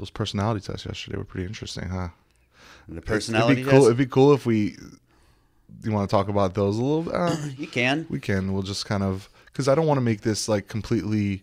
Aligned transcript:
those 0.00 0.10
personality 0.10 0.60
tests 0.66 0.84
yesterday 0.86 1.16
were 1.18 1.24
pretty 1.24 1.46
interesting, 1.46 1.88
huh? 1.88 2.08
The 2.88 3.00
personality 3.00 3.52
it'd 3.60 3.64
be 3.66 3.70
cool. 3.70 3.80
test. 3.80 3.86
It'd 3.86 3.96
be 3.98 4.06
cool 4.06 4.32
if 4.32 4.46
we. 4.46 4.76
You 5.84 5.92
want 5.92 6.10
to 6.10 6.14
talk 6.16 6.28
about 6.28 6.54
those 6.54 6.76
a 6.78 6.82
little? 6.82 7.02
bit? 7.04 7.14
Uh, 7.14 7.36
You 7.58 7.68
can. 7.68 8.06
we 8.10 8.18
can. 8.18 8.52
We'll 8.52 8.64
just 8.64 8.86
kind 8.86 9.02
of 9.04 9.28
because 9.46 9.68
I 9.68 9.74
don't 9.76 9.86
want 9.86 9.98
to 9.98 10.02
make 10.02 10.22
this 10.22 10.48
like 10.48 10.66
completely, 10.66 11.42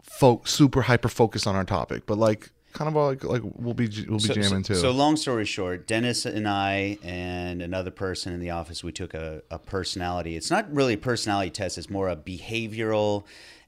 fo- 0.00 0.40
super 0.44 0.82
hyper 0.82 1.08
focused 1.08 1.46
on 1.46 1.54
our 1.56 1.64
topic, 1.64 2.04
but 2.06 2.16
like 2.16 2.50
kind 2.72 2.88
of 2.88 2.94
like 2.94 3.22
like 3.24 3.42
we'll 3.56 3.74
be 3.74 3.88
we'll 4.08 4.18
be 4.18 4.24
So, 4.28 4.32
jamming 4.34 4.64
so, 4.64 4.74
too. 4.74 4.80
so 4.80 4.90
long 4.92 5.16
story 5.16 5.44
short, 5.44 5.86
Dennis 5.86 6.24
and 6.24 6.48
I 6.48 6.96
and 7.02 7.60
another 7.60 7.90
person 7.90 8.32
in 8.32 8.40
the 8.40 8.50
office, 8.50 8.82
we 8.82 8.92
took 8.92 9.12
a, 9.12 9.42
a 9.50 9.58
personality. 9.58 10.36
It's 10.36 10.50
not 10.50 10.72
really 10.72 10.94
a 10.94 10.98
personality 10.98 11.50
test. 11.50 11.76
It's 11.76 11.90
more 11.90 12.08
a 12.08 12.16
behavioral 12.16 13.24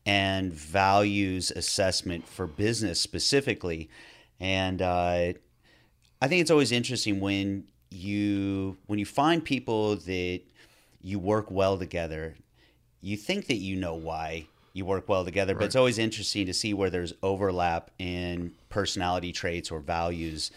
and 0.07 0.53
values 0.53 1.51
assessment 1.51 2.29
for 2.29 2.47
business 2.47 3.01
specifically. 3.01 3.89
And 4.41 4.83
uh, 4.83 5.33
I 6.21 6.29
think 6.29 6.41
it's 6.41 6.51
always 6.51 6.73
interesting 6.73 7.21
when 7.21 7.65
you 7.91 8.77
when 8.87 8.99
you 8.99 9.07
find 9.07 9.45
people 9.45 9.97
that 9.97 10.41
you 11.01 11.19
work 11.19 11.51
well 11.51 11.79
together. 11.79 12.35
You 13.01 13.17
think 13.17 13.47
that 13.47 13.57
you 13.57 13.77
know 13.77 13.95
why 13.95 14.47
you 14.73 14.85
work 14.85 15.09
well 15.09 15.25
together, 15.25 15.55
but 15.55 15.65
it's 15.65 15.77
always 15.77 15.99
interesting 15.99 16.47
to 16.47 16.53
see 16.53 16.75
where 16.75 16.91
there's 16.91 17.13
overlap 17.23 17.91
in 17.99 18.53
personality 18.71 19.31
traits 19.31 19.71
or 19.71 19.79
values. 19.79 20.51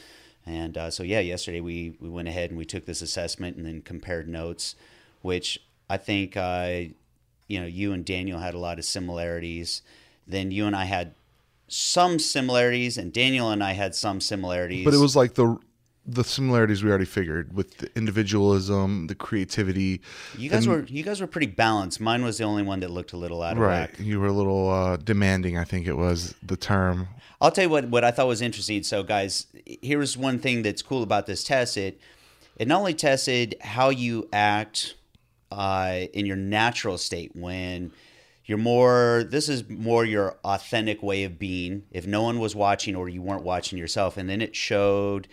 And 0.46 0.78
uh, 0.78 0.90
so, 0.90 1.04
yeah, 1.04 1.20
yesterday 1.20 1.60
we, 1.60 1.96
we 2.00 2.10
went 2.10 2.28
ahead 2.28 2.50
and 2.50 2.58
we 2.58 2.66
took 2.66 2.86
this 2.86 3.02
assessment 3.02 3.58
and 3.58 3.66
then 3.66 3.82
compared 3.82 4.28
notes, 4.28 4.76
which 5.22 5.60
I 5.90 5.98
think, 5.98 6.36
uh, 6.36 6.86
you 7.48 7.60
know, 7.60 7.66
you 7.66 7.94
and 7.94 8.06
Daniel 8.06 8.40
had 8.40 8.54
a 8.54 8.60
lot 8.60 8.80
of 8.80 8.86
similarities. 8.86 9.82
Then 10.28 10.52
you 10.52 10.66
and 10.66 10.76
I 10.76 10.86
had 10.86 11.14
some 11.68 12.20
similarities, 12.20 12.98
and 12.98 13.12
Daniel 13.12 13.50
and 13.52 13.64
I 13.64 13.74
had 13.74 13.96
some 13.96 14.22
similarities. 14.22 14.86
but 14.86 14.94
it 14.94 15.00
was 15.00 15.16
like 15.16 15.34
the 15.34 15.58
the 16.10 16.24
similarities 16.24 16.84
we 16.84 16.90
already 16.90 17.06
figured 17.06 17.54
with 17.54 17.78
the 17.80 17.90
individualism, 17.98 19.08
the 19.08 19.16
creativity. 19.16 20.02
you 20.38 20.50
guys 20.50 20.66
and- 20.66 20.74
were 20.74 20.86
you 20.88 21.04
guys 21.04 21.20
were 21.20 21.28
pretty 21.28 21.48
balanced. 21.48 22.00
Mine 22.00 22.24
was 22.24 22.38
the 22.38 22.46
only 22.46 22.64
one 22.64 22.80
that 22.80 22.90
looked 22.90 23.12
a 23.12 23.18
little 23.18 23.42
out 23.42 23.54
of 23.54 23.60
right. 23.60 23.90
whack. 23.92 24.00
You 24.00 24.20
were 24.20 24.28
a 24.28 24.34
little 24.34 24.70
uh, 24.70 24.98
demanding. 24.98 25.58
I 25.58 25.66
think 25.66 25.86
it 25.88 25.98
was 25.98 26.34
the 26.42 26.56
term. 26.56 27.10
I'll 27.42 27.52
tell 27.52 27.66
you 27.66 27.70
what 27.70 27.90
what 27.90 28.04
I 28.04 28.12
thought 28.12 28.28
was 28.28 28.42
interesting. 28.42 28.84
So, 28.84 29.04
guys, 29.04 29.48
here's 29.66 30.18
one 30.18 30.40
thing 30.40 30.64
that's 30.64 30.82
cool 30.82 31.04
about 31.04 31.26
this 31.26 31.44
test. 31.44 31.78
It 31.78 32.00
it 32.56 32.68
not 32.68 32.80
only 32.80 32.94
tested 32.94 33.56
how 33.62 33.90
you 33.90 34.28
act 34.32 34.96
uh, 35.52 36.02
in 36.14 36.26
your 36.26 36.36
natural 36.36 36.98
state 36.98 37.32
when 37.36 37.92
you're 38.46 38.58
more. 38.58 39.26
This 39.30 39.50
is 39.50 39.68
more 39.70 40.06
your 40.06 40.38
authentic 40.44 41.04
way 41.04 41.24
of 41.24 41.38
being. 41.38 41.84
If 41.92 42.08
no 42.08 42.24
one 42.24 42.40
was 42.40 42.56
watching 42.56 42.96
or 42.96 43.10
you 43.10 43.22
weren't 43.22 43.44
watching 43.44 43.78
yourself, 43.78 44.18
and 44.18 44.30
then 44.30 44.42
it 44.42 44.56
showed 44.56 45.28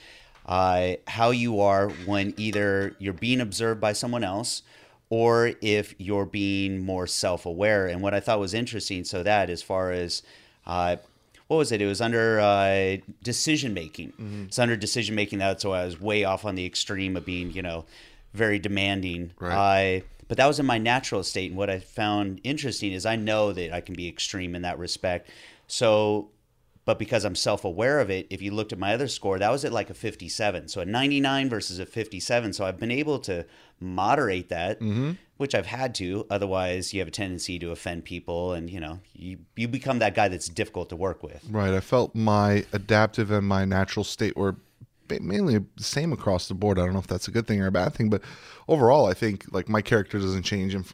uh, 0.46 0.94
how 1.06 1.30
you 1.30 1.60
are 1.60 1.88
when 1.90 2.34
either 2.36 2.96
you're 2.98 3.12
being 3.12 3.40
observed 3.40 3.80
by 3.80 3.92
someone 3.92 4.24
else 4.24 4.62
or 5.10 5.52
if 5.60 5.94
you're 5.98 6.26
being 6.26 6.84
more 6.84 7.06
self-aware. 7.06 7.86
And 7.86 8.02
what 8.02 8.14
I 8.14 8.20
thought 8.20 8.40
was 8.40 8.54
interesting, 8.54 9.04
so 9.04 9.22
that 9.22 9.48
as 9.48 9.62
far 9.62 9.92
as 9.92 10.22
uh, 10.66 10.96
what 11.46 11.58
was 11.58 11.72
it? 11.72 11.82
It 11.82 11.86
was 11.86 12.00
under 12.00 12.40
uh, 12.40 12.96
decision 13.22 13.74
making. 13.74 14.12
It's 14.46 14.58
under 14.58 14.76
decision 14.76 15.14
making. 15.14 15.38
That's 15.38 15.64
why 15.64 15.82
I 15.82 15.84
was 15.84 16.00
way 16.00 16.24
off 16.24 16.44
on 16.44 16.54
the 16.54 16.64
extreme 16.64 17.16
of 17.16 17.24
being, 17.26 17.52
you 17.52 17.62
know, 17.62 17.84
very 18.34 18.58
demanding. 18.58 19.32
Right. 19.40 19.98
Uh, 19.98 20.00
but 20.28 20.36
that 20.38 20.46
was 20.46 20.58
in 20.58 20.66
my 20.66 20.78
natural 20.78 21.22
state. 21.22 21.50
And 21.50 21.58
what 21.58 21.70
I 21.70 21.78
found 21.78 22.40
interesting 22.44 22.92
is 22.92 23.06
I 23.06 23.16
know 23.16 23.52
that 23.52 23.72
I 23.72 23.80
can 23.80 23.94
be 23.94 24.08
extreme 24.08 24.54
in 24.54 24.62
that 24.62 24.78
respect. 24.78 25.30
So, 25.66 26.30
but 26.84 26.98
because 26.98 27.24
I'm 27.24 27.34
self 27.34 27.64
aware 27.64 28.00
of 28.00 28.10
it, 28.10 28.26
if 28.30 28.42
you 28.42 28.50
looked 28.50 28.72
at 28.72 28.78
my 28.78 28.92
other 28.94 29.08
score, 29.08 29.38
that 29.38 29.50
was 29.50 29.64
at 29.64 29.72
like 29.72 29.90
a 29.90 29.94
57. 29.94 30.68
So 30.68 30.80
a 30.80 30.84
99 30.84 31.48
versus 31.48 31.78
a 31.78 31.86
57. 31.86 32.52
So 32.52 32.64
I've 32.66 32.78
been 32.78 32.90
able 32.90 33.18
to 33.20 33.46
moderate 33.80 34.48
that, 34.50 34.82
which 35.36 35.54
I've 35.54 35.66
had 35.66 35.94
to. 35.96 36.26
Otherwise, 36.30 36.92
you 36.92 37.00
have 37.00 37.08
a 37.08 37.12
tendency 37.12 37.58
to 37.58 37.70
offend 37.70 38.04
people 38.04 38.52
and, 38.52 38.68
you 38.68 38.80
know, 38.80 39.00
you, 39.14 39.38
you 39.56 39.68
become 39.68 39.98
that 40.00 40.14
guy 40.14 40.28
that's 40.28 40.48
difficult 40.48 40.88
to 40.90 40.96
work 40.96 41.22
with. 41.22 41.46
Right. 41.50 41.72
I 41.72 41.80
felt 41.80 42.14
my 42.14 42.64
adaptive 42.72 43.30
and 43.30 43.46
my 43.46 43.64
natural 43.64 44.04
state 44.04 44.36
were 44.36 44.56
mainly 45.08 45.58
the 45.58 45.82
same 45.82 46.12
across 46.12 46.48
the 46.48 46.54
board. 46.54 46.78
I 46.78 46.84
don't 46.84 46.92
know 46.92 46.98
if 46.98 47.06
that's 47.06 47.28
a 47.28 47.30
good 47.30 47.46
thing 47.46 47.60
or 47.60 47.66
a 47.66 47.72
bad 47.72 47.94
thing, 47.94 48.10
but 48.10 48.22
overall, 48.68 49.06
I 49.06 49.14
think 49.14 49.44
like 49.52 49.68
my 49.68 49.82
character 49.82 50.18
doesn't 50.18 50.42
change 50.42 50.74
and 50.74 50.92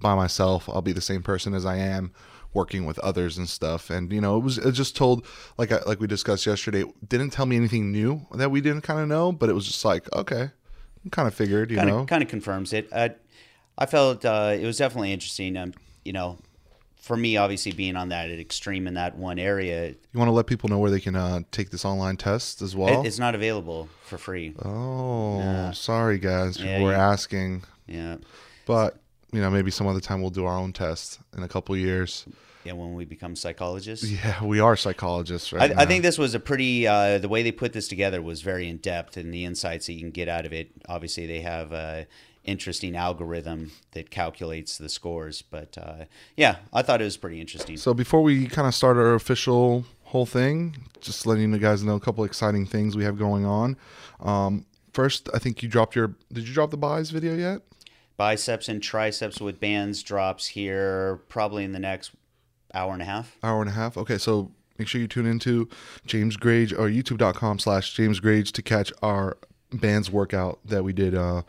by 0.00 0.14
myself. 0.14 0.68
I'll 0.68 0.82
be 0.82 0.92
the 0.92 1.00
same 1.00 1.22
person 1.22 1.54
as 1.54 1.66
I 1.66 1.76
am 1.76 2.12
working 2.54 2.84
with 2.84 2.98
others 2.98 3.38
and 3.38 3.48
stuff. 3.48 3.90
And 3.90 4.12
you 4.12 4.20
know, 4.20 4.36
it 4.36 4.40
was 4.40 4.58
it 4.58 4.72
just 4.72 4.96
told 4.96 5.26
like 5.58 5.72
I, 5.72 5.80
like 5.86 6.00
we 6.00 6.06
discussed 6.06 6.46
yesterday. 6.46 6.84
Didn't 7.06 7.30
tell 7.30 7.46
me 7.46 7.56
anything 7.56 7.92
new 7.92 8.26
that 8.34 8.50
we 8.50 8.60
didn't 8.60 8.82
kind 8.82 9.00
of 9.00 9.08
know, 9.08 9.32
but 9.32 9.48
it 9.48 9.54
was 9.54 9.66
just 9.66 9.84
like 9.84 10.12
okay, 10.14 10.50
kind 11.10 11.28
of 11.28 11.34
figured, 11.34 11.70
you 11.70 11.78
kind 11.78 11.88
know. 11.88 12.04
kind 12.04 12.22
of 12.22 12.28
confirms 12.28 12.72
it. 12.72 12.88
I, 12.92 13.14
I 13.78 13.86
felt 13.86 14.24
uh, 14.24 14.56
it 14.58 14.64
was 14.64 14.78
definitely 14.78 15.12
interesting. 15.12 15.56
Um, 15.56 15.74
you 16.04 16.12
know, 16.12 16.38
for 17.02 17.16
me, 17.16 17.36
obviously 17.36 17.72
being 17.72 17.96
on 17.96 18.08
that 18.10 18.30
extreme 18.30 18.86
in 18.86 18.94
that 18.94 19.16
one 19.16 19.38
area, 19.38 19.88
you 19.88 20.18
want 20.18 20.28
to 20.28 20.32
let 20.32 20.46
people 20.46 20.68
know 20.70 20.78
where 20.78 20.90
they 20.90 21.00
can 21.00 21.14
uh, 21.16 21.40
take 21.50 21.68
this 21.70 21.84
online 21.84 22.16
test 22.16 22.62
as 22.62 22.74
well. 22.74 23.04
it's 23.04 23.18
not 23.18 23.34
available 23.34 23.88
for 24.06 24.16
free. 24.16 24.54
oh, 24.64 25.70
sorry 25.72 26.18
guys, 26.18 26.56
people 26.56 26.70
Yeah, 26.72 26.82
were 26.82 26.90
you- 26.92 26.96
asking. 26.96 27.64
Yeah, 27.86 28.16
But 28.66 28.98
you 29.32 29.40
know, 29.40 29.50
maybe 29.50 29.70
some 29.70 29.86
other 29.86 30.00
time 30.00 30.20
we'll 30.20 30.30
do 30.30 30.44
our 30.46 30.56
own 30.56 30.72
test 30.72 31.18
in 31.36 31.42
a 31.42 31.48
couple 31.48 31.76
years. 31.76 32.24
yeah. 32.64 32.72
When 32.74 32.94
we 32.94 33.04
become 33.04 33.34
psychologists. 33.34 34.08
Yeah, 34.10 34.44
we 34.44 34.60
are 34.60 34.76
psychologists, 34.76 35.52
I, 35.52 35.56
right? 35.56 35.70
I 35.72 35.74
now. 35.74 35.86
think 35.86 36.02
this 36.04 36.18
was 36.18 36.34
a 36.36 36.40
pretty 36.40 36.86
uh, 36.86 37.18
the 37.18 37.28
way 37.28 37.42
they 37.42 37.50
put 37.52 37.72
this 37.72 37.88
together 37.88 38.22
was 38.22 38.42
very 38.42 38.68
in 38.68 38.76
depth 38.76 39.16
and 39.16 39.34
the 39.34 39.44
insights 39.44 39.86
that 39.86 39.94
you 39.94 40.00
can 40.00 40.10
get 40.12 40.28
out 40.28 40.46
of 40.46 40.52
it. 40.52 40.70
Obviously, 40.88 41.26
they 41.26 41.40
have 41.40 41.72
a 41.72 42.06
interesting 42.44 42.96
algorithm 42.96 43.72
that 43.92 44.10
calculates 44.10 44.78
the 44.78 44.88
scores, 44.88 45.42
but 45.42 45.78
uh, 45.78 46.04
yeah, 46.36 46.56
I 46.72 46.82
thought 46.82 47.00
it 47.00 47.04
was 47.04 47.16
pretty 47.16 47.40
interesting. 47.40 47.76
So 47.76 47.94
before 47.94 48.22
we 48.22 48.46
kind 48.46 48.66
of 48.66 48.74
start 48.74 48.96
our 48.96 49.14
official 49.14 49.84
whole 50.04 50.26
thing, 50.26 50.76
just 51.00 51.26
letting 51.26 51.52
you 51.52 51.58
guys 51.58 51.82
know 51.82 51.94
a 51.94 52.00
couple 52.00 52.24
exciting 52.24 52.66
things 52.66 52.96
we 52.96 53.04
have 53.04 53.18
going 53.18 53.46
on. 53.46 53.76
Um, 54.20 54.66
first, 54.92 55.28
I 55.34 55.38
think 55.38 55.62
you 55.62 55.68
dropped 55.68 55.94
your. 55.96 56.14
Did 56.32 56.46
you 56.46 56.54
drop 56.54 56.70
the 56.70 56.76
buys 56.76 57.10
video 57.10 57.34
yet? 57.34 57.62
Biceps 58.16 58.68
and 58.68 58.82
triceps 58.82 59.40
with 59.40 59.58
bands 59.58 60.02
drops 60.02 60.48
here 60.48 61.20
probably 61.28 61.64
in 61.64 61.72
the 61.72 61.78
next 61.78 62.12
hour 62.74 62.92
and 62.92 63.02
a 63.02 63.06
half. 63.06 63.36
Hour 63.42 63.62
and 63.62 63.70
a 63.70 63.72
half. 63.72 63.96
Okay, 63.96 64.18
so 64.18 64.52
make 64.78 64.86
sure 64.86 65.00
you 65.00 65.08
tune 65.08 65.26
into 65.26 65.68
James 66.06 66.36
Grage 66.36 66.72
or 66.72 66.88
YouTube.com 66.88 67.58
slash 67.58 67.94
James 67.94 68.20
Grage 68.20 68.52
to 68.52 68.62
catch 68.62 68.92
our 69.02 69.38
band's 69.72 70.10
workout 70.10 70.58
that 70.64 70.84
we 70.84 70.92
did 70.92 71.14
uh, 71.14 71.42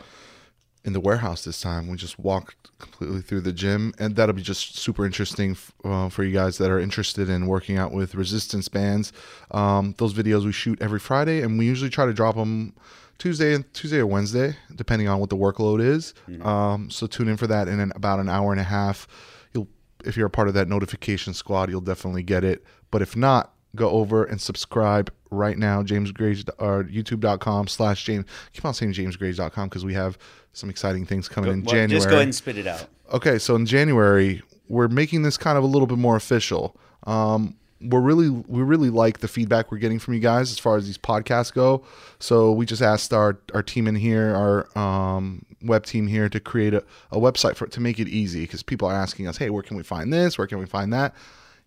in 0.86 0.94
the 0.94 1.00
warehouse 1.00 1.44
this 1.46 1.62
time. 1.62 1.88
We 1.88 1.96
just 1.98 2.20
walked 2.20 2.56
completely 2.78 3.22
through 3.22 3.42
the 3.42 3.54
gym, 3.54 3.94
and 4.00 4.16
that'll 4.16 4.36
be 4.36 4.42
just 4.42 4.78
super 4.78 5.06
interesting 5.06 5.52
f- 5.52 5.72
uh, 5.86 6.10
for 6.10 6.24
you 6.24 6.34
guys 6.34 6.58
that 6.58 6.70
are 6.70 6.80
interested 6.80 7.30
in 7.30 7.48
working 7.48 7.78
out 7.78 7.94
with 7.94 8.16
resistance 8.16 8.68
bands. 8.68 9.14
Um, 9.52 9.96
those 9.98 10.14
videos 10.14 10.44
we 10.46 10.52
shoot 10.52 10.82
every 10.82 11.00
Friday, 11.00 11.42
and 11.42 11.58
we 11.58 11.66
usually 11.66 11.90
try 11.90 12.06
to 12.06 12.14
drop 12.14 12.36
them 12.36 12.74
Tuesday 13.18 13.54
and 13.54 13.72
Tuesday 13.74 14.00
or 14.00 14.08
Wednesday, 14.08 14.58
depending 14.76 15.08
on 15.08 15.20
what 15.20 15.30
the 15.30 15.38
workload 15.38 15.82
is. 15.82 16.14
Um, 16.46 16.90
so 16.90 17.08
tune 17.08 17.30
in 17.30 17.38
for 17.38 17.48
that 17.48 17.68
in 17.70 17.80
an, 17.80 17.94
about 17.96 18.20
an 18.20 18.28
hour 18.28 18.52
and 18.52 18.60
a 18.60 18.66
half. 18.66 19.08
You'll, 19.54 19.70
if 20.04 20.18
you're 20.18 20.28
a 20.28 20.32
part 20.32 20.50
of 20.50 20.54
that 20.56 20.68
notification 20.68 21.34
squad, 21.34 21.70
you'll 21.70 21.80
definitely 21.80 22.24
get 22.24 22.44
it. 22.44 22.66
But 22.92 23.02
if 23.02 23.16
not, 23.16 23.53
go 23.76 23.90
over 23.90 24.24
and 24.24 24.40
subscribe 24.40 25.12
right 25.32 25.58
now. 25.58 25.84
James 25.84 26.12
Grage 26.12 26.48
or 26.60 26.84
YouTube.com 26.84 27.68
slash 27.68 28.04
James. 28.04 28.26
Keep 28.54 28.66
on 28.66 28.74
saying 28.74 28.94
JamesGrage.com 28.94 29.70
because 29.70 29.86
we 29.86 29.94
have 29.94 30.18
some 30.54 30.70
exciting 30.70 31.06
things 31.06 31.28
coming 31.28 31.52
in 31.52 31.64
Well, 31.64 31.74
January. 31.74 32.00
Just 32.00 32.10
go 32.10 32.16
ahead 32.16 32.28
and 32.28 32.36
spit 32.36 32.58
it 32.58 32.68
out. 32.68 32.86
Okay, 33.12 33.40
so 33.40 33.56
in 33.56 33.66
January, 33.66 34.42
we're 34.68 34.88
making 34.88 35.24
this 35.24 35.38
kind 35.38 35.58
of 35.58 35.64
a 35.64 35.68
little 35.68 35.88
bit 35.88 35.98
more 35.98 36.16
official. 36.16 36.78
Um, 37.06 37.56
we're 37.82 38.00
really 38.00 38.30
we 38.30 38.62
really 38.62 38.90
like 38.90 39.20
the 39.20 39.28
feedback 39.28 39.70
we're 39.72 39.78
getting 39.78 40.00
from 40.00 40.14
you 40.14 40.22
guys 40.22 40.52
as 40.52 40.60
far 40.60 40.78
as 40.78 40.86
these 40.86 40.98
podcasts 40.98 41.54
go. 41.54 41.84
So 42.20 42.52
we 42.54 42.66
just 42.66 42.82
asked 42.82 43.14
our 43.14 43.38
our 43.54 43.62
team 43.64 43.88
in 43.88 43.96
here, 43.96 44.34
our 44.34 44.78
um, 44.78 45.46
web 45.62 45.86
team 45.86 46.08
here, 46.08 46.30
to 46.30 46.40
create 46.40 46.74
a, 46.74 46.84
a 47.12 47.18
website 47.18 47.56
for 47.56 47.68
to 47.68 47.82
make 47.82 48.00
it 48.00 48.08
easy 48.08 48.42
because 48.42 48.64
people 48.64 48.88
are 48.88 48.94
asking 48.96 49.28
us, 49.28 49.38
hey, 49.38 49.50
where 49.50 49.64
can 49.64 49.76
we 49.76 49.84
find 49.84 50.14
this? 50.14 50.38
Where 50.38 50.48
can 50.48 50.60
we 50.60 50.66
find 50.66 50.94
that? 50.94 51.14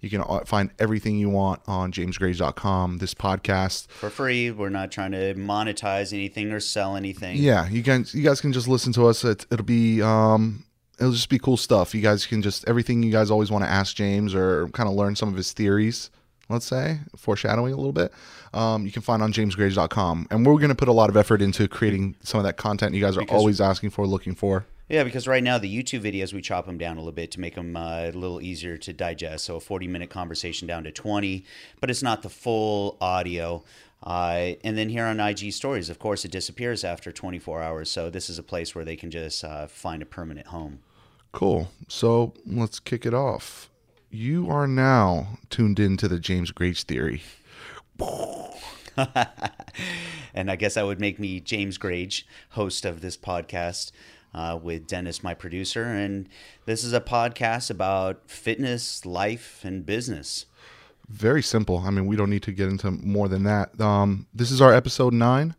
You 0.00 0.10
can 0.10 0.20
uh, 0.20 0.40
find 0.44 0.70
everything 0.78 1.16
you 1.16 1.30
want 1.30 1.62
on 1.66 1.90
jamesgrage.com. 1.92 2.98
This 2.98 3.14
podcast, 3.14 3.88
For 3.88 4.10
free. 4.10 4.50
We're 4.50 4.68
not 4.68 4.92
trying 4.92 5.12
to 5.12 5.34
monetize 5.34 6.12
anything 6.12 6.52
or 6.52 6.60
sell 6.60 6.96
anything. 6.96 7.38
yeah, 7.38 7.68
you 7.68 7.82
guys 7.82 8.14
you 8.14 8.22
guys 8.22 8.40
can 8.40 8.52
just 8.52 8.68
listen 8.68 8.92
to 8.94 9.06
us. 9.06 9.24
It, 9.24 9.46
it'll 9.50 9.64
be 9.64 10.02
um 10.02 10.64
it'll 10.98 11.12
just 11.12 11.28
be 11.30 11.38
cool 11.38 11.56
stuff. 11.56 11.94
You 11.94 12.02
guys 12.02 12.26
can 12.26 12.42
just 12.42 12.68
everything 12.68 13.02
you 13.02 13.10
guys 13.12 13.30
always 13.30 13.50
want 13.50 13.64
to 13.64 13.70
ask 13.70 13.96
James 13.96 14.34
or 14.34 14.68
kind 14.68 14.88
of 14.88 14.94
learn 14.94 15.16
some 15.16 15.28
of 15.28 15.36
his 15.36 15.52
theories. 15.52 16.10
Let's 16.48 16.66
say 16.66 17.00
foreshadowing 17.16 17.72
a 17.72 17.76
little 17.76 17.92
bit. 17.92 18.12
Um, 18.54 18.86
you 18.86 18.92
can 18.92 19.02
find 19.02 19.20
on 19.22 19.32
jamesgrage.com, 19.32 20.28
and 20.30 20.46
we're 20.46 20.54
going 20.58 20.68
to 20.68 20.76
put 20.76 20.86
a 20.86 20.92
lot 20.92 21.10
of 21.10 21.16
effort 21.16 21.42
into 21.42 21.66
creating 21.66 22.14
some 22.22 22.38
of 22.38 22.44
that 22.44 22.56
content 22.56 22.94
you 22.94 23.00
guys 23.00 23.16
are 23.16 23.20
Because- 23.20 23.36
always 23.36 23.60
asking 23.60 23.90
for, 23.90 24.06
looking 24.06 24.34
for. 24.34 24.64
Yeah, 24.88 25.02
because 25.02 25.26
right 25.26 25.42
now 25.42 25.58
the 25.58 25.74
YouTube 25.74 26.02
videos 26.02 26.32
we 26.32 26.40
chop 26.40 26.66
them 26.66 26.78
down 26.78 26.96
a 26.96 27.00
little 27.00 27.12
bit 27.12 27.32
to 27.32 27.40
make 27.40 27.56
them 27.56 27.76
uh, 27.76 28.02
a 28.02 28.12
little 28.12 28.40
easier 28.40 28.76
to 28.76 28.92
digest. 28.92 29.44
So 29.44 29.56
a 29.56 29.60
40 29.60 29.88
minute 29.88 30.10
conversation 30.10 30.68
down 30.68 30.84
to 30.84 30.92
20, 30.92 31.44
but 31.80 31.90
it's 31.90 32.02
not 32.02 32.22
the 32.22 32.28
full 32.28 32.96
audio. 33.00 33.64
Uh, 34.02 34.52
and 34.62 34.78
then 34.78 34.88
here 34.88 35.04
on 35.04 35.18
IG 35.18 35.52
Stories, 35.52 35.90
of 35.90 35.98
course, 35.98 36.24
it 36.24 36.30
disappears 36.30 36.84
after 36.84 37.10
24 37.10 37.62
hours. 37.62 37.90
So 37.90 38.10
this 38.10 38.30
is 38.30 38.38
a 38.38 38.42
place 38.42 38.74
where 38.74 38.84
they 38.84 38.94
can 38.94 39.10
just 39.10 39.42
uh, 39.42 39.66
find 39.66 40.02
a 40.02 40.06
permanent 40.06 40.48
home. 40.48 40.80
Cool. 41.32 41.68
So 41.88 42.32
let's 42.46 42.78
kick 42.78 43.04
it 43.04 43.14
off. 43.14 43.68
You 44.10 44.48
are 44.48 44.68
now 44.68 45.38
tuned 45.50 45.80
into 45.80 46.06
the 46.06 46.20
James 46.20 46.52
Grage 46.52 46.84
theory. 46.84 47.22
and 50.34 50.50
I 50.50 50.56
guess 50.56 50.74
that 50.74 50.86
would 50.86 51.00
make 51.00 51.18
me 51.18 51.40
James 51.40 51.76
Grage, 51.76 52.22
host 52.50 52.84
of 52.84 53.00
this 53.00 53.16
podcast. 53.16 53.90
Uh, 54.36 54.58
with 54.62 54.86
Dennis, 54.86 55.22
my 55.22 55.32
producer. 55.32 55.84
And 55.84 56.28
this 56.66 56.84
is 56.84 56.92
a 56.92 57.00
podcast 57.00 57.70
about 57.70 58.20
fitness, 58.26 59.06
life, 59.06 59.62
and 59.64 59.86
business. 59.86 60.44
Very 61.08 61.42
simple. 61.42 61.78
I 61.78 61.90
mean, 61.90 62.06
we 62.06 62.16
don't 62.16 62.28
need 62.28 62.42
to 62.42 62.52
get 62.52 62.68
into 62.68 62.90
more 62.90 63.28
than 63.28 63.44
that. 63.44 63.80
Um, 63.80 64.26
this 64.34 64.50
is 64.50 64.60
our 64.60 64.74
episode 64.74 65.14
nine, 65.14 65.54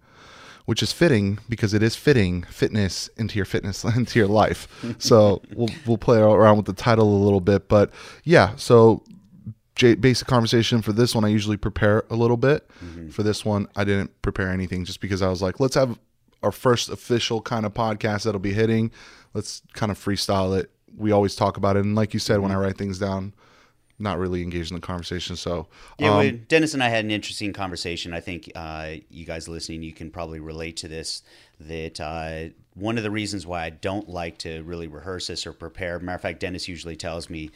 which 0.65 0.83
is 0.83 0.91
fitting 0.91 1.39
because 1.49 1.73
it 1.73 1.81
is 1.81 1.95
fitting 1.95 2.43
fitness 2.43 3.09
into 3.17 3.37
your 3.37 3.45
fitness 3.45 3.83
into 3.95 4.19
your 4.19 4.27
life. 4.27 4.67
So 4.99 5.41
we'll 5.55 5.69
we'll 5.87 5.97
play 5.97 6.19
around 6.19 6.57
with 6.57 6.67
the 6.67 6.73
title 6.73 7.07
a 7.07 7.23
little 7.23 7.41
bit, 7.41 7.67
but 7.67 7.91
yeah. 8.25 8.55
So 8.57 9.03
J- 9.77 9.95
basic 9.95 10.27
conversation 10.27 10.81
for 10.81 10.91
this 10.91 11.13
one, 11.13 11.23
I 11.23 11.27
usually 11.27 11.55
prepare 11.57 12.03
a 12.09 12.15
little 12.15 12.35
bit. 12.37 12.67
Mm-hmm. 12.83 13.09
For 13.09 13.21
this 13.23 13.45
one, 13.45 13.67
I 13.75 13.83
didn't 13.83 14.21
prepare 14.23 14.49
anything 14.49 14.85
just 14.85 14.99
because 14.99 15.21
I 15.21 15.29
was 15.29 15.41
like, 15.41 15.59
let's 15.59 15.75
have 15.75 15.97
our 16.43 16.51
first 16.51 16.89
official 16.89 17.41
kind 17.41 17.65
of 17.65 17.73
podcast 17.73 18.23
that'll 18.23 18.39
be 18.39 18.53
hitting. 18.53 18.91
Let's 19.33 19.61
kind 19.73 19.91
of 19.91 19.97
freestyle 19.97 20.57
it. 20.57 20.71
We 20.95 21.11
always 21.11 21.35
talk 21.35 21.57
about 21.57 21.77
it, 21.77 21.85
and 21.85 21.95
like 21.95 22.13
you 22.13 22.19
said, 22.19 22.35
mm-hmm. 22.35 22.43
when 22.43 22.51
I 22.51 22.55
write 22.55 22.77
things 22.77 22.99
down, 22.99 23.33
not 23.99 24.19
really 24.19 24.43
engaged 24.43 24.71
in 24.71 24.75
the 24.75 24.81
conversation. 24.81 25.35
So 25.35 25.67
yeah, 25.97 26.11
um, 26.11 26.19
we, 26.19 26.31
Dennis 26.31 26.73
and 26.73 26.83
I 26.83 26.89
had 26.89 27.03
an 27.03 27.11
interesting 27.11 27.53
conversation. 27.53 28.13
I 28.13 28.19
think 28.19 28.51
uh, 28.55 28.91
you 29.09 29.25
guys 29.25 29.47
listening, 29.47 29.83
you 29.83 29.93
can 29.93 30.11
probably 30.11 30.39
relate 30.39 30.77
to 30.77 30.87
this. 30.87 31.23
That 31.59 31.99
uh, 31.99 32.53
one 32.75 32.97
of 32.97 33.03
the 33.03 33.11
reasons 33.11 33.47
why 33.47 33.63
I 33.63 33.69
don't 33.71 34.07
like 34.07 34.37
to 34.39 34.61
really 34.63 34.87
rehearse 34.87 35.27
this 35.27 35.47
or 35.47 35.53
prepare. 35.53 35.99
Matter 35.99 36.15
of 36.15 36.21
fact, 36.21 36.39
Dennis 36.39 36.67
usually 36.67 36.95
tells 36.95 37.29
me 37.29 37.49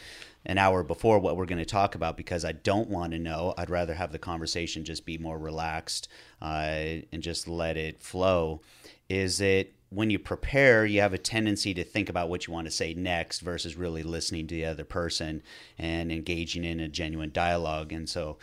an 0.46 0.58
hour 0.58 0.84
before 0.84 1.20
what 1.20 1.38
we're 1.38 1.46
going 1.46 1.60
to 1.60 1.66
talk 1.66 1.96
about 1.96 2.18
because 2.18 2.44
I 2.44 2.52
don't 2.52 2.90
want 2.90 3.14
to 3.14 3.20
know. 3.20 3.54
I'd 3.58 3.70
rather 3.70 3.94
have 3.94 4.12
the 4.12 4.20
conversation 4.20 4.84
just 4.84 5.06
be 5.06 5.18
more 5.18 5.38
relaxed 5.38 6.08
uh, 6.42 7.04
and 7.12 7.22
just 7.22 7.48
let 7.48 7.78
it 7.78 8.02
flow. 8.02 8.62
Is 9.10 9.42
it 9.42 9.74
when 9.92 10.10
you 10.10 10.18
prepare, 10.18 10.86
you 10.86 11.02
have 11.02 11.14
a 11.14 11.18
tendency 11.18 11.74
to 11.74 11.84
think 11.84 12.08
about 12.08 12.30
what 12.30 12.48
you 12.48 12.54
want 12.54 12.66
to 12.66 12.72
say 12.72 12.94
next 12.94 13.42
versus 13.42 13.76
really 13.76 14.04
listening 14.04 14.48
to 14.48 14.56
the 14.56 14.66
other 14.66 14.86
person 14.86 15.44
and 15.78 16.12
engaging 16.12 16.64
in 16.64 16.80
a 16.80 16.88
genuine 16.88 17.32
dialogue. 17.32 17.92
And 17.92 18.08
so, 18.08 18.38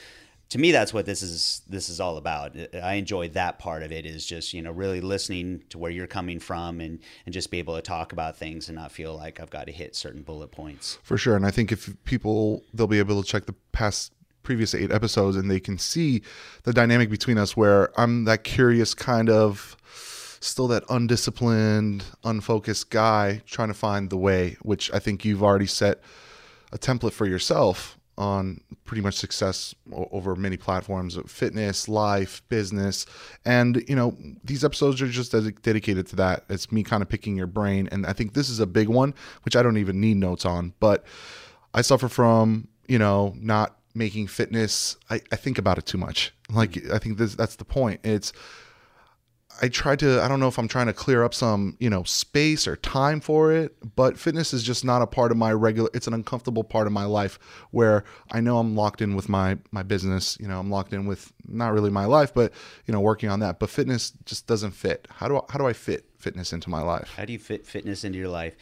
to 0.51 0.59
me, 0.59 0.73
that's 0.73 0.95
what 0.95 1.05
this 1.05 1.23
is. 1.23 1.63
This 1.69 1.89
is 1.89 2.01
all 2.01 2.17
about. 2.17 2.57
I 2.75 2.95
enjoy 2.95 3.29
that 3.31 3.59
part 3.59 3.83
of 3.83 3.93
it. 3.93 4.07
Is 4.07 4.25
just 4.25 4.55
you 4.55 4.63
know 4.63 4.73
really 4.73 5.01
listening 5.01 5.63
to 5.69 5.79
where 5.79 5.91
you're 5.91 6.07
coming 6.07 6.41
from 6.41 6.81
and 6.81 7.01
and 7.27 7.33
just 7.33 7.51
be 7.51 7.59
able 7.59 7.77
to 7.77 7.83
talk 7.83 8.13
about 8.13 8.37
things 8.37 8.69
and 8.69 8.77
not 8.77 8.91
feel 8.91 9.15
like 9.15 9.41
I've 9.41 9.51
got 9.51 9.67
to 9.67 9.73
hit 9.73 9.95
certain 9.95 10.23
bullet 10.23 10.51
points. 10.51 10.99
For 11.03 11.19
sure, 11.19 11.37
and 11.37 11.45
I 11.45 11.51
think 11.51 11.71
if 11.71 11.93
people 12.05 12.65
they'll 12.73 12.87
be 12.87 12.99
able 12.99 13.23
to 13.23 13.29
check 13.29 13.45
the 13.45 13.55
past 13.73 14.13
previous 14.43 14.75
eight 14.75 14.91
episodes 14.91 15.37
and 15.37 15.51
they 15.51 15.61
can 15.61 15.77
see 15.77 16.23
the 16.63 16.73
dynamic 16.73 17.11
between 17.11 17.37
us 17.37 17.55
where 17.55 17.91
I'm 18.01 18.25
that 18.25 18.45
curious 18.45 18.95
kind 18.95 19.29
of 19.29 19.77
still 20.41 20.69
that 20.69 20.85
undisciplined, 20.89 22.05
unfocused 22.25 22.89
guy 22.89 23.43
trying 23.45 23.69
to 23.69 23.75
find 23.75 24.09
the 24.09 24.17
way, 24.17 24.57
which 24.63 24.91
I 24.95 24.99
think 24.99 25.27
you've 25.27 25.43
already 25.43 25.67
set 25.67 26.01
a 26.73 26.79
template 26.79 27.13
for 27.13 27.27
yourself 27.27 27.98
on 28.19 28.61
pretty 28.85 29.01
much 29.01 29.15
success 29.15 29.75
over 29.93 30.35
many 30.35 30.57
platforms 30.57 31.17
of 31.17 31.31
fitness, 31.31 31.89
life, 31.89 32.43
business. 32.49 33.07
And, 33.45 33.83
you 33.89 33.95
know, 33.95 34.17
these 34.45 34.65
episodes 34.65 35.01
are 35.01 35.09
just 35.09 35.33
dedicated 35.63 36.07
to 36.09 36.17
that. 36.17 36.45
It's 36.49 36.71
me 36.73 36.83
kind 36.83 37.03
of 37.03 37.09
picking 37.09 37.37
your 37.37 37.47
brain. 37.47 37.89
And 37.93 38.05
I 38.05 38.13
think 38.13 38.35
this 38.35 38.51
is 38.51 38.61
a 38.61 38.67
big 38.67 38.89
one, 38.89 39.15
which 39.45 39.57
I 39.57 39.63
don't 39.63 39.79
even 39.79 40.01
need 40.01 40.17
notes 40.17 40.45
on. 40.45 40.75
But 40.81 41.05
I 41.73 41.83
suffer 41.83 42.09
from, 42.09 42.69
you 42.89 42.99
know, 42.99 43.35
not 43.39 43.77
making 43.95 44.27
fitness, 44.27 44.97
I, 45.11 45.21
I 45.33 45.37
think 45.37 45.59
about 45.59 45.79
it 45.79 45.87
too 45.87 45.99
much. 45.99 46.33
Like, 46.51 46.91
I 46.91 46.99
think 46.99 47.19
this, 47.19 47.35
that's 47.35 47.57
the 47.57 47.65
point. 47.65 48.01
It's, 48.05 48.33
I 49.61 49.69
tried 49.69 49.99
to 50.01 50.23
I 50.23 50.29
don't 50.29 50.41
know 50.41 50.49
if 50.49 50.59
I'm 50.59 50.69
trying 50.69 50.87
to 50.87 50.93
clear 50.93 51.25
up 51.25 51.35
some, 51.35 51.77
you 51.81 51.91
know, 51.91 52.03
space 52.05 52.67
or 52.67 52.77
time 52.77 53.21
for 53.21 53.53
it, 53.53 53.77
but 53.97 54.19
fitness 54.19 54.53
is 54.53 54.63
just 54.63 54.85
not 54.85 55.03
a 55.03 55.07
part 55.07 55.31
of 55.31 55.37
my 55.37 55.53
regular 55.53 55.91
it's 55.95 56.07
an 56.07 56.15
uncomfortable 56.15 56.65
part 56.65 56.87
of 56.87 56.93
my 56.93 57.05
life 57.05 57.39
where 57.71 58.05
I 58.31 58.41
know 58.41 58.59
I'm 58.59 58.77
locked 58.77 59.03
in 59.03 59.17
with 59.17 59.29
my 59.29 59.59
my 59.71 59.83
business, 59.83 60.37
you 60.41 60.49
know, 60.49 60.59
I'm 60.59 60.71
locked 60.71 60.93
in 60.93 61.07
with 61.07 61.33
not 61.47 61.73
really 61.73 61.91
my 61.91 62.05
life, 62.05 62.33
but 62.33 62.53
you 62.87 62.93
know, 62.93 63.01
working 63.01 63.29
on 63.29 63.41
that, 63.41 63.59
but 63.59 63.71
fitness 63.71 64.13
just 64.25 64.47
doesn't 64.47 64.73
fit. 64.73 65.09
How 65.11 65.29
do 65.29 65.39
I, 65.39 65.41
how 65.51 65.59
do 65.59 65.67
I 65.67 65.73
fit 65.73 66.07
fitness 66.19 66.53
into 66.53 66.71
my 66.71 66.83
life? 66.83 67.15
How 67.17 67.25
do 67.25 67.33
you 67.33 67.39
fit 67.39 67.67
fitness 67.67 68.05
into 68.05 68.19
your 68.19 68.29
life? 68.29 68.55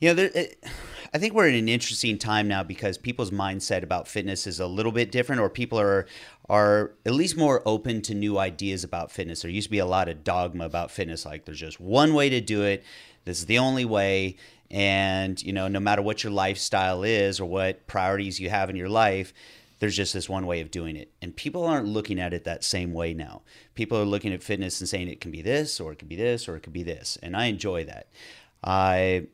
You 0.00 0.10
know, 0.10 0.14
there, 0.14 0.30
it, 0.34 0.64
I 1.12 1.18
think 1.18 1.34
we're 1.34 1.48
in 1.48 1.54
an 1.54 1.68
interesting 1.68 2.18
time 2.18 2.46
now 2.48 2.62
because 2.62 2.98
people's 2.98 3.30
mindset 3.30 3.82
about 3.82 4.06
fitness 4.06 4.46
is 4.46 4.60
a 4.60 4.66
little 4.66 4.92
bit 4.92 5.10
different, 5.10 5.40
or 5.40 5.48
people 5.48 5.80
are 5.80 6.06
are 6.48 6.92
at 7.04 7.14
least 7.14 7.36
more 7.36 7.62
open 7.66 8.00
to 8.02 8.14
new 8.14 8.38
ideas 8.38 8.84
about 8.84 9.10
fitness. 9.10 9.42
There 9.42 9.50
used 9.50 9.66
to 9.66 9.70
be 9.70 9.78
a 9.78 9.86
lot 9.86 10.08
of 10.08 10.24
dogma 10.24 10.64
about 10.64 10.90
fitness, 10.90 11.26
like 11.26 11.44
there's 11.44 11.60
just 11.60 11.80
one 11.80 12.14
way 12.14 12.28
to 12.28 12.40
do 12.40 12.62
it. 12.62 12.84
This 13.24 13.38
is 13.38 13.46
the 13.46 13.58
only 13.58 13.84
way, 13.84 14.36
and 14.70 15.42
you 15.42 15.52
know, 15.52 15.66
no 15.66 15.80
matter 15.80 16.02
what 16.02 16.22
your 16.22 16.32
lifestyle 16.32 17.02
is 17.02 17.40
or 17.40 17.46
what 17.46 17.86
priorities 17.86 18.38
you 18.38 18.50
have 18.50 18.70
in 18.70 18.76
your 18.76 18.88
life, 18.88 19.34
there's 19.80 19.96
just 19.96 20.14
this 20.14 20.28
one 20.28 20.46
way 20.46 20.60
of 20.60 20.70
doing 20.70 20.94
it. 20.94 21.10
And 21.20 21.34
people 21.34 21.64
aren't 21.64 21.88
looking 21.88 22.20
at 22.20 22.32
it 22.32 22.44
that 22.44 22.64
same 22.64 22.92
way 22.92 23.14
now. 23.14 23.42
People 23.74 23.98
are 23.98 24.04
looking 24.04 24.32
at 24.32 24.42
fitness 24.42 24.80
and 24.80 24.88
saying 24.88 25.08
it 25.08 25.20
can 25.20 25.30
be 25.30 25.42
this, 25.42 25.80
or 25.80 25.90
it 25.92 25.98
could 25.98 26.08
be 26.08 26.16
this, 26.16 26.48
or 26.48 26.56
it 26.56 26.62
could 26.62 26.72
be 26.72 26.84
this, 26.84 27.18
and 27.22 27.36
I 27.36 27.46
enjoy 27.46 27.84
that. 27.84 28.08
I 28.62 29.26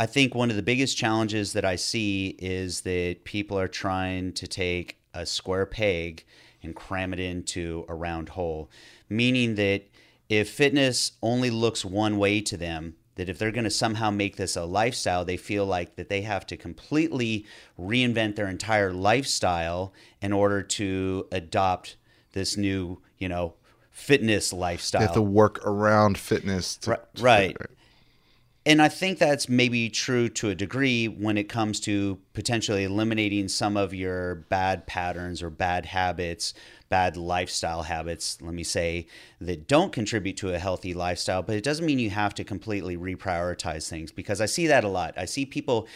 I 0.00 0.06
think 0.06 0.34
one 0.34 0.48
of 0.48 0.56
the 0.56 0.62
biggest 0.62 0.96
challenges 0.96 1.52
that 1.52 1.66
I 1.66 1.76
see 1.76 2.34
is 2.38 2.80
that 2.80 3.24
people 3.24 3.58
are 3.58 3.68
trying 3.68 4.32
to 4.32 4.46
take 4.46 4.96
a 5.12 5.26
square 5.26 5.66
peg 5.66 6.24
and 6.62 6.74
cram 6.74 7.12
it 7.12 7.20
into 7.20 7.84
a 7.86 7.94
round 7.94 8.30
hole, 8.30 8.70
meaning 9.10 9.56
that 9.56 9.82
if 10.30 10.48
fitness 10.48 11.12
only 11.22 11.50
looks 11.50 11.84
one 11.84 12.16
way 12.16 12.40
to 12.40 12.56
them, 12.56 12.94
that 13.16 13.28
if 13.28 13.38
they're 13.38 13.50
going 13.50 13.64
to 13.64 13.70
somehow 13.70 14.10
make 14.10 14.36
this 14.36 14.56
a 14.56 14.64
lifestyle, 14.64 15.26
they 15.26 15.36
feel 15.36 15.66
like 15.66 15.96
that 15.96 16.08
they 16.08 16.22
have 16.22 16.46
to 16.46 16.56
completely 16.56 17.44
reinvent 17.78 18.36
their 18.36 18.48
entire 18.48 18.94
lifestyle 18.94 19.92
in 20.22 20.32
order 20.32 20.62
to 20.62 21.28
adopt 21.30 21.96
this 22.32 22.56
new, 22.56 23.02
you 23.18 23.28
know, 23.28 23.52
fitness 23.90 24.50
lifestyle. 24.50 25.00
They 25.00 25.06
have 25.08 25.14
to 25.14 25.20
work 25.20 25.60
around 25.66 26.16
fitness. 26.16 26.76
To, 26.78 26.90
right. 26.92 27.10
right 27.20 27.56
and 28.66 28.82
I 28.82 28.88
think 28.88 29.18
that's 29.18 29.48
maybe 29.48 29.88
true 29.88 30.28
to 30.30 30.50
a 30.50 30.54
degree 30.54 31.08
when 31.08 31.38
it 31.38 31.48
comes 31.48 31.80
to 31.80 32.18
potentially 32.34 32.84
eliminating 32.84 33.48
some 33.48 33.76
of 33.76 33.94
your 33.94 34.34
bad 34.34 34.86
patterns 34.86 35.42
or 35.42 35.48
bad 35.48 35.86
habits, 35.86 36.52
bad 36.90 37.16
lifestyle 37.16 37.84
habits, 37.84 38.36
let 38.42 38.52
me 38.52 38.62
say, 38.62 39.06
that 39.40 39.66
don't 39.66 39.92
contribute 39.92 40.36
to 40.38 40.52
a 40.52 40.58
healthy 40.58 40.92
lifestyle. 40.92 41.42
But 41.42 41.56
it 41.56 41.64
doesn't 41.64 41.86
mean 41.86 41.98
you 41.98 42.10
have 42.10 42.34
to 42.34 42.44
completely 42.44 42.98
reprioritize 42.98 43.88
things 43.88 44.12
because 44.12 44.42
I 44.42 44.46
see 44.46 44.66
that 44.66 44.84
a 44.84 44.88
lot. 44.88 45.14
I 45.16 45.24
see 45.24 45.46
people 45.46 45.88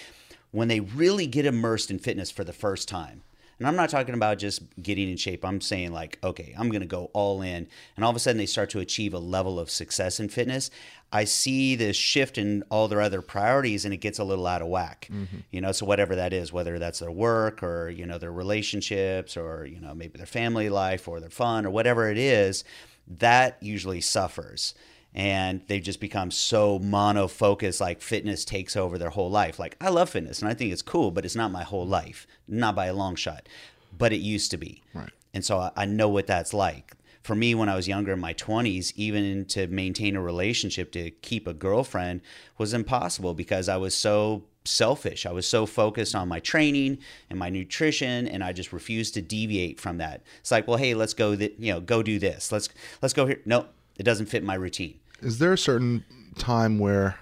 when 0.51 0.69
they 0.69 0.81
really 0.81 1.27
get 1.27 1.45
immersed 1.45 1.91
in 1.91 1.99
fitness 1.99 2.31
for 2.31 2.45
the 2.45 2.53
first 2.53 2.89
time. 2.89 3.23
And 3.59 3.69
I'm 3.69 3.77
not 3.77 3.91
talking 3.91 4.15
about 4.15 4.39
just 4.39 4.63
getting 4.83 5.09
in 5.09 5.17
shape. 5.17 5.45
I'm 5.45 5.61
saying, 5.61 5.93
like, 5.93 6.19
okay, 6.23 6.55
I'm 6.59 6.69
going 6.69 6.81
to 6.81 6.87
go 6.87 7.11
all 7.13 7.43
in. 7.43 7.69
And 7.97 8.05
all 8.05 8.11
of 8.11 8.17
a 8.17 8.19
sudden, 8.19 8.39
they 8.39 8.47
start 8.47 8.71
to 8.71 8.81
achieve 8.81 9.15
a 9.15 9.19
level 9.19 9.61
of 9.61 9.71
success 9.71 10.19
in 10.19 10.29
fitness. 10.29 10.71
I 11.13 11.25
see 11.25 11.77
this 11.77 11.97
shift 11.97 12.39
in 12.39 12.65
all 12.71 12.89
their 12.89 13.01
other 13.01 13.23
priorities 13.23 13.85
and 13.85 13.95
it 13.95 13.99
gets 13.99 14.19
a 14.19 14.25
little 14.25 14.47
out 14.49 14.63
of 14.63 14.69
whack. 14.69 15.09
Mm-hmm. 15.13 15.37
You 15.53 15.61
know, 15.61 15.71
so 15.71 15.87
whatever 15.87 16.17
that 16.17 16.33
is, 16.33 16.53
whether 16.53 16.79
that's 16.81 16.99
their 16.99 17.13
work 17.13 17.63
or, 17.63 17.89
you 17.89 18.05
know, 18.05 18.19
their 18.19 18.33
relationships 18.33 19.37
or, 19.37 19.65
you 19.65 19.81
know, 19.81 19.95
maybe 19.95 20.19
their 20.19 20.27
family 20.27 20.69
life 20.69 21.07
or 21.07 21.21
their 21.21 21.31
fun 21.31 21.67
or 21.67 21.71
whatever 21.71 22.11
it 22.11 22.19
is, 22.19 22.65
that 23.07 23.59
usually 23.61 24.01
suffers. 24.01 24.75
And 25.15 25.63
they've 25.69 25.83
just 25.83 26.01
become 26.01 26.31
so 26.31 26.79
mono 26.81 27.29
focused, 27.29 27.81
like 27.81 28.01
fitness 28.01 28.45
takes 28.45 28.77
over 28.77 28.99
their 28.99 29.11
whole 29.11 29.31
life. 29.31 29.59
Like, 29.59 29.77
I 29.81 29.89
love 29.89 30.11
fitness 30.11 30.43
and 30.43 30.51
I 30.51 30.55
think 30.55 30.73
it's 30.73 30.83
cool, 30.83 31.11
but 31.13 31.25
it's 31.25 31.37
not 31.37 31.53
my 31.53 31.63
whole 31.63 31.87
life, 31.87 32.27
not 32.49 32.75
by 32.75 32.87
a 32.87 32.95
long 32.95 33.15
shot. 33.15 33.49
But 33.97 34.13
it 34.13 34.21
used 34.21 34.51
to 34.51 34.57
be. 34.57 34.83
Right. 34.93 35.11
And 35.33 35.45
so 35.45 35.71
I 35.77 35.85
know 35.85 36.09
what 36.09 36.27
that's 36.27 36.53
like 36.53 36.97
for 37.25 37.35
me 37.35 37.55
when 37.55 37.71
I 37.71 37.75
was 37.75 37.89
younger 37.89 38.13
in 38.13 38.21
my 38.21 38.35
20s, 38.35 38.93
even 38.97 39.47
to 39.47 39.67
maintain 39.67 40.15
a 40.15 40.21
relationship 40.21 40.93
to 40.93 41.11
keep 41.11 41.49
a 41.49 41.55
girlfriend 41.55 42.21
was 42.59 42.75
impossible 42.75 43.33
because 43.33 43.69
I 43.69 43.79
was 43.79 43.97
so 43.97 44.45
selfish. 44.67 45.25
I 45.25 45.33
was 45.33 45.49
so 45.49 45.65
focused 45.65 46.15
on 46.15 46.29
my 46.29 46.39
training 46.39 46.99
and 47.31 47.39
my 47.39 47.49
nutrition 47.49 48.29
and 48.29 48.45
I 48.45 48.53
just 48.53 48.73
refused 48.75 49.15
to 49.15 49.23
deviate 49.23 49.81
from 49.81 49.99
that. 49.99 50.23
It's 50.41 50.51
like, 50.51 50.69
well, 50.69 50.77
hey, 50.77 50.95
let's 50.95 51.15
go 51.15 51.35
th- 51.35 51.55
you 51.59 51.73
know, 51.73 51.81
go 51.81 52.03
do 52.03 52.19
this. 52.19 52.53
Let's 52.53 52.69
let's 53.01 53.15
go 53.15 53.27
here. 53.27 53.41
No, 53.47 53.67
it 53.97 54.03
doesn't 54.03 54.27
fit 54.27 54.45
my 54.45 54.55
routine. 54.55 55.01
Is 55.21 55.39
there 55.39 55.53
a 55.53 55.59
certain 55.59 56.05
time 56.39 56.79
where 56.79 57.17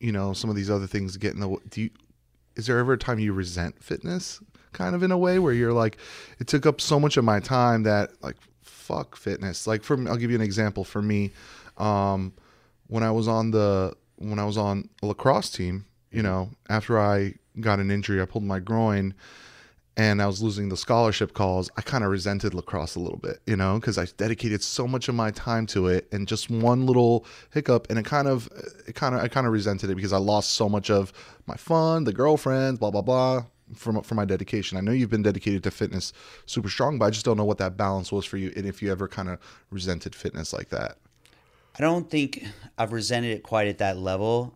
you 0.00 0.12
know 0.12 0.32
some 0.32 0.50
of 0.50 0.56
these 0.56 0.70
other 0.70 0.86
things 0.86 1.16
get 1.16 1.34
in 1.34 1.40
the 1.40 1.56
do 1.70 1.82
you 1.82 1.90
is 2.56 2.66
there 2.66 2.78
ever 2.78 2.94
a 2.94 2.98
time 2.98 3.18
you 3.18 3.32
resent 3.32 3.82
fitness 3.82 4.40
kind 4.72 4.94
of 4.94 5.02
in 5.02 5.10
a 5.10 5.18
way 5.18 5.38
where 5.38 5.52
you're 5.52 5.72
like 5.72 5.96
it 6.38 6.46
took 6.46 6.66
up 6.66 6.80
so 6.80 7.00
much 7.00 7.16
of 7.16 7.24
my 7.24 7.40
time 7.40 7.84
that 7.84 8.10
like 8.22 8.36
fuck 8.62 9.16
fitness. 9.16 9.66
Like 9.66 9.82
for 9.82 9.96
I'll 10.08 10.16
give 10.16 10.30
you 10.30 10.36
an 10.36 10.42
example 10.42 10.82
for 10.84 11.02
me. 11.02 11.32
Um 11.76 12.32
when 12.86 13.02
I 13.02 13.10
was 13.10 13.28
on 13.28 13.50
the 13.50 13.94
when 14.16 14.38
I 14.38 14.44
was 14.44 14.56
on 14.56 14.88
a 15.02 15.06
lacrosse 15.06 15.50
team 15.50 15.84
you 16.10 16.22
know 16.22 16.50
after 16.68 16.98
I 16.98 17.34
got 17.60 17.80
an 17.80 17.90
injury 17.90 18.20
I 18.22 18.24
pulled 18.24 18.44
my 18.44 18.60
groin 18.60 19.14
and 19.98 20.22
I 20.22 20.26
was 20.26 20.40
losing 20.40 20.68
the 20.68 20.76
scholarship 20.76 21.34
calls, 21.34 21.70
I 21.76 21.82
kind 21.82 22.04
of 22.04 22.10
resented 22.10 22.54
lacrosse 22.54 22.94
a 22.94 23.00
little 23.00 23.18
bit, 23.18 23.40
you 23.46 23.56
know, 23.56 23.80
because 23.80 23.98
I 23.98 24.06
dedicated 24.16 24.62
so 24.62 24.86
much 24.86 25.08
of 25.08 25.16
my 25.16 25.32
time 25.32 25.66
to 25.66 25.88
it, 25.88 26.06
and 26.12 26.28
just 26.28 26.48
one 26.48 26.86
little 26.86 27.26
hiccup, 27.50 27.90
and 27.90 27.98
it 27.98 28.04
kind 28.04 28.28
of, 28.28 28.48
it 28.86 28.94
kind 28.94 29.16
of, 29.16 29.20
I 29.20 29.28
kind 29.28 29.46
of 29.46 29.52
resented 29.52 29.90
it 29.90 29.96
because 29.96 30.12
I 30.12 30.18
lost 30.18 30.54
so 30.54 30.68
much 30.68 30.88
of 30.88 31.12
my 31.46 31.56
fun, 31.56 32.04
the 32.04 32.12
girlfriends, 32.12 32.78
blah 32.78 32.92
blah 32.92 33.02
blah, 33.02 33.44
from 33.74 34.00
for 34.02 34.14
my 34.14 34.24
dedication. 34.24 34.78
I 34.78 34.82
know 34.82 34.92
you've 34.92 35.10
been 35.10 35.24
dedicated 35.24 35.64
to 35.64 35.72
fitness 35.72 36.12
super 36.46 36.68
strong, 36.68 36.96
but 36.98 37.06
I 37.06 37.10
just 37.10 37.24
don't 37.24 37.36
know 37.36 37.44
what 37.44 37.58
that 37.58 37.76
balance 37.76 38.12
was 38.12 38.24
for 38.24 38.36
you, 38.36 38.52
and 38.56 38.64
if 38.66 38.80
you 38.80 38.92
ever 38.92 39.08
kind 39.08 39.28
of 39.28 39.40
resented 39.70 40.14
fitness 40.14 40.52
like 40.52 40.68
that. 40.68 40.96
I 41.76 41.80
don't 41.80 42.08
think 42.08 42.44
I've 42.76 42.92
resented 42.92 43.32
it 43.32 43.42
quite 43.42 43.66
at 43.66 43.78
that 43.78 43.98
level. 43.98 44.54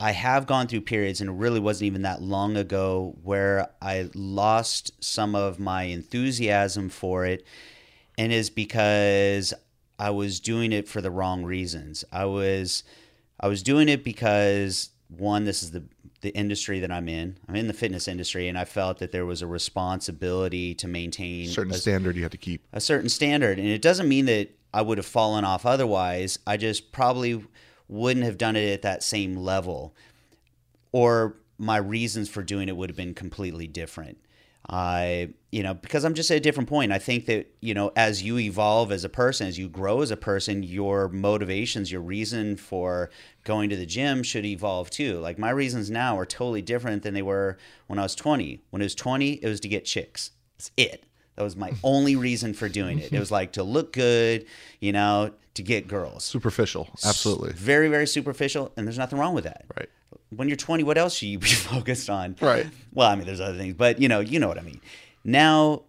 I 0.00 0.12
have 0.12 0.46
gone 0.46 0.68
through 0.68 0.82
periods, 0.82 1.20
and 1.20 1.28
it 1.30 1.34
really 1.34 1.60
wasn't 1.60 1.86
even 1.86 2.02
that 2.02 2.22
long 2.22 2.56
ago, 2.56 3.16
where 3.22 3.68
I 3.82 4.10
lost 4.14 4.92
some 5.02 5.34
of 5.34 5.58
my 5.58 5.84
enthusiasm 5.84 6.88
for 6.88 7.26
it, 7.26 7.44
and 8.16 8.32
is 8.32 8.50
because 8.50 9.52
I 9.98 10.10
was 10.10 10.38
doing 10.38 10.72
it 10.72 10.88
for 10.88 11.00
the 11.00 11.10
wrong 11.10 11.44
reasons. 11.44 12.04
I 12.12 12.26
was, 12.26 12.84
I 13.40 13.48
was 13.48 13.62
doing 13.62 13.88
it 13.88 14.04
because 14.04 14.90
one, 15.08 15.44
this 15.44 15.62
is 15.62 15.72
the 15.72 15.84
the 16.20 16.34
industry 16.34 16.80
that 16.80 16.90
I'm 16.90 17.08
in. 17.08 17.38
I'm 17.48 17.54
in 17.54 17.68
the 17.68 17.72
fitness 17.72 18.08
industry, 18.08 18.48
and 18.48 18.58
I 18.58 18.64
felt 18.64 18.98
that 18.98 19.12
there 19.12 19.24
was 19.24 19.40
a 19.40 19.46
responsibility 19.46 20.74
to 20.74 20.88
maintain 20.88 21.46
Certain 21.46 21.72
a, 21.72 21.76
standard 21.76 22.16
you 22.16 22.22
had 22.22 22.32
to 22.32 22.38
keep. 22.38 22.66
a 22.72 22.80
certain 22.80 23.08
standard, 23.08 23.58
and 23.58 23.68
it 23.68 23.82
doesn't 23.82 24.08
mean 24.08 24.26
that 24.26 24.50
I 24.74 24.82
would 24.82 24.98
have 24.98 25.06
fallen 25.06 25.44
off 25.44 25.64
otherwise. 25.64 26.38
I 26.46 26.56
just 26.56 26.90
probably 26.92 27.44
wouldn't 27.88 28.24
have 28.24 28.38
done 28.38 28.56
it 28.56 28.72
at 28.72 28.82
that 28.82 29.02
same 29.02 29.36
level, 29.36 29.94
or 30.92 31.36
my 31.58 31.76
reasons 31.76 32.28
for 32.28 32.42
doing 32.42 32.68
it 32.68 32.76
would 32.76 32.90
have 32.90 32.96
been 32.96 33.14
completely 33.14 33.66
different. 33.66 34.18
I, 34.70 35.30
you 35.50 35.62
know, 35.62 35.72
because 35.72 36.04
I'm 36.04 36.12
just 36.12 36.30
at 36.30 36.36
a 36.36 36.40
different 36.40 36.68
point. 36.68 36.92
I 36.92 36.98
think 36.98 37.24
that, 37.26 37.46
you 37.60 37.72
know, 37.72 37.90
as 37.96 38.22
you 38.22 38.38
evolve 38.38 38.92
as 38.92 39.02
a 39.02 39.08
person, 39.08 39.46
as 39.46 39.58
you 39.58 39.66
grow 39.68 40.02
as 40.02 40.10
a 40.10 40.16
person, 40.16 40.62
your 40.62 41.08
motivations, 41.08 41.90
your 41.90 42.02
reason 42.02 42.56
for 42.56 43.08
going 43.44 43.70
to 43.70 43.76
the 43.76 43.86
gym 43.86 44.22
should 44.22 44.44
evolve 44.44 44.90
too. 44.90 45.20
Like 45.20 45.38
my 45.38 45.50
reasons 45.50 45.90
now 45.90 46.18
are 46.18 46.26
totally 46.26 46.60
different 46.60 47.02
than 47.02 47.14
they 47.14 47.22
were 47.22 47.56
when 47.86 47.98
I 47.98 48.02
was 48.02 48.14
20. 48.14 48.60
When 48.68 48.82
I 48.82 48.84
was 48.84 48.94
20, 48.94 49.34
it 49.34 49.48
was 49.48 49.60
to 49.60 49.68
get 49.68 49.86
chicks. 49.86 50.32
That's 50.58 50.70
it. 50.76 51.04
That 51.36 51.44
was 51.44 51.56
my 51.56 51.72
only 51.82 52.16
reason 52.16 52.52
for 52.52 52.68
doing 52.68 52.98
it. 52.98 53.12
It 53.12 53.18
was 53.18 53.30
like 53.30 53.52
to 53.52 53.62
look 53.62 53.92
good, 53.92 54.44
you 54.80 54.92
know, 54.92 55.32
to 55.58 55.62
get 55.62 55.88
girls. 55.88 56.24
Superficial, 56.24 56.88
absolutely. 57.04 57.52
Very, 57.52 57.88
very 57.88 58.06
superficial, 58.06 58.72
and 58.76 58.86
there's 58.86 58.96
nothing 58.96 59.18
wrong 59.18 59.34
with 59.34 59.44
that. 59.44 59.64
Right. 59.76 59.88
When 60.30 60.48
you're 60.48 60.56
20, 60.56 60.84
what 60.84 60.96
else 60.96 61.14
should 61.16 61.26
you 61.28 61.38
be 61.38 61.48
focused 61.72 62.08
on? 62.08 62.36
Right. 62.40 62.66
Well, 62.94 63.10
I 63.10 63.16
mean, 63.16 63.26
there's 63.26 63.40
other 63.40 63.58
things, 63.58 63.74
but 63.74 64.00
you 64.00 64.08
know, 64.08 64.20
you 64.20 64.38
know 64.38 64.48
what 64.48 64.58
I 64.58 64.62
mean. 64.62 64.80
Now, 65.24 65.82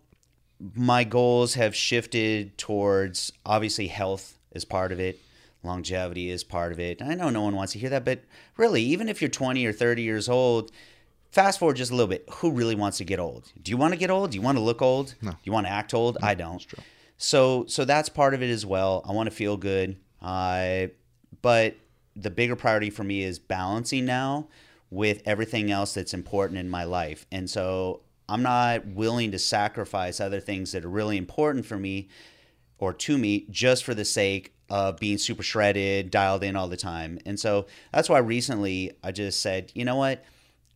my 0.76 1.04
goals 1.04 1.54
have 1.54 1.76
shifted 1.76 2.58
towards 2.58 3.32
obviously 3.46 3.88
health 3.88 4.38
is 4.52 4.66
part 4.66 4.92
of 4.92 5.00
it, 5.00 5.20
longevity 5.64 6.30
is 6.30 6.44
part 6.44 6.72
of 6.72 6.80
it. 6.80 7.02
I 7.02 7.14
know 7.14 7.30
no 7.30 7.44
one 7.44 7.56
wants 7.56 7.74
to 7.74 7.80
hear 7.80 7.92
that, 7.92 8.04
but 8.04 8.24
really, 8.58 8.82
even 8.82 9.08
if 9.08 9.22
you're 9.22 9.30
20 9.30 9.64
or 9.66 9.72
30 9.72 10.02
years 10.02 10.28
old, 10.28 10.72
fast 11.32 11.60
forward 11.60 11.78
just 11.78 11.92
a 11.92 11.96
little 11.96 12.10
bit. 12.10 12.26
Who 12.38 12.52
really 12.52 12.76
wants 12.76 12.98
to 12.98 13.04
get 13.04 13.20
old? 13.20 13.52
Do 13.62 13.70
you 13.70 13.78
want 13.78 13.94
to 13.94 14.00
get 14.00 14.10
old? 14.10 14.32
Do 14.32 14.38
you 14.38 14.42
want 14.42 14.58
to 14.58 14.64
look 14.64 14.82
old? 14.82 15.14
No. 15.22 15.32
Do 15.32 15.38
you 15.44 15.52
want 15.52 15.68
to 15.68 15.72
act 15.72 15.94
old? 15.94 16.18
I 16.24 16.34
don't. 16.34 16.54
That's 16.54 16.66
true. 16.66 16.84
So, 17.20 17.66
so 17.68 17.86
that's 17.86 18.10
part 18.10 18.34
of 18.34 18.42
it 18.42 18.50
as 18.50 18.66
well. 18.66 19.06
I 19.08 19.12
want 19.12 19.30
to 19.30 19.36
feel 19.36 19.58
good. 19.58 19.98
I, 20.22 20.92
but 21.42 21.76
the 22.16 22.32
bigger 22.32 22.56
priority 22.56 22.90
for 22.90 23.04
me 23.04 23.24
is 23.24 23.40
balancing 23.40 24.06
now 24.06 24.48
with 24.90 25.22
everything 25.26 25.70
else 25.70 25.94
that's 25.94 26.14
important 26.14 26.60
in 26.60 26.70
my 26.70 26.86
life. 26.86 27.26
And 27.32 27.50
so 27.50 28.02
I'm 28.30 28.42
not 28.42 28.88
willing 28.88 29.32
to 29.32 29.40
sacrifice 29.40 30.20
other 30.20 30.40
things 30.40 30.72
that 30.72 30.86
are 30.86 30.90
really 30.90 31.18
important 31.18 31.66
for 31.66 31.78
me 31.78 32.08
or 32.78 32.94
to 32.94 33.18
me 33.18 33.46
just 33.50 33.84
for 33.84 33.94
the 33.94 34.06
sake 34.06 34.54
of 34.70 34.98
being 34.98 35.18
super 35.18 35.44
shredded, 35.44 36.12
dialed 36.12 36.44
in 36.44 36.56
all 36.56 36.70
the 36.70 36.78
time. 36.78 37.20
And 37.26 37.40
so 37.40 37.66
that's 37.92 38.08
why 38.08 38.20
recently 38.20 38.94
I 39.04 39.12
just 39.12 39.42
said, 39.42 39.72
you 39.76 39.84
know 39.84 39.98
what? 39.98 40.24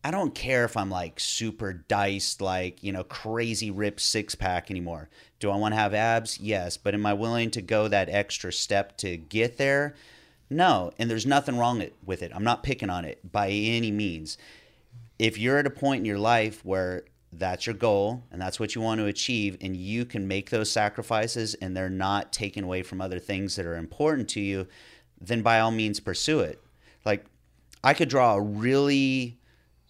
I 0.06 0.10
don't 0.10 0.34
care 0.34 0.66
if 0.66 0.76
I'm 0.76 0.90
like 0.90 1.18
super 1.18 1.72
diced, 1.72 2.42
like, 2.42 2.82
you 2.82 2.92
know, 2.92 3.04
crazy 3.04 3.70
ripped 3.70 4.00
six 4.00 4.34
pack 4.34 4.70
anymore. 4.70 5.08
Do 5.44 5.50
I 5.50 5.56
want 5.56 5.74
to 5.74 5.78
have 5.78 5.92
abs? 5.92 6.40
Yes. 6.40 6.78
But 6.78 6.94
am 6.94 7.04
I 7.04 7.12
willing 7.12 7.50
to 7.50 7.60
go 7.60 7.86
that 7.86 8.08
extra 8.08 8.50
step 8.50 8.96
to 8.96 9.18
get 9.18 9.58
there? 9.58 9.94
No. 10.48 10.90
And 10.98 11.10
there's 11.10 11.26
nothing 11.26 11.58
wrong 11.58 11.84
with 12.02 12.22
it. 12.22 12.32
I'm 12.34 12.44
not 12.44 12.62
picking 12.62 12.88
on 12.88 13.04
it 13.04 13.30
by 13.30 13.50
any 13.50 13.90
means. 13.90 14.38
If 15.18 15.36
you're 15.36 15.58
at 15.58 15.66
a 15.66 15.70
point 15.70 15.98
in 15.98 16.06
your 16.06 16.18
life 16.18 16.64
where 16.64 17.04
that's 17.30 17.66
your 17.66 17.74
goal 17.74 18.22
and 18.32 18.40
that's 18.40 18.58
what 18.58 18.74
you 18.74 18.80
want 18.80 19.00
to 19.02 19.06
achieve, 19.06 19.58
and 19.60 19.76
you 19.76 20.06
can 20.06 20.26
make 20.26 20.48
those 20.48 20.70
sacrifices 20.70 21.52
and 21.56 21.76
they're 21.76 21.90
not 21.90 22.32
taken 22.32 22.64
away 22.64 22.82
from 22.82 23.02
other 23.02 23.18
things 23.18 23.54
that 23.56 23.66
are 23.66 23.76
important 23.76 24.30
to 24.30 24.40
you, 24.40 24.66
then 25.20 25.42
by 25.42 25.60
all 25.60 25.70
means 25.70 26.00
pursue 26.00 26.40
it. 26.40 26.58
Like, 27.04 27.26
I 27.82 27.92
could 27.92 28.08
draw 28.08 28.36
a 28.36 28.40
really 28.40 29.36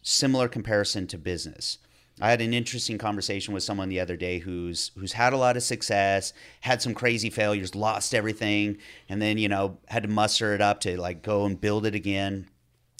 similar 0.02 0.48
comparison 0.48 1.06
to 1.06 1.16
business. 1.16 1.78
I 2.20 2.30
had 2.30 2.40
an 2.40 2.54
interesting 2.54 2.96
conversation 2.96 3.54
with 3.54 3.64
someone 3.64 3.88
the 3.88 3.98
other 3.98 4.16
day 4.16 4.38
who's 4.38 4.92
who's 4.96 5.12
had 5.12 5.32
a 5.32 5.36
lot 5.36 5.56
of 5.56 5.64
success, 5.64 6.32
had 6.60 6.80
some 6.80 6.94
crazy 6.94 7.28
failures, 7.28 7.74
lost 7.74 8.14
everything, 8.14 8.78
and 9.08 9.20
then 9.20 9.36
you 9.36 9.48
know 9.48 9.78
had 9.88 10.04
to 10.04 10.08
muster 10.08 10.54
it 10.54 10.60
up 10.60 10.80
to 10.80 11.00
like 11.00 11.22
go 11.22 11.44
and 11.44 11.60
build 11.60 11.86
it 11.86 11.94
again. 11.94 12.48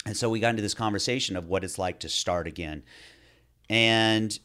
And 0.05 0.17
so 0.17 0.29
we 0.29 0.39
got 0.39 0.49
into 0.49 0.61
this 0.61 0.73
conversation 0.73 1.35
of 1.35 1.47
what 1.47 1.63
it's 1.63 1.79
like 1.79 1.99
to 1.99 2.09
start 2.09 2.45
again. 2.45 2.83
And 3.69 4.37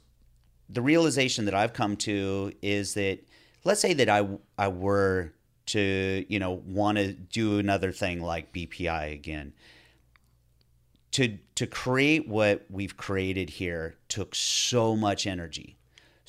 the 0.68 0.82
realization 0.82 1.46
that 1.46 1.54
I've 1.54 1.72
come 1.72 1.96
to 1.98 2.52
is 2.62 2.94
that 2.94 3.18
let's 3.64 3.80
say 3.80 3.92
that 3.94 4.08
I 4.08 4.28
I 4.56 4.68
were 4.68 5.32
to, 5.66 6.24
you 6.28 6.38
know, 6.38 6.62
want 6.64 6.98
to 6.98 7.12
do 7.12 7.58
another 7.58 7.90
thing 7.90 8.22
like 8.22 8.52
BPI 8.52 9.12
again 9.14 9.52
to 11.12 11.38
to 11.54 11.66
create 11.66 12.28
what 12.28 12.64
we've 12.70 12.96
created 12.96 13.50
here 13.50 13.96
took 14.08 14.34
so 14.34 14.96
much 14.96 15.26
energy 15.26 15.76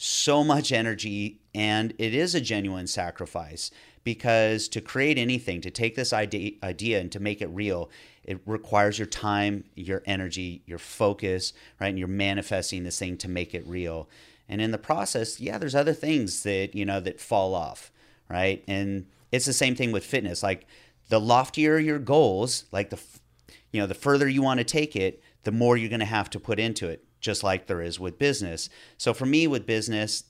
so 0.04 0.44
much 0.44 0.72
energy 0.72 1.40
and 1.54 1.94
it 2.00 2.14
is 2.16 2.34
a 2.34 2.42
genuine 2.42 2.88
sacrifice 2.88 3.70
because 4.04 4.68
to 4.68 4.82
create 4.82 5.20
anything 5.20 5.62
to 5.62 5.70
take 5.70 5.96
this 5.96 6.12
idea, 6.12 6.54
idea 6.64 7.00
and 7.00 7.12
to 7.12 7.20
make 7.20 7.40
it 7.40 7.50
real 7.50 7.88
it 8.24 8.40
requires 8.48 8.98
your 8.98 9.06
time 9.06 9.64
your 9.76 10.02
energy 10.08 10.64
your 10.66 10.80
focus 10.80 11.54
right? 11.80 11.90
And 11.90 12.00
you're 12.00 12.08
manifesting 12.08 12.84
this 12.84 12.98
thing 12.98 13.16
to 13.18 13.28
make 13.28 13.54
it 13.54 13.66
real. 13.68 14.10
And 14.50 14.60
in 14.60 14.72
the 14.72 14.80
process 14.80 15.40
yeah 15.40 15.60
there's 15.60 15.76
other 15.76 15.94
things 15.94 16.42
that 16.44 16.74
you 16.74 16.84
know 16.84 17.00
that 17.00 17.22
fall 17.22 17.54
off 17.54 17.92
right? 18.28 18.64
And 18.68 19.06
it's 19.32 19.46
the 19.46 19.54
same 19.54 19.76
thing 19.76 19.92
with 19.92 20.06
fitness. 20.06 20.42
Like 20.42 20.66
the 21.10 21.20
loftier 21.20 21.78
your 21.78 22.00
goals 22.00 22.66
like 22.72 22.90
the 22.90 23.00
you 23.72 23.80
know 23.80 23.88
the 23.88 23.94
further 23.94 24.28
you 24.28 24.42
want 24.42 24.60
to 24.60 24.64
take 24.64 24.96
it 24.96 25.22
the 25.44 25.52
more 25.52 25.78
you're 25.78 25.90
going 25.90 26.00
to 26.00 26.06
have 26.06 26.30
to 26.30 26.40
put 26.40 26.60
into 26.60 26.88
it 26.88 27.04
just 27.20 27.44
like 27.44 27.68
there 27.68 27.82
is 27.82 28.00
with 28.00 28.18
business. 28.18 28.70
So 28.98 29.14
for 29.14 29.26
me 29.26 29.48
with 29.48 29.66
business 29.66 30.24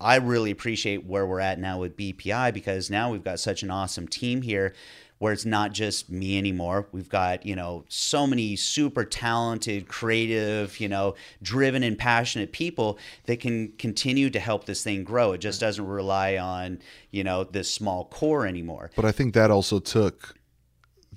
i 0.00 0.16
really 0.16 0.50
appreciate 0.50 1.06
where 1.06 1.24
we're 1.24 1.38
at 1.38 1.60
now 1.60 1.78
with 1.78 1.96
bpi 1.96 2.52
because 2.52 2.90
now 2.90 3.12
we've 3.12 3.22
got 3.22 3.38
such 3.38 3.62
an 3.62 3.70
awesome 3.70 4.08
team 4.08 4.42
here 4.42 4.74
where 5.22 5.32
it's 5.32 5.44
not 5.44 5.70
just 5.70 6.10
me 6.10 6.36
anymore. 6.36 6.88
We've 6.90 7.08
got 7.08 7.46
you 7.46 7.54
know 7.54 7.84
so 7.88 8.26
many 8.26 8.56
super 8.56 9.04
talented 9.04 9.86
creative 9.86 10.80
you 10.80 10.88
know 10.88 11.14
driven 11.40 11.84
and 11.84 11.96
passionate 11.96 12.50
people 12.50 12.98
that 13.26 13.38
can 13.38 13.70
continue 13.78 14.30
to 14.30 14.40
help 14.40 14.64
this 14.64 14.82
thing 14.82 15.04
grow. 15.04 15.30
It 15.30 15.38
just 15.38 15.60
doesn't 15.60 15.86
rely 15.86 16.38
on 16.38 16.80
you 17.12 17.22
know 17.22 17.44
this 17.44 17.70
small 17.70 18.06
core 18.06 18.48
anymore. 18.48 18.90
But 18.96 19.04
I 19.04 19.12
think 19.12 19.34
that 19.34 19.52
also 19.52 19.78
took 19.78 20.34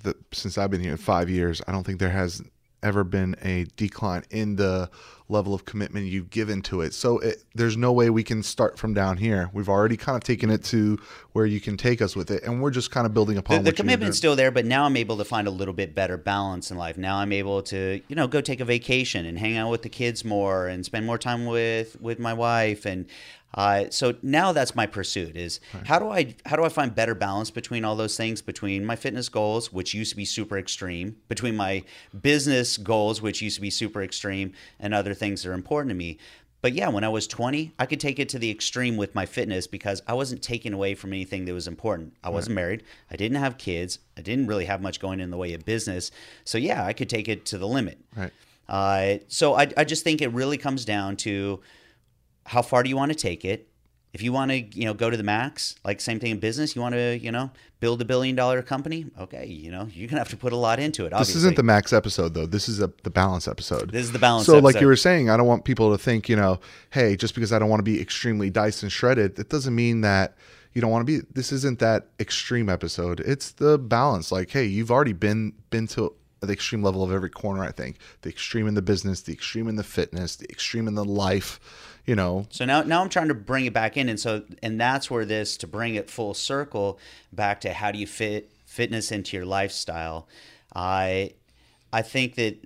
the 0.02 0.14
since 0.32 0.58
I've 0.58 0.70
been 0.70 0.80
here 0.80 0.96
five 0.96 1.30
years. 1.30 1.62
I 1.66 1.72
don't 1.72 1.84
think 1.84 1.98
there 1.98 2.10
has 2.10 2.42
ever 2.82 3.04
been 3.04 3.36
a 3.42 3.66
decline 3.76 4.22
in 4.30 4.56
the 4.56 4.90
level 5.28 5.54
of 5.54 5.64
commitment 5.64 6.06
you've 6.06 6.30
given 6.30 6.62
to 6.62 6.80
it. 6.82 6.94
So 6.94 7.18
it, 7.18 7.42
there's 7.54 7.76
no 7.76 7.92
way 7.92 8.10
we 8.10 8.22
can 8.22 8.42
start 8.42 8.78
from 8.78 8.94
down 8.94 9.16
here. 9.16 9.50
We've 9.52 9.68
already 9.68 9.96
kind 9.96 10.16
of 10.16 10.22
taken 10.22 10.50
it 10.50 10.62
to 10.64 10.98
where 11.32 11.46
you 11.46 11.60
can 11.60 11.76
take 11.76 12.00
us 12.00 12.14
with 12.14 12.30
it, 12.30 12.44
and 12.44 12.62
we're 12.62 12.70
just 12.70 12.90
kind 12.90 13.06
of 13.06 13.12
building 13.12 13.36
upon 13.36 13.64
the, 13.64 13.70
the 13.70 13.76
commitment's 13.76 14.18
still 14.18 14.36
there, 14.36 14.50
but 14.50 14.64
now 14.64 14.84
I'm 14.84 14.96
able 14.96 15.16
to 15.16 15.24
find 15.24 15.48
a 15.48 15.50
little 15.50 15.74
bit 15.74 15.94
better 15.94 16.16
balance 16.16 16.70
in 16.70 16.76
life. 16.76 16.96
Now 16.96 17.16
I'm 17.16 17.32
able 17.32 17.62
to, 17.62 18.00
you 18.06 18.16
know, 18.16 18.28
go 18.28 18.40
take 18.40 18.60
a 18.60 18.64
vacation 18.64 19.26
and 19.26 19.38
hang 19.38 19.56
out 19.56 19.70
with 19.70 19.82
the 19.82 19.88
kids 19.88 20.24
more 20.24 20.68
and 20.68 20.84
spend 20.84 21.06
more 21.06 21.18
time 21.18 21.46
with 21.46 22.00
with 22.00 22.18
my 22.18 22.32
wife 22.32 22.86
and 22.86 23.06
Uh, 23.54 23.88
so 23.90 24.14
now 24.22 24.52
that's 24.52 24.74
my 24.74 24.86
pursuit 24.86 25.34
is 25.34 25.60
how 25.86 25.98
do 25.98 26.10
I 26.10 26.34
how 26.44 26.56
do 26.56 26.64
I 26.64 26.68
find 26.68 26.94
better 26.94 27.14
balance 27.14 27.50
between 27.50 27.86
all 27.86 27.96
those 27.96 28.14
things 28.14 28.42
between 28.42 28.84
my 28.84 28.96
fitness 28.96 29.30
goals 29.30 29.72
which 29.72 29.94
used 29.94 30.10
to 30.10 30.16
be 30.16 30.26
super 30.26 30.58
extreme 30.58 31.16
between 31.28 31.56
my 31.56 31.82
business 32.20 32.76
goals 32.76 33.22
which 33.22 33.40
used 33.40 33.54
to 33.56 33.62
be 33.62 33.70
super 33.70 34.02
extreme 34.02 34.52
and 34.78 34.92
other 34.92 35.14
things 35.16 35.42
that 35.42 35.50
are 35.50 35.54
important 35.54 35.90
to 35.90 35.94
me. 35.94 36.18
But 36.62 36.72
yeah, 36.72 36.88
when 36.88 37.04
I 37.04 37.08
was 37.08 37.28
20, 37.28 37.72
I 37.78 37.86
could 37.86 38.00
take 38.00 38.18
it 38.18 38.28
to 38.30 38.38
the 38.38 38.50
extreme 38.50 38.96
with 38.96 39.14
my 39.14 39.26
fitness 39.26 39.66
because 39.66 40.02
I 40.06 40.14
wasn't 40.14 40.42
taken 40.42 40.72
away 40.72 40.94
from 40.94 41.12
anything 41.12 41.44
that 41.44 41.52
was 41.52 41.68
important. 41.68 42.14
I 42.24 42.30
wasn't 42.30 42.56
married. 42.56 42.82
I 43.10 43.16
didn't 43.16 43.38
have 43.38 43.58
kids. 43.58 44.00
I 44.16 44.22
didn't 44.22 44.46
really 44.46 44.64
have 44.64 44.80
much 44.80 44.98
going 44.98 45.20
in 45.20 45.30
the 45.30 45.36
way 45.36 45.52
of 45.52 45.64
business. 45.64 46.10
So 46.44 46.58
yeah, 46.58 46.84
I 46.84 46.92
could 46.92 47.08
take 47.08 47.28
it 47.28 47.44
to 47.46 47.58
the 47.58 47.68
limit. 47.68 48.00
Right. 48.16 48.32
Uh, 48.68 49.18
so 49.28 49.54
I, 49.54 49.70
I 49.76 49.84
just 49.84 50.02
think 50.02 50.20
it 50.20 50.32
really 50.32 50.56
comes 50.56 50.84
down 50.84 51.16
to 51.18 51.60
how 52.46 52.62
far 52.62 52.82
do 52.82 52.88
you 52.88 52.96
want 52.96 53.12
to 53.12 53.18
take 53.18 53.44
it? 53.44 53.68
If 54.16 54.22
you 54.22 54.32
want 54.32 54.50
to, 54.50 54.56
you 54.56 54.86
know, 54.86 54.94
go 54.94 55.10
to 55.10 55.16
the 55.18 55.22
max, 55.22 55.74
like 55.84 56.00
same 56.00 56.18
thing 56.18 56.30
in 56.30 56.38
business, 56.38 56.74
you 56.74 56.80
want 56.80 56.94
to, 56.94 57.18
you 57.18 57.30
know, 57.30 57.50
build 57.80 58.00
a 58.00 58.04
billion 58.06 58.34
dollar 58.34 58.62
company. 58.62 59.04
Okay, 59.20 59.44
you 59.44 59.70
know, 59.70 59.88
you're 59.92 60.08
gonna 60.08 60.20
have 60.20 60.30
to 60.30 60.38
put 60.38 60.54
a 60.54 60.56
lot 60.56 60.78
into 60.78 61.04
it. 61.04 61.12
Obviously. 61.12 61.34
This 61.34 61.42
isn't 61.42 61.56
the 61.56 61.62
max 61.62 61.92
episode 61.92 62.32
though. 62.32 62.46
This 62.46 62.66
is 62.66 62.80
a, 62.80 62.90
the 63.02 63.10
balance 63.10 63.46
episode. 63.46 63.90
This 63.90 64.06
is 64.06 64.12
the 64.12 64.18
balance. 64.18 64.46
So, 64.46 64.58
like 64.58 64.80
you 64.80 64.86
were 64.86 64.96
saying, 64.96 65.28
I 65.28 65.36
don't 65.36 65.46
want 65.46 65.66
people 65.66 65.92
to 65.92 66.02
think, 66.02 66.30
you 66.30 66.36
know, 66.36 66.60
hey, 66.88 67.14
just 67.14 67.34
because 67.34 67.52
I 67.52 67.58
don't 67.58 67.68
want 67.68 67.80
to 67.80 67.84
be 67.84 68.00
extremely 68.00 68.48
diced 68.48 68.82
and 68.82 68.90
shredded, 68.90 69.38
it 69.38 69.50
doesn't 69.50 69.74
mean 69.74 70.00
that 70.00 70.34
you 70.72 70.80
don't 70.80 70.90
want 70.90 71.06
to 71.06 71.20
be. 71.20 71.26
This 71.34 71.52
isn't 71.52 71.78
that 71.80 72.06
extreme 72.18 72.70
episode. 72.70 73.20
It's 73.20 73.52
the 73.52 73.76
balance. 73.76 74.32
Like, 74.32 74.48
hey, 74.48 74.64
you've 74.64 74.90
already 74.90 75.12
been 75.12 75.52
been 75.68 75.88
to 75.88 76.14
the 76.40 76.52
extreme 76.54 76.82
level 76.82 77.02
of 77.02 77.12
every 77.12 77.30
corner. 77.30 77.62
I 77.62 77.72
think 77.72 77.98
the 78.22 78.30
extreme 78.30 78.66
in 78.66 78.74
the 78.74 78.82
business, 78.82 79.20
the 79.20 79.32
extreme 79.34 79.68
in 79.68 79.76
the 79.76 79.84
fitness, 79.84 80.36
the 80.36 80.48
extreme 80.48 80.88
in 80.88 80.94
the 80.94 81.04
life. 81.04 81.60
You 82.06 82.14
know, 82.14 82.46
So 82.50 82.64
now, 82.64 82.82
now 82.82 83.02
I'm 83.02 83.08
trying 83.08 83.28
to 83.28 83.34
bring 83.34 83.66
it 83.66 83.72
back 83.72 83.96
in, 83.96 84.08
and 84.08 84.18
so 84.18 84.44
and 84.62 84.80
that's 84.80 85.10
where 85.10 85.24
this 85.24 85.56
to 85.56 85.66
bring 85.66 85.96
it 85.96 86.08
full 86.08 86.34
circle 86.34 87.00
back 87.32 87.60
to 87.62 87.72
how 87.72 87.90
do 87.90 87.98
you 87.98 88.06
fit 88.06 88.52
fitness 88.64 89.10
into 89.10 89.36
your 89.36 89.44
lifestyle. 89.44 90.28
I 90.72 91.32
I 91.92 92.02
think 92.02 92.36
that 92.36 92.58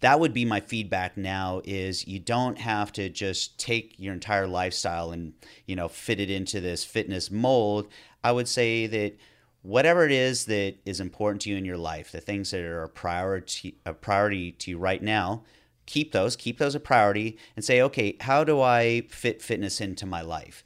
that 0.00 0.18
would 0.18 0.32
be 0.32 0.44
my 0.44 0.60
feedback 0.60 1.16
now 1.16 1.60
is 1.64 2.08
you 2.08 2.18
don't 2.18 2.58
have 2.58 2.92
to 2.94 3.08
just 3.08 3.58
take 3.58 3.94
your 3.98 4.14
entire 4.14 4.46
lifestyle 4.46 5.12
and 5.12 5.32
you 5.66 5.76
know 5.76 5.88
fit 5.88 6.18
it 6.18 6.30
into 6.30 6.60
this 6.60 6.84
fitness 6.84 7.30
mold. 7.30 7.86
I 8.24 8.32
would 8.32 8.48
say 8.48 8.88
that 8.88 9.16
whatever 9.62 10.04
it 10.04 10.12
is 10.12 10.46
that 10.46 10.76
is 10.84 11.00
important 11.00 11.42
to 11.42 11.50
you 11.50 11.56
in 11.56 11.64
your 11.64 11.76
life, 11.76 12.10
the 12.10 12.20
things 12.20 12.50
that 12.50 12.62
are 12.62 12.82
a 12.82 12.88
priority 12.88 13.76
a 13.86 13.92
priority 13.92 14.52
to 14.52 14.72
you 14.72 14.78
right 14.78 15.02
now, 15.02 15.44
keep 15.88 16.12
those, 16.12 16.36
keep 16.36 16.58
those 16.58 16.74
a 16.74 16.80
priority 16.80 17.38
and 17.56 17.64
say, 17.64 17.80
okay, 17.80 18.16
how 18.20 18.44
do 18.44 18.60
I 18.60 19.02
fit 19.08 19.40
fitness 19.40 19.80
into 19.80 20.04
my 20.04 20.20
life? 20.20 20.62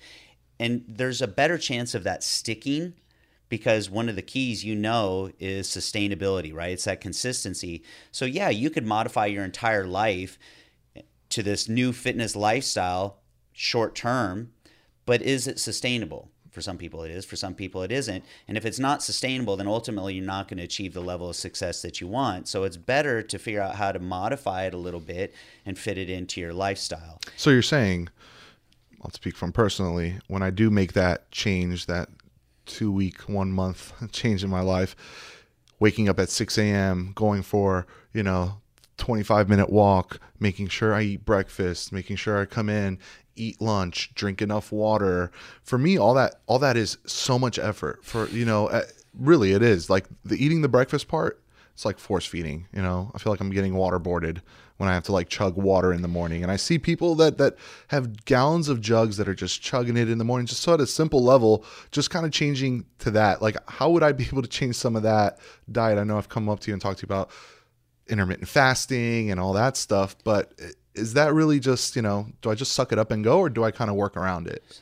And 0.58 0.84
there's 0.88 1.22
a 1.22 1.28
better 1.28 1.56
chance 1.56 1.94
of 1.94 2.02
that 2.04 2.24
sticking 2.24 2.94
because 3.48 3.88
one 3.88 4.08
of 4.08 4.16
the 4.16 4.22
keys 4.22 4.64
you 4.64 4.74
know 4.74 5.30
is 5.38 5.68
sustainability, 5.68 6.52
right? 6.52 6.72
It's 6.72 6.84
that 6.84 7.00
consistency. 7.00 7.84
So, 8.10 8.24
yeah, 8.24 8.48
you 8.48 8.68
could 8.68 8.84
modify 8.84 9.26
your 9.26 9.44
entire 9.44 9.86
life 9.86 10.38
to 11.30 11.42
this 11.42 11.68
new 11.68 11.92
fitness 11.92 12.34
lifestyle 12.34 13.20
short 13.52 13.94
term, 13.94 14.52
but 15.06 15.22
is 15.22 15.46
it 15.46 15.60
sustainable? 15.60 16.31
For 16.52 16.60
some 16.60 16.76
people, 16.76 17.02
it 17.02 17.10
is. 17.10 17.24
For 17.24 17.34
some 17.34 17.54
people, 17.54 17.82
it 17.82 17.90
isn't. 17.90 18.22
And 18.46 18.56
if 18.58 18.66
it's 18.66 18.78
not 18.78 19.02
sustainable, 19.02 19.56
then 19.56 19.66
ultimately 19.66 20.14
you're 20.14 20.24
not 20.24 20.48
going 20.48 20.58
to 20.58 20.64
achieve 20.64 20.92
the 20.92 21.00
level 21.00 21.30
of 21.30 21.36
success 21.36 21.80
that 21.82 22.00
you 22.00 22.06
want. 22.06 22.46
So 22.46 22.64
it's 22.64 22.76
better 22.76 23.22
to 23.22 23.38
figure 23.38 23.62
out 23.62 23.76
how 23.76 23.90
to 23.90 23.98
modify 23.98 24.66
it 24.66 24.74
a 24.74 24.78
little 24.78 25.00
bit 25.00 25.34
and 25.64 25.78
fit 25.78 25.96
it 25.96 26.10
into 26.10 26.40
your 26.40 26.52
lifestyle. 26.52 27.20
so 27.36 27.48
you're 27.50 27.62
saying, 27.62 28.10
I'll 29.02 29.10
speak 29.10 29.34
from 29.34 29.50
personally. 29.50 30.18
When 30.28 30.42
I 30.42 30.50
do 30.50 30.70
make 30.70 30.92
that 30.92 31.30
change, 31.30 31.86
that 31.86 32.10
two 32.66 32.92
week, 32.92 33.22
one 33.22 33.50
month 33.50 33.92
change 34.12 34.44
in 34.44 34.50
my 34.50 34.60
life, 34.60 34.94
waking 35.80 36.08
up 36.08 36.20
at 36.20 36.28
6 36.28 36.58
a.m., 36.58 37.12
going 37.14 37.42
for, 37.42 37.86
you 38.12 38.22
know, 38.22 38.58
25 38.98 39.48
minute 39.48 39.70
walk, 39.70 40.20
making 40.38 40.68
sure 40.68 40.94
I 40.94 41.02
eat 41.02 41.24
breakfast, 41.24 41.92
making 41.92 42.16
sure 42.16 42.40
I 42.40 42.44
come 42.44 42.68
in, 42.68 42.98
eat 43.36 43.60
lunch, 43.60 44.14
drink 44.14 44.42
enough 44.42 44.72
water. 44.72 45.30
For 45.62 45.78
me, 45.78 45.96
all 45.98 46.14
that, 46.14 46.36
all 46.46 46.58
that 46.58 46.76
is 46.76 46.98
so 47.06 47.38
much 47.38 47.58
effort 47.58 48.04
for, 48.04 48.28
you 48.28 48.44
know, 48.44 48.68
uh, 48.68 48.82
really 49.18 49.52
it 49.52 49.62
is 49.62 49.90
like 49.90 50.06
the 50.24 50.42
eating 50.42 50.62
the 50.62 50.68
breakfast 50.68 51.08
part. 51.08 51.38
It's 51.74 51.84
like 51.86 51.98
force 51.98 52.26
feeding, 52.26 52.66
you 52.74 52.82
know. 52.82 53.10
I 53.14 53.18
feel 53.18 53.32
like 53.32 53.40
I'm 53.40 53.50
getting 53.50 53.72
waterboarded 53.72 54.42
when 54.76 54.90
I 54.90 54.94
have 54.94 55.04
to 55.04 55.12
like 55.12 55.28
chug 55.28 55.56
water 55.56 55.92
in 55.92 56.02
the 56.02 56.08
morning. 56.08 56.42
And 56.42 56.52
I 56.52 56.56
see 56.56 56.78
people 56.78 57.14
that 57.14 57.38
that 57.38 57.56
have 57.88 58.24
gallons 58.26 58.68
of 58.68 58.80
jugs 58.80 59.16
that 59.16 59.28
are 59.28 59.34
just 59.34 59.62
chugging 59.62 59.96
it 59.96 60.10
in 60.10 60.18
the 60.18 60.24
morning, 60.24 60.46
just 60.46 60.60
so 60.62 60.74
at 60.74 60.80
a 60.80 60.86
simple 60.86 61.24
level, 61.24 61.64
just 61.90 62.10
kind 62.10 62.26
of 62.26 62.32
changing 62.32 62.84
to 62.98 63.10
that. 63.12 63.40
Like, 63.40 63.56
how 63.70 63.90
would 63.90 64.02
I 64.02 64.12
be 64.12 64.24
able 64.32 64.42
to 64.42 64.48
change 64.48 64.76
some 64.76 64.96
of 64.96 65.02
that 65.04 65.38
diet? 65.70 65.98
I 65.98 66.04
know 66.04 66.18
I've 66.18 66.28
come 66.28 66.48
up 66.48 66.60
to 66.60 66.70
you 66.70 66.74
and 66.74 66.82
talked 66.82 66.98
to 66.98 67.04
you 67.04 67.14
about 67.14 67.30
intermittent 68.08 68.48
fasting 68.48 69.30
and 69.30 69.40
all 69.40 69.54
that 69.54 69.76
stuff, 69.76 70.16
but 70.24 70.52
is 70.94 71.14
that 71.14 71.32
really 71.32 71.60
just, 71.60 71.96
you 71.96 72.02
know, 72.02 72.26
do 72.40 72.50
I 72.50 72.54
just 72.54 72.72
suck 72.72 72.92
it 72.92 72.98
up 72.98 73.10
and 73.10 73.24
go 73.24 73.38
or 73.38 73.48
do 73.48 73.64
I 73.64 73.70
kind 73.70 73.90
of 73.90 73.96
work 73.96 74.16
around 74.16 74.46
it? 74.46 74.80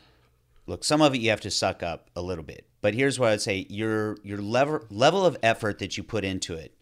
Look, 0.66 0.84
some 0.84 1.02
of 1.02 1.14
it 1.14 1.20
you 1.20 1.30
have 1.30 1.40
to 1.42 1.50
suck 1.50 1.82
up 1.82 2.10
a 2.14 2.22
little 2.22 2.44
bit. 2.44 2.64
But 2.80 2.94
here's 2.94 3.18
what 3.18 3.30
I'd 3.30 3.40
say 3.40 3.66
your 3.68 4.16
your 4.22 4.38
level 4.38 4.84
level 4.90 5.26
of 5.26 5.36
effort 5.42 5.78
that 5.80 5.96
you 5.96 6.02
put 6.02 6.24
into 6.24 6.54
it 6.54 6.74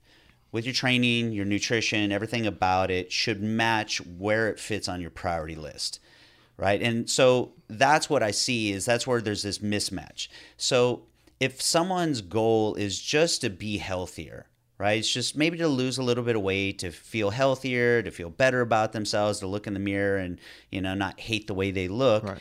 with 0.52 0.64
your 0.64 0.74
training, 0.74 1.32
your 1.32 1.44
nutrition, 1.44 2.12
everything 2.12 2.46
about 2.46 2.90
it 2.90 3.12
should 3.12 3.42
match 3.42 3.98
where 3.98 4.48
it 4.48 4.58
fits 4.58 4.88
on 4.88 5.00
your 5.00 5.10
priority 5.10 5.56
list. 5.56 6.00
Right? 6.56 6.82
And 6.82 7.08
so 7.08 7.52
that's 7.68 8.10
what 8.10 8.22
I 8.22 8.32
see 8.32 8.72
is 8.72 8.84
that's 8.84 9.06
where 9.06 9.20
there's 9.20 9.42
this 9.42 9.58
mismatch. 9.58 10.28
So 10.56 11.02
if 11.38 11.62
someone's 11.62 12.20
goal 12.20 12.74
is 12.74 13.00
just 13.00 13.42
to 13.42 13.50
be 13.50 13.78
healthier, 13.78 14.46
right? 14.78 14.98
It's 14.98 15.12
just 15.12 15.36
maybe 15.36 15.58
to 15.58 15.68
lose 15.68 15.98
a 15.98 16.02
little 16.02 16.24
bit 16.24 16.36
of 16.36 16.42
weight, 16.42 16.78
to 16.78 16.90
feel 16.90 17.30
healthier, 17.30 18.02
to 18.02 18.10
feel 18.10 18.30
better 18.30 18.60
about 18.60 18.92
themselves, 18.92 19.40
to 19.40 19.46
look 19.46 19.66
in 19.66 19.74
the 19.74 19.80
mirror 19.80 20.16
and, 20.16 20.40
you 20.70 20.80
know, 20.80 20.94
not 20.94 21.18
hate 21.18 21.46
the 21.48 21.54
way 21.54 21.70
they 21.70 21.88
look. 21.88 22.24
Right. 22.24 22.38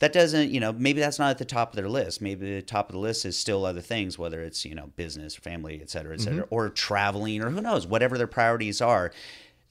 That 0.00 0.12
doesn't, 0.12 0.50
you 0.50 0.60
know, 0.60 0.74
maybe 0.74 1.00
that's 1.00 1.18
not 1.18 1.30
at 1.30 1.38
the 1.38 1.46
top 1.46 1.70
of 1.70 1.76
their 1.76 1.88
list. 1.88 2.20
Maybe 2.20 2.56
the 2.56 2.60
top 2.60 2.90
of 2.90 2.92
the 2.92 2.98
list 2.98 3.24
is 3.24 3.38
still 3.38 3.64
other 3.64 3.80
things, 3.80 4.18
whether 4.18 4.42
it's, 4.42 4.64
you 4.64 4.74
know, 4.74 4.90
business, 4.96 5.38
or 5.38 5.40
family, 5.40 5.78
et 5.80 5.88
cetera, 5.88 6.12
et 6.12 6.20
cetera, 6.20 6.42
mm-hmm. 6.42 6.54
or 6.54 6.68
traveling, 6.68 7.42
or 7.42 7.48
who 7.48 7.62
knows, 7.62 7.86
whatever 7.86 8.18
their 8.18 8.26
priorities 8.26 8.82
are. 8.82 9.10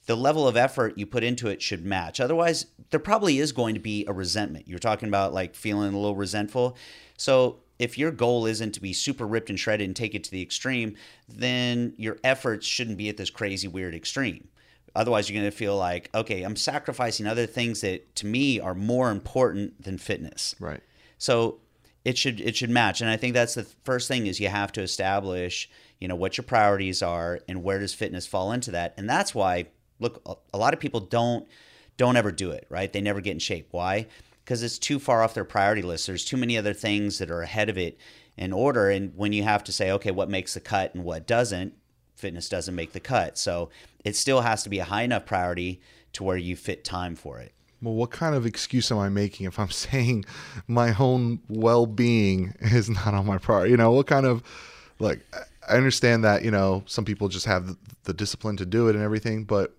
The 0.06 0.16
level 0.16 0.48
of 0.48 0.56
effort 0.56 0.98
you 0.98 1.06
put 1.06 1.22
into 1.22 1.46
it 1.48 1.62
should 1.62 1.84
match. 1.84 2.20
Otherwise, 2.20 2.66
there 2.90 2.98
probably 2.98 3.38
is 3.38 3.52
going 3.52 3.74
to 3.74 3.80
be 3.80 4.04
a 4.06 4.12
resentment. 4.12 4.66
You're 4.66 4.78
talking 4.78 5.08
about 5.08 5.32
like 5.32 5.54
feeling 5.54 5.94
a 5.94 5.96
little 5.96 6.16
resentful. 6.16 6.76
So 7.16 7.60
if 7.78 7.98
your 7.98 8.10
goal 8.10 8.46
isn't 8.46 8.72
to 8.72 8.80
be 8.80 8.92
super 8.92 9.26
ripped 9.26 9.50
and 9.50 9.58
shredded 9.58 9.86
and 9.86 9.96
take 9.96 10.14
it 10.14 10.24
to 10.24 10.30
the 10.30 10.42
extreme, 10.42 10.96
then 11.28 11.94
your 11.96 12.18
efforts 12.24 12.66
shouldn't 12.66 12.96
be 12.96 13.08
at 13.08 13.16
this 13.16 13.30
crazy 13.30 13.68
weird 13.68 13.94
extreme. 13.94 14.48
Otherwise, 14.94 15.28
you're 15.28 15.38
going 15.38 15.50
to 15.50 15.56
feel 15.56 15.76
like, 15.76 16.08
okay, 16.14 16.42
I'm 16.42 16.56
sacrificing 16.56 17.26
other 17.26 17.46
things 17.46 17.82
that 17.82 18.14
to 18.16 18.26
me 18.26 18.58
are 18.58 18.74
more 18.74 19.10
important 19.10 19.82
than 19.82 19.98
fitness. 19.98 20.54
Right. 20.58 20.80
So 21.18 21.60
it 22.04 22.16
should 22.16 22.40
it 22.40 22.56
should 22.56 22.70
match, 22.70 23.00
and 23.00 23.10
I 23.10 23.16
think 23.16 23.34
that's 23.34 23.54
the 23.54 23.66
first 23.84 24.06
thing 24.06 24.26
is 24.26 24.38
you 24.38 24.48
have 24.48 24.70
to 24.72 24.80
establish, 24.80 25.68
you 25.98 26.06
know, 26.06 26.14
what 26.14 26.38
your 26.38 26.44
priorities 26.44 27.02
are 27.02 27.40
and 27.48 27.62
where 27.64 27.80
does 27.80 27.92
fitness 27.94 28.26
fall 28.26 28.52
into 28.52 28.70
that, 28.70 28.94
and 28.96 29.10
that's 29.10 29.34
why 29.34 29.66
look, 29.98 30.22
a- 30.54 30.58
lot 30.58 30.72
of 30.72 30.80
people 30.80 31.00
don't 31.00 31.48
don't 31.96 32.16
ever 32.16 32.30
do 32.30 32.50
it, 32.50 32.66
right? 32.68 32.92
They 32.92 33.00
never 33.00 33.20
get 33.20 33.32
in 33.32 33.38
shape. 33.38 33.68
Why? 33.70 34.06
Because 34.46 34.62
it's 34.62 34.78
too 34.78 35.00
far 35.00 35.24
off 35.24 35.34
their 35.34 35.44
priority 35.44 35.82
list. 35.82 36.06
There's 36.06 36.24
too 36.24 36.36
many 36.36 36.56
other 36.56 36.72
things 36.72 37.18
that 37.18 37.32
are 37.32 37.42
ahead 37.42 37.68
of 37.68 37.76
it 37.76 37.98
in 38.38 38.52
order, 38.52 38.88
and 38.88 39.12
when 39.16 39.32
you 39.32 39.42
have 39.42 39.64
to 39.64 39.72
say, 39.72 39.90
okay, 39.90 40.12
what 40.12 40.30
makes 40.30 40.54
the 40.54 40.60
cut 40.60 40.94
and 40.94 41.02
what 41.02 41.26
doesn't, 41.26 41.74
fitness 42.14 42.48
doesn't 42.48 42.74
make 42.74 42.92
the 42.92 43.00
cut. 43.00 43.36
So 43.36 43.70
it 44.04 44.14
still 44.14 44.42
has 44.42 44.62
to 44.62 44.70
be 44.70 44.78
a 44.78 44.84
high 44.84 45.02
enough 45.02 45.26
priority 45.26 45.80
to 46.12 46.22
where 46.22 46.36
you 46.36 46.54
fit 46.54 46.84
time 46.84 47.16
for 47.16 47.40
it. 47.40 47.52
Well, 47.82 47.94
what 47.94 48.10
kind 48.10 48.34
of 48.34 48.46
excuse 48.46 48.90
am 48.90 48.98
I 48.98 49.08
making 49.08 49.46
if 49.46 49.58
I'm 49.58 49.70
saying 49.86 50.24
my 50.68 50.94
own 50.98 51.40
well 51.48 51.86
being 51.86 52.54
is 52.60 52.88
not 52.88 53.14
on 53.14 53.26
my 53.26 53.38
priority? 53.38 53.72
You 53.72 53.76
know, 53.76 53.90
what 53.90 54.06
kind 54.06 54.26
of 54.26 54.42
like 54.98 55.20
I 55.68 55.76
understand 55.76 56.24
that 56.24 56.44
you 56.44 56.50
know 56.50 56.84
some 56.86 57.04
people 57.04 57.28
just 57.28 57.46
have 57.46 57.66
the, 57.66 57.76
the 58.04 58.14
discipline 58.14 58.56
to 58.58 58.66
do 58.66 58.88
it 58.88 58.94
and 58.94 59.04
everything, 59.04 59.44
but 59.44 59.76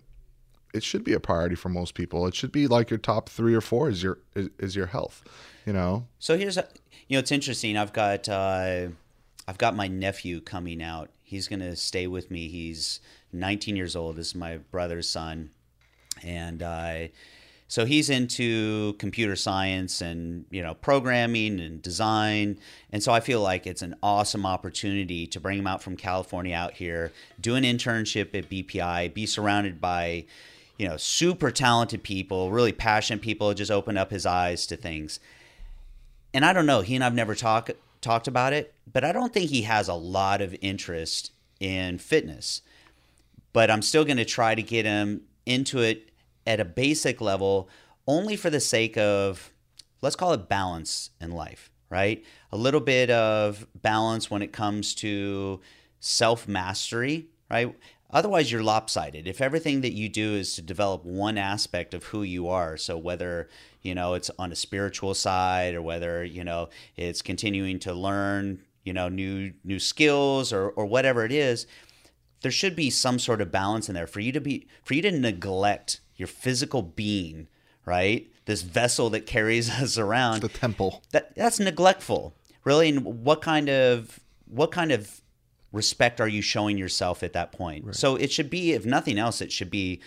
it 0.73 0.83
should 0.83 1.03
be 1.03 1.13
a 1.13 1.19
priority 1.19 1.55
for 1.55 1.69
most 1.69 1.93
people. 1.93 2.27
It 2.27 2.35
should 2.35 2.51
be 2.51 2.67
like 2.67 2.89
your 2.89 2.99
top 2.99 3.29
three 3.29 3.55
or 3.55 3.61
four 3.61 3.89
is 3.89 4.03
your 4.03 4.19
is, 4.35 4.49
is 4.59 4.75
your 4.75 4.87
health. 4.87 5.23
You 5.65 5.73
know, 5.73 6.07
So 6.19 6.37
here's, 6.37 6.55
a, 6.55 6.65
you 7.09 7.15
know, 7.15 7.19
it's 7.19 7.31
interesting. 7.31 7.75
I've 7.75 7.91
got, 7.91 8.29
uh, 8.29 8.87
I've 9.49 9.57
got 9.57 9.75
my 9.75 9.89
nephew 9.89 10.39
coming 10.39 10.81
out. 10.81 11.09
He's 11.23 11.49
gonna 11.49 11.75
stay 11.75 12.07
with 12.07 12.31
me. 12.31 12.47
He's 12.47 13.01
19 13.33 13.75
years 13.75 13.95
old. 13.95 14.15
This 14.15 14.27
is 14.27 14.35
my 14.35 14.57
brother's 14.57 15.09
son, 15.09 15.49
and 16.23 16.63
uh, 16.63 17.07
so 17.67 17.85
he's 17.85 18.09
into 18.09 18.93
computer 18.93 19.35
science 19.35 19.99
and 19.99 20.45
you 20.51 20.63
know 20.63 20.73
programming 20.73 21.59
and 21.59 21.81
design. 21.81 22.59
And 22.93 23.03
so 23.03 23.11
I 23.11 23.19
feel 23.19 23.41
like 23.41 23.67
it's 23.67 23.81
an 23.81 23.95
awesome 24.01 24.45
opportunity 24.45 25.27
to 25.27 25.39
bring 25.39 25.59
him 25.59 25.67
out 25.67 25.83
from 25.83 25.97
California 25.97 26.55
out 26.55 26.75
here, 26.75 27.11
do 27.41 27.55
an 27.55 27.63
internship 27.63 28.33
at 28.33 28.49
BPI, 28.49 29.13
be 29.13 29.25
surrounded 29.25 29.81
by 29.81 30.25
you 30.77 30.87
know, 30.87 30.97
super 30.97 31.51
talented 31.51 32.03
people, 32.03 32.51
really 32.51 32.71
passionate 32.71 33.21
people, 33.21 33.53
just 33.53 33.71
opened 33.71 33.97
up 33.97 34.11
his 34.11 34.25
eyes 34.25 34.67
to 34.67 34.77
things. 34.77 35.19
And 36.33 36.45
I 36.45 36.53
don't 36.53 36.65
know, 36.65 36.81
he 36.81 36.95
and 36.95 37.03
I've 37.03 37.15
never 37.15 37.35
talked 37.35 37.71
talked 38.01 38.27
about 38.27 38.53
it, 38.53 38.73
but 38.91 39.03
I 39.03 39.11
don't 39.11 39.33
think 39.33 39.49
he 39.49 39.63
has 39.63 39.87
a 39.87 39.93
lot 39.93 40.41
of 40.41 40.55
interest 40.61 41.31
in 41.59 41.97
fitness. 41.97 42.61
But 43.53 43.71
I'm 43.71 43.81
still 43.81 44.05
going 44.05 44.17
to 44.17 44.25
try 44.25 44.53
to 44.53 44.61
get 44.61 44.85
him 44.85 45.21
into 45.45 45.79
it 45.79 46.11
at 46.45 46.59
a 46.59 46.65
basic 46.65 47.19
level 47.21 47.69
only 48.07 48.35
for 48.35 48.49
the 48.49 48.59
sake 48.59 48.97
of 48.97 49.51
let's 50.01 50.15
call 50.15 50.33
it 50.33 50.47
balance 50.47 51.09
in 51.19 51.31
life, 51.31 51.71
right? 51.89 52.23
A 52.51 52.57
little 52.57 52.79
bit 52.79 53.09
of 53.09 53.65
balance 53.75 54.29
when 54.29 54.41
it 54.41 54.53
comes 54.53 54.93
to 54.95 55.59
self 55.99 56.47
mastery, 56.47 57.27
right? 57.49 57.75
Otherwise, 58.09 58.51
you're 58.51 58.63
lopsided. 58.63 59.27
If 59.27 59.41
everything 59.41 59.81
that 59.81 59.93
you 59.93 60.07
do 60.07 60.33
is 60.35 60.55
to 60.55 60.61
develop 60.61 61.03
one 61.03 61.37
aspect 61.37 61.93
of 61.93 62.05
who 62.05 62.23
you 62.23 62.47
are, 62.47 62.77
so 62.77 62.97
whether 62.97 63.49
you 63.81 63.93
know 63.93 64.13
it's 64.13 64.31
on 64.39 64.51
a 64.51 64.55
spiritual 64.55 65.13
side 65.13 65.75
or 65.75 65.81
whether 65.81 66.23
you 66.23 66.43
know 66.43 66.69
it's 66.95 67.21
continuing 67.21 67.79
to 67.79 67.93
learn 67.93 68.61
you 68.83 68.93
know 68.93 69.09
new 69.09 69.53
new 69.65 69.79
skills 69.79 70.53
or 70.53 70.69
or 70.69 70.85
whatever 70.85 71.25
it 71.25 71.33
is, 71.33 71.67
there 72.41 72.51
should 72.51 72.75
be 72.75 72.89
some 72.89 73.19
sort 73.19 73.41
of 73.41 73.51
balance 73.51 73.89
in 73.89 73.95
there 73.95 74.07
for 74.07 74.21
you 74.21 74.31
to 74.31 74.41
be 74.41 74.67
for 74.83 74.93
you 74.93 75.01
to 75.01 75.11
neglect 75.11 75.99
your 76.15 76.27
physical 76.27 76.81
being, 76.81 77.47
right? 77.85 78.31
This 78.45 78.61
vessel 78.61 79.09
that 79.11 79.25
carries 79.25 79.69
us 79.81 79.97
around. 79.97 80.41
The 80.41 80.49
temple. 80.49 81.03
That 81.11 81.35
that's 81.35 81.59
neglectful, 81.59 82.35
really. 82.63 82.87
And 82.87 83.23
what 83.25 83.41
kind 83.41 83.69
of 83.69 84.21
what 84.45 84.71
kind 84.71 84.93
of 84.93 85.21
respect 85.77 86.19
are 86.19 86.27
you 86.27 86.41
showing 86.41 86.77
yourself 86.77 87.23
at 87.23 87.33
that 87.33 87.53
point? 87.53 87.85
Right. 87.85 87.95
So 87.95 88.15
it 88.15 88.31
should 88.31 88.49
be, 88.49 88.73
if 88.73 88.85
nothing 88.85 89.17
else, 89.17 89.39
it 89.39 89.51
should 89.51 89.71
be 89.71 90.01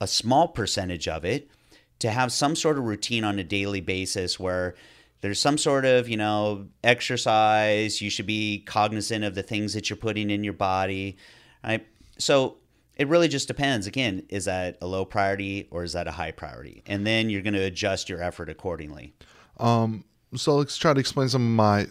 a 0.00 0.06
small 0.06 0.48
percentage 0.48 1.08
of 1.08 1.24
it 1.24 1.50
to 1.98 2.10
have 2.10 2.32
some 2.32 2.56
sort 2.56 2.78
of 2.78 2.84
routine 2.84 3.24
on 3.24 3.38
a 3.38 3.44
daily 3.44 3.80
basis 3.80 4.38
where 4.38 4.74
there's 5.20 5.40
some 5.40 5.58
sort 5.58 5.84
of 5.84 6.08
you 6.08 6.16
know 6.16 6.68
exercise. 6.84 8.00
You 8.00 8.08
should 8.08 8.26
be 8.26 8.62
cognizant 8.64 9.24
of 9.24 9.34
the 9.34 9.42
things 9.42 9.74
that 9.74 9.90
you're 9.90 9.96
putting 9.96 10.30
in 10.30 10.44
your 10.44 10.54
body 10.54 11.18
right? 11.64 11.86
So 12.18 12.56
it 12.96 13.08
really 13.08 13.28
just 13.28 13.48
depends. 13.48 13.86
Again 13.86 14.24
is 14.28 14.46
that 14.46 14.78
a 14.80 14.86
low 14.86 15.04
priority 15.04 15.68
or 15.70 15.84
is 15.84 15.92
that 15.92 16.08
a 16.08 16.12
high 16.12 16.32
priority? 16.32 16.82
And 16.86 17.06
then 17.06 17.30
you're 17.30 17.42
going 17.42 17.54
to 17.54 17.64
adjust 17.64 18.08
your 18.08 18.22
effort 18.22 18.48
accordingly. 18.48 19.14
Um 19.58 20.04
so 20.34 20.56
let's 20.56 20.76
try 20.76 20.92
to 20.92 21.00
explain 21.00 21.28
some 21.28 21.42
of 21.42 21.52
my 21.52 21.86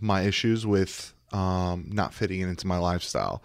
my 0.00 0.22
issues 0.22 0.66
with 0.66 1.13
um, 1.34 1.90
not 1.92 2.14
fitting 2.14 2.40
it 2.40 2.48
into 2.48 2.66
my 2.66 2.78
lifestyle. 2.78 3.42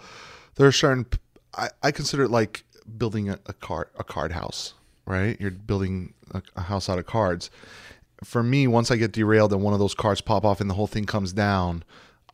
There 0.55 0.67
are 0.67 0.71
certain 0.71 1.07
I, 1.55 1.69
I 1.81 1.91
consider 1.91 2.23
it 2.23 2.29
like 2.29 2.63
building 2.97 3.29
a, 3.29 3.39
a 3.47 3.53
card 3.53 3.89
a 3.97 4.03
card 4.03 4.31
house, 4.31 4.75
right? 5.05 5.39
You're 5.39 5.51
building 5.51 6.13
a, 6.31 6.41
a 6.55 6.61
house 6.61 6.87
out 6.87 6.99
of 6.99 7.05
cards. 7.05 7.49
For 8.23 8.43
me, 8.43 8.67
once 8.67 8.91
I 8.91 8.97
get 8.97 9.13
derailed 9.13 9.53
and 9.53 9.63
one 9.63 9.73
of 9.73 9.79
those 9.79 9.95
cards 9.95 10.21
pop 10.21 10.45
off 10.45 10.61
and 10.61 10.69
the 10.69 10.73
whole 10.73 10.87
thing 10.87 11.05
comes 11.05 11.31
down, 11.31 11.85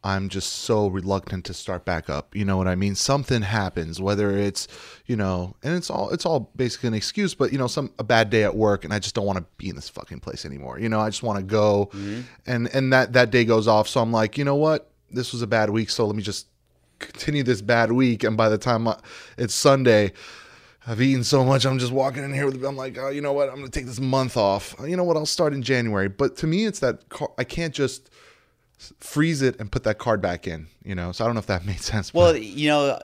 I'm 0.03 0.29
just 0.29 0.51
so 0.51 0.87
reluctant 0.87 1.45
to 1.45 1.53
start 1.53 1.85
back 1.85 2.09
up. 2.09 2.35
You 2.35 2.43
know 2.43 2.57
what 2.57 2.67
I 2.67 2.75
mean? 2.75 2.95
Something 2.95 3.43
happens, 3.43 4.01
whether 4.01 4.31
it's, 4.31 4.67
you 5.05 5.15
know, 5.15 5.55
and 5.63 5.75
it's 5.75 5.89
all 5.89 6.09
it's 6.09 6.25
all 6.25 6.51
basically 6.55 6.87
an 6.87 6.93
excuse, 6.95 7.33
but 7.33 7.51
you 7.53 7.57
know, 7.57 7.67
some 7.67 7.91
a 7.97 8.03
bad 8.03 8.29
day 8.29 8.43
at 8.43 8.55
work 8.55 8.83
and 8.83 8.93
I 8.93 8.99
just 8.99 9.15
don't 9.15 9.25
want 9.25 9.37
to 9.37 9.45
be 9.57 9.69
in 9.69 9.75
this 9.75 9.89
fucking 9.89 10.19
place 10.19 10.43
anymore. 10.43 10.79
You 10.79 10.89
know, 10.89 10.99
I 10.99 11.09
just 11.09 11.23
want 11.23 11.39
to 11.39 11.45
go 11.45 11.89
mm-hmm. 11.93 12.21
and 12.45 12.67
and 12.73 12.91
that 12.91 13.13
that 13.13 13.31
day 13.31 13.45
goes 13.45 13.67
off. 13.67 13.87
So 13.87 14.01
I'm 14.01 14.11
like, 14.11 14.37
you 14.37 14.43
know 14.43 14.55
what? 14.55 14.91
This 15.15 15.31
was 15.31 15.41
a 15.41 15.47
bad 15.47 15.69
week, 15.69 15.89
so 15.89 16.05
let 16.05 16.15
me 16.15 16.21
just 16.21 16.47
continue 16.99 17.43
this 17.43 17.61
bad 17.61 17.91
week. 17.91 18.23
And 18.23 18.37
by 18.37 18.49
the 18.49 18.57
time 18.57 18.87
it's 19.37 19.53
Sunday, 19.53 20.13
I've 20.87 21.01
eaten 21.01 21.23
so 21.23 21.43
much. 21.43 21.65
I'm 21.65 21.79
just 21.79 21.91
walking 21.91 22.23
in 22.23 22.33
here 22.33 22.45
with. 22.45 22.63
I'm 22.63 22.77
like, 22.77 22.97
oh, 22.97 23.09
you 23.09 23.21
know 23.21 23.33
what? 23.33 23.49
I'm 23.49 23.55
gonna 23.55 23.69
take 23.69 23.85
this 23.85 23.99
month 23.99 24.37
off. 24.37 24.79
Uh, 24.79 24.85
you 24.85 24.95
know 24.95 25.03
what? 25.03 25.17
I'll 25.17 25.25
start 25.25 25.53
in 25.53 25.63
January. 25.63 26.09
But 26.09 26.35
to 26.37 26.47
me, 26.47 26.65
it's 26.65 26.79
that 26.79 27.03
I 27.37 27.43
can't 27.43 27.73
just 27.73 28.09
freeze 28.99 29.41
it 29.41 29.59
and 29.59 29.71
put 29.71 29.83
that 29.83 29.97
card 29.97 30.21
back 30.21 30.47
in. 30.47 30.67
You 30.83 30.93
know. 30.93 31.11
So 31.11 31.23
I 31.23 31.27
don't 31.27 31.35
know 31.35 31.39
if 31.39 31.47
that 31.47 31.65
made 31.65 31.81
sense. 31.81 32.13
Well, 32.13 32.33
but. 32.33 32.43
you 32.43 32.69
know, 32.69 32.99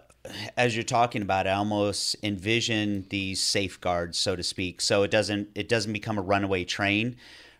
as 0.57 0.75
you're 0.75 0.83
talking 0.83 1.23
about, 1.23 1.47
I 1.47 1.53
almost 1.53 2.15
envision 2.21 3.07
these 3.09 3.41
safeguards, 3.41 4.19
so 4.19 4.35
to 4.35 4.43
speak, 4.43 4.81
so 4.81 5.01
it 5.01 5.09
doesn't 5.09 5.49
it 5.55 5.67
doesn't 5.67 5.93
become 5.93 6.19
a 6.19 6.21
runaway 6.21 6.65
train, 6.65 7.15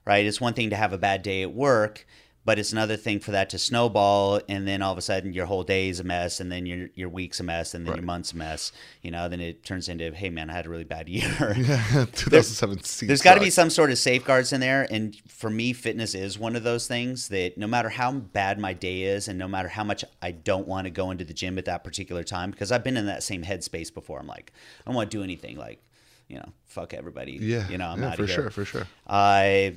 right? 0.06 0.24
It's 0.24 0.40
one 0.40 0.54
thing 0.54 0.70
to 0.70 0.76
have 0.76 0.94
a 0.94 1.00
bad 1.00 1.24
day 1.24 1.42
at 1.42 1.52
work 1.52 2.06
but 2.44 2.58
it's 2.58 2.72
another 2.72 2.98
thing 2.98 3.20
for 3.20 3.32
that 3.32 3.50
to 3.50 3.60
snowball 3.60 4.42
and 4.50 4.68
then 4.68 4.82
all 4.82 4.92
of 4.92 4.98
a 4.98 5.02
sudden 5.02 5.34
your 5.34 5.46
whole 5.46 5.64
day 5.64 5.90
is 5.90 6.00
a 6.00 6.04
mess 6.04 6.40
and 6.40 6.52
then 6.52 6.66
your 6.66 6.90
your 6.96 7.10
week's 7.10 7.40
a 7.40 7.44
mess 7.44 7.74
and 7.74 7.86
then 7.86 7.92
right. 7.92 8.00
your 8.00 8.06
month's 8.06 8.34
a 8.34 8.38
mess 8.38 8.72
you 9.02 9.12
know 9.12 9.30
then 9.30 9.40
it 9.40 9.64
turns 9.64 9.90
into 9.90 10.12
hey 10.14 10.30
man 10.30 10.50
i 10.50 10.54
had 10.54 10.66
a 10.66 10.70
really 10.70 10.84
bad 10.84 11.08
year 11.08 11.30
yeah 11.58 12.06
2017 12.14 13.08
there's 13.08 13.22
got 13.22 13.36
to 13.36 13.40
be 13.40 13.50
some 13.50 13.70
sort 13.70 13.92
of 13.92 13.98
safeguards 13.98 14.54
in 14.54 14.60
there 14.60 14.88
and 14.90 15.16
for 15.28 15.50
me 15.50 15.74
fitness 15.74 16.16
is 16.16 16.38
one 16.38 16.56
of 16.56 16.64
those 16.64 16.88
things 16.88 17.30
that 17.30 17.58
no 17.58 17.68
matter 17.68 17.90
how 17.90 18.12
bad 18.12 18.60
my 18.60 18.74
day 18.74 19.04
is 19.04 19.28
and 19.28 19.38
no 19.38 19.48
matter 19.48 19.70
how 19.70 19.84
much 19.84 20.04
i 20.22 20.32
don't 20.32 20.68
want 20.68 20.86
to 20.86 20.92
go 20.92 21.12
into 21.12 21.24
the 21.24 21.34
gym 21.34 21.58
at 21.58 21.66
that 21.66 21.84
particular 21.84 22.24
time 22.24 22.52
because 22.52 22.72
i've 22.72 22.84
been 22.84 22.98
in 22.98 23.06
that 23.06 23.24
same 23.24 23.44
headspace 23.44 23.94
before 23.94 24.20
i'm 24.20 24.28
like 24.28 24.52
i 24.80 24.84
don't 24.90 24.96
want 24.96 25.10
to 25.10 25.18
do 25.18 25.24
anything 25.24 25.58
like 25.58 25.82
you 26.28 26.38
know 26.38 26.50
fuck 26.66 26.94
everybody 26.94 27.34
yeah 27.34 27.68
you 27.68 27.78
know 27.78 27.88
i'm 27.88 28.02
yeah, 28.02 28.10
out 28.10 28.16
for 28.16 28.26
here. 28.26 28.36
sure 28.36 28.50
for 28.50 28.66
sure 28.66 28.88
i 29.08 29.76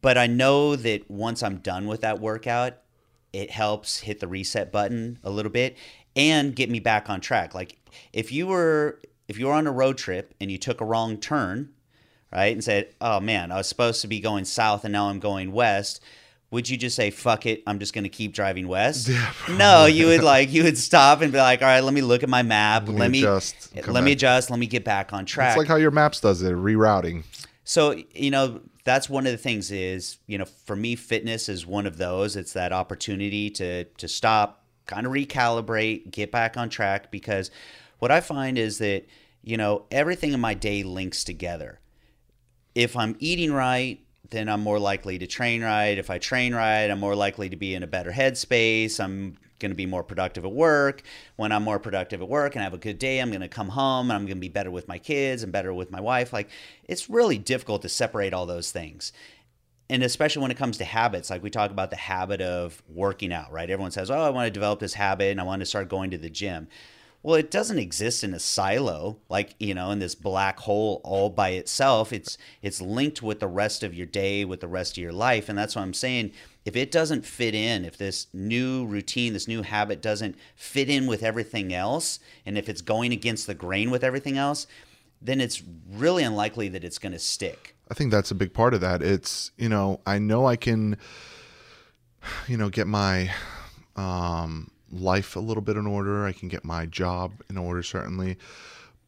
but 0.00 0.18
I 0.18 0.26
know 0.26 0.76
that 0.76 1.10
once 1.10 1.42
I'm 1.42 1.58
done 1.58 1.86
with 1.86 2.00
that 2.02 2.20
workout, 2.20 2.74
it 3.32 3.50
helps 3.50 4.00
hit 4.00 4.20
the 4.20 4.28
reset 4.28 4.72
button 4.72 5.18
a 5.22 5.30
little 5.30 5.52
bit 5.52 5.76
and 6.14 6.56
get 6.56 6.70
me 6.70 6.80
back 6.80 7.10
on 7.10 7.20
track. 7.20 7.54
Like 7.54 7.78
if 8.12 8.32
you 8.32 8.46
were 8.46 9.00
if 9.28 9.38
you 9.38 9.46
were 9.46 9.52
on 9.52 9.66
a 9.66 9.72
road 9.72 9.98
trip 9.98 10.34
and 10.40 10.50
you 10.50 10.58
took 10.58 10.80
a 10.80 10.84
wrong 10.84 11.18
turn, 11.18 11.70
right, 12.32 12.52
and 12.52 12.64
said, 12.64 12.94
"Oh 13.00 13.20
man, 13.20 13.52
I 13.52 13.56
was 13.56 13.68
supposed 13.68 14.00
to 14.02 14.08
be 14.08 14.20
going 14.20 14.44
south 14.44 14.84
and 14.84 14.92
now 14.92 15.08
I'm 15.08 15.20
going 15.20 15.52
west." 15.52 16.02
Would 16.52 16.70
you 16.70 16.76
just 16.76 16.94
say 16.94 17.10
fuck 17.10 17.44
it? 17.44 17.64
I'm 17.66 17.80
just 17.80 17.92
going 17.92 18.04
to 18.04 18.08
keep 18.08 18.32
driving 18.32 18.68
west. 18.68 19.08
Yeah, 19.08 19.32
no, 19.50 19.86
you 19.86 20.06
would 20.06 20.22
like 20.22 20.52
you 20.52 20.62
would 20.62 20.78
stop 20.78 21.20
and 21.20 21.32
be 21.32 21.38
like, 21.38 21.60
all 21.60 21.66
right, 21.66 21.80
let 21.80 21.92
me 21.92 22.02
look 22.02 22.22
at 22.22 22.28
my 22.28 22.42
map. 22.44 22.86
Let, 22.86 22.96
let 22.96 23.10
me 23.10 23.18
adjust. 23.18 23.74
Let 23.74 23.86
back. 23.86 24.04
me 24.04 24.12
adjust. 24.12 24.48
Let 24.48 24.60
me 24.60 24.66
get 24.66 24.84
back 24.84 25.12
on 25.12 25.26
track. 25.26 25.50
It's 25.50 25.58
like 25.58 25.66
how 25.66 25.74
your 25.74 25.90
maps 25.90 26.20
does 26.20 26.42
it, 26.42 26.54
rerouting. 26.54 27.24
So 27.64 28.00
you 28.14 28.30
know 28.30 28.60
that's 28.86 29.10
one 29.10 29.26
of 29.26 29.32
the 29.32 29.38
things 29.38 29.72
is 29.72 30.16
you 30.28 30.38
know 30.38 30.44
for 30.44 30.76
me 30.76 30.94
fitness 30.94 31.50
is 31.50 31.66
one 31.66 31.86
of 31.86 31.98
those. 31.98 32.36
It's 32.36 32.54
that 32.54 32.72
opportunity 32.72 33.50
to 33.50 33.84
to 33.84 34.08
stop 34.08 34.64
kind 34.86 35.04
of 35.04 35.12
recalibrate 35.12 36.10
get 36.12 36.30
back 36.30 36.56
on 36.56 36.68
track 36.68 37.10
because 37.10 37.50
what 37.98 38.12
i 38.12 38.20
find 38.20 38.56
is 38.56 38.78
that 38.78 39.04
you 39.42 39.56
know 39.56 39.84
everything 39.90 40.32
in 40.32 40.40
my 40.40 40.54
day 40.54 40.84
links 40.84 41.24
together. 41.24 41.80
If 42.76 42.96
i'm 42.96 43.16
eating 43.18 43.52
right 43.52 44.00
then 44.30 44.48
i'm 44.48 44.60
more 44.62 44.78
likely 44.78 45.18
to 45.18 45.26
train 45.26 45.62
right. 45.62 45.98
If 45.98 46.08
i 46.08 46.18
train 46.18 46.54
right 46.54 46.88
i'm 46.88 47.00
more 47.00 47.16
likely 47.16 47.48
to 47.48 47.56
be 47.56 47.74
in 47.74 47.82
a 47.82 47.88
better 47.88 48.12
headspace. 48.12 49.00
I'm 49.02 49.36
going 49.58 49.70
to 49.70 49.76
be 49.76 49.86
more 49.86 50.02
productive 50.02 50.44
at 50.44 50.52
work. 50.52 51.02
When 51.36 51.52
I'm 51.52 51.62
more 51.62 51.78
productive 51.78 52.20
at 52.22 52.28
work 52.28 52.54
and 52.54 52.62
I 52.62 52.64
have 52.64 52.74
a 52.74 52.78
good 52.78 52.98
day, 52.98 53.20
I'm 53.20 53.30
going 53.30 53.40
to 53.40 53.48
come 53.48 53.68
home 53.68 54.10
and 54.10 54.16
I'm 54.16 54.26
going 54.26 54.36
to 54.38 54.40
be 54.40 54.48
better 54.48 54.70
with 54.70 54.88
my 54.88 54.98
kids 54.98 55.42
and 55.42 55.52
better 55.52 55.72
with 55.72 55.90
my 55.90 56.00
wife. 56.00 56.32
Like 56.32 56.50
it's 56.84 57.08
really 57.10 57.38
difficult 57.38 57.82
to 57.82 57.88
separate 57.88 58.34
all 58.34 58.46
those 58.46 58.70
things. 58.70 59.12
And 59.88 60.02
especially 60.02 60.42
when 60.42 60.50
it 60.50 60.56
comes 60.56 60.78
to 60.78 60.84
habits, 60.84 61.30
like 61.30 61.42
we 61.42 61.50
talk 61.50 61.70
about 61.70 61.90
the 61.90 61.96
habit 61.96 62.40
of 62.40 62.82
working 62.88 63.32
out, 63.32 63.52
right? 63.52 63.70
Everyone 63.70 63.92
says, 63.92 64.10
Oh, 64.10 64.20
I 64.20 64.30
want 64.30 64.46
to 64.46 64.50
develop 64.50 64.80
this 64.80 64.94
habit 64.94 65.30
and 65.30 65.40
I 65.40 65.44
want 65.44 65.60
to 65.60 65.66
start 65.66 65.88
going 65.88 66.10
to 66.10 66.18
the 66.18 66.30
gym. 66.30 66.68
Well, 67.26 67.34
it 67.34 67.50
doesn't 67.50 67.80
exist 67.80 68.22
in 68.22 68.34
a 68.34 68.38
silo, 68.38 69.18
like 69.28 69.56
you 69.58 69.74
know, 69.74 69.90
in 69.90 69.98
this 69.98 70.14
black 70.14 70.60
hole 70.60 71.00
all 71.02 71.28
by 71.28 71.48
itself. 71.48 72.12
It's 72.12 72.38
it's 72.62 72.80
linked 72.80 73.20
with 73.20 73.40
the 73.40 73.48
rest 73.48 73.82
of 73.82 73.92
your 73.92 74.06
day, 74.06 74.44
with 74.44 74.60
the 74.60 74.68
rest 74.68 74.96
of 74.96 75.02
your 75.02 75.12
life, 75.12 75.48
and 75.48 75.58
that's 75.58 75.74
what 75.74 75.82
I'm 75.82 75.92
saying 75.92 76.30
if 76.64 76.76
it 76.76 76.92
doesn't 76.92 77.26
fit 77.26 77.52
in, 77.52 77.84
if 77.84 77.98
this 77.98 78.28
new 78.32 78.86
routine, 78.86 79.32
this 79.32 79.48
new 79.48 79.62
habit 79.62 80.00
doesn't 80.00 80.36
fit 80.54 80.88
in 80.88 81.08
with 81.08 81.24
everything 81.24 81.74
else, 81.74 82.20
and 82.46 82.56
if 82.56 82.68
it's 82.68 82.80
going 82.80 83.12
against 83.12 83.48
the 83.48 83.54
grain 83.54 83.90
with 83.90 84.04
everything 84.04 84.38
else, 84.38 84.68
then 85.20 85.40
it's 85.40 85.64
really 85.90 86.22
unlikely 86.22 86.68
that 86.68 86.84
it's 86.84 86.98
going 86.98 87.10
to 87.12 87.18
stick. 87.18 87.74
I 87.90 87.94
think 87.94 88.12
that's 88.12 88.30
a 88.30 88.36
big 88.36 88.54
part 88.54 88.72
of 88.72 88.80
that. 88.82 89.02
It's, 89.02 89.50
you 89.56 89.68
know, 89.68 90.00
I 90.06 90.20
know 90.20 90.46
I 90.46 90.54
can, 90.54 90.96
you 92.46 92.56
know, 92.56 92.68
get 92.68 92.86
my 92.86 93.32
um, 93.96 94.70
life 94.90 95.36
a 95.36 95.40
little 95.40 95.62
bit 95.62 95.76
in 95.76 95.86
order. 95.86 96.24
I 96.24 96.32
can 96.32 96.48
get 96.48 96.64
my 96.64 96.86
job 96.86 97.32
in 97.48 97.56
order, 97.56 97.82
certainly, 97.82 98.36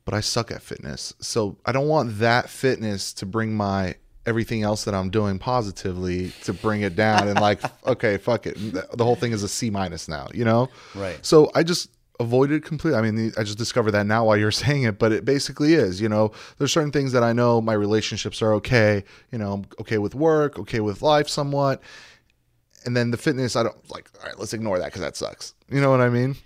but 0.04 0.14
I 0.14 0.20
suck 0.20 0.50
at 0.50 0.62
fitness. 0.62 1.14
So 1.20 1.56
I 1.64 1.72
don't 1.72 1.88
want 1.88 2.18
that 2.18 2.48
fitness 2.50 3.12
to 3.14 3.26
bring 3.26 3.54
my 3.54 3.96
everything 4.26 4.62
else 4.62 4.84
that 4.84 4.94
I'm 4.94 5.08
doing 5.08 5.38
positively 5.38 6.32
to 6.44 6.52
bring 6.52 6.82
it 6.82 6.94
down 6.94 7.28
and 7.28 7.40
like, 7.40 7.60
okay, 7.86 8.18
fuck 8.18 8.46
it. 8.46 8.56
The 8.56 9.04
whole 9.04 9.16
thing 9.16 9.32
is 9.32 9.42
a 9.42 9.48
C 9.48 9.70
minus 9.70 10.06
now, 10.06 10.28
you 10.34 10.44
know? 10.44 10.68
Right. 10.94 11.18
So 11.24 11.50
I 11.54 11.62
just 11.62 11.88
avoided 12.20 12.64
completely. 12.64 12.98
I 12.98 13.02
mean, 13.02 13.32
I 13.38 13.42
just 13.42 13.58
discovered 13.58 13.92
that 13.92 14.06
now 14.06 14.26
while 14.26 14.36
you're 14.36 14.50
saying 14.64 14.82
it, 14.82 14.98
but 14.98 15.12
it 15.12 15.24
basically 15.24 15.74
is, 15.74 16.00
you 16.00 16.08
know, 16.08 16.32
there's 16.58 16.72
certain 16.72 16.92
things 16.92 17.12
that 17.12 17.22
I 17.22 17.32
know 17.32 17.60
my 17.60 17.72
relationships 17.72 18.42
are 18.42 18.52
okay, 18.54 19.04
you 19.32 19.38
know, 19.38 19.52
I'm 19.54 19.66
okay 19.80 19.98
with 19.98 20.14
work, 20.14 20.58
okay 20.58 20.80
with 20.80 21.00
life 21.00 21.28
somewhat. 21.28 21.80
And 22.84 22.96
then 22.96 23.10
the 23.10 23.16
fitness, 23.16 23.56
I 23.56 23.62
don't 23.62 23.90
like, 23.90 24.10
all 24.20 24.26
right, 24.26 24.38
let's 24.38 24.52
ignore 24.52 24.78
that 24.78 24.86
because 24.86 25.00
that 25.02 25.16
sucks. 25.16 25.54
You 25.70 25.80
know 25.80 25.90
what 25.90 26.00
I 26.00 26.08
mean? 26.08 26.36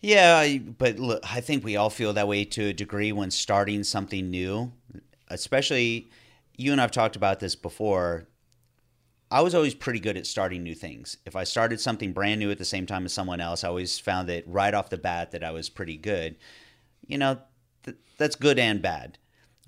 Yeah, 0.00 0.58
but 0.58 0.98
look, 0.98 1.22
I 1.24 1.40
think 1.40 1.64
we 1.64 1.76
all 1.76 1.90
feel 1.90 2.12
that 2.12 2.28
way 2.28 2.44
to 2.44 2.66
a 2.66 2.72
degree 2.72 3.10
when 3.10 3.30
starting 3.30 3.82
something 3.82 4.30
new, 4.30 4.72
especially 5.28 6.08
you 6.56 6.72
and 6.72 6.80
I've 6.80 6.90
talked 6.92 7.16
about 7.16 7.40
this 7.40 7.56
before. 7.56 8.28
I 9.30 9.42
was 9.42 9.54
always 9.54 9.74
pretty 9.74 10.00
good 10.00 10.16
at 10.16 10.26
starting 10.26 10.62
new 10.62 10.74
things. 10.74 11.18
If 11.26 11.36
I 11.36 11.44
started 11.44 11.80
something 11.80 12.12
brand 12.12 12.40
new 12.40 12.50
at 12.50 12.58
the 12.58 12.64
same 12.64 12.86
time 12.86 13.04
as 13.04 13.12
someone 13.12 13.40
else, 13.40 13.62
I 13.62 13.68
always 13.68 13.98
found 13.98 14.28
that 14.28 14.44
right 14.46 14.72
off 14.72 14.88
the 14.88 14.96
bat 14.96 15.32
that 15.32 15.44
I 15.44 15.50
was 15.50 15.68
pretty 15.68 15.96
good. 15.96 16.36
You 17.06 17.18
know, 17.18 17.38
th- 17.84 17.98
that's 18.16 18.36
good 18.36 18.58
and 18.58 18.80
bad, 18.80 19.18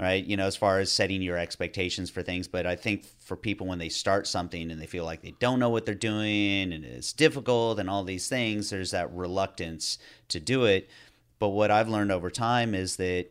right? 0.01 0.25
You 0.25 0.37
know, 0.37 0.47
as 0.47 0.57
far 0.57 0.79
as 0.79 0.91
setting 0.91 1.21
your 1.21 1.37
expectations 1.37 2.09
for 2.09 2.23
things. 2.23 2.49
But 2.49 2.67
I 2.67 2.75
think 2.75 3.05
for 3.21 3.37
people 3.37 3.67
when 3.67 3.79
they 3.79 3.91
start 3.91 4.27
something 4.27 4.71
and 4.71 4.81
they 4.81 4.87
feel 4.87 5.05
like 5.05 5.21
they 5.21 5.35
don't 5.39 5.59
know 5.59 5.69
what 5.69 5.85
they're 5.85 5.95
doing 5.95 6.73
and 6.73 6.85
it's 6.85 7.13
difficult 7.13 7.79
and 7.79 7.91
all 7.91 8.03
these 8.03 8.29
things, 8.29 8.71
there's 8.71 8.93
that 8.93 9.13
reluctance 9.13 9.99
to 10.29 10.41
do 10.41 10.65
it. 10.65 10.89
But 11.39 11.49
what 11.49 11.71
I've 11.71 11.89
learned 11.89 12.13
over 12.13 12.31
time 12.31 12.75
is 12.75 12.97
that 12.97 13.27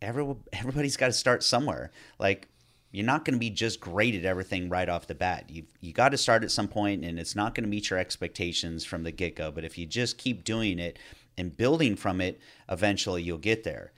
every, 0.00 0.24
everybody's 0.52 0.96
got 0.96 1.08
to 1.08 1.12
start 1.12 1.42
somewhere. 1.42 1.90
Like 2.18 2.48
you're 2.94 3.04
not 3.04 3.24
going 3.24 3.34
to 3.34 3.40
be 3.40 3.50
just 3.50 3.80
great 3.80 4.14
at 4.14 4.24
everything 4.24 4.68
right 4.68 4.88
off 4.88 5.08
the 5.08 5.16
bat. 5.16 5.46
You 5.48 5.64
you 5.80 5.92
got 5.92 6.10
to 6.10 6.16
start 6.16 6.44
at 6.44 6.52
some 6.52 6.68
point, 6.68 7.04
and 7.04 7.18
it's 7.18 7.34
not 7.34 7.56
going 7.56 7.64
to 7.64 7.68
meet 7.68 7.90
your 7.90 7.98
expectations 7.98 8.84
from 8.84 9.02
the 9.02 9.10
get 9.10 9.34
go. 9.34 9.50
But 9.50 9.64
if 9.64 9.76
you 9.76 9.84
just 9.84 10.16
keep 10.16 10.44
doing 10.44 10.78
it 10.78 10.96
and 11.36 11.56
building 11.56 11.96
from 11.96 12.20
it, 12.20 12.40
eventually 12.68 13.20
you'll 13.20 13.38
get 13.38 13.64
there. 13.64 13.90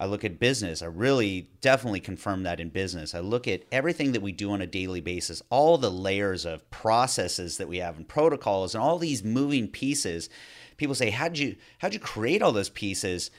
I 0.00 0.06
look 0.06 0.24
at 0.24 0.40
business. 0.40 0.80
I 0.80 0.86
really 0.86 1.50
definitely 1.60 2.00
confirm 2.00 2.42
that 2.44 2.58
in 2.58 2.70
business. 2.70 3.14
I 3.14 3.20
look 3.20 3.46
at 3.46 3.64
everything 3.70 4.12
that 4.12 4.22
we 4.22 4.32
do 4.32 4.50
on 4.50 4.62
a 4.62 4.66
daily 4.66 5.02
basis, 5.02 5.42
all 5.50 5.76
the 5.76 5.90
layers 5.90 6.46
of 6.46 6.68
processes 6.70 7.58
that 7.58 7.68
we 7.68 7.78
have 7.78 7.98
and 7.98 8.08
protocols 8.08 8.74
and 8.74 8.82
all 8.82 8.98
these 8.98 9.22
moving 9.22 9.68
pieces. 9.68 10.30
People 10.78 10.94
say, 10.94 11.10
"How'd 11.10 11.36
you 11.36 11.56
how'd 11.78 11.92
you 11.92 12.00
create 12.00 12.40
all 12.40 12.52
those 12.52 12.70
pieces?" 12.70 13.30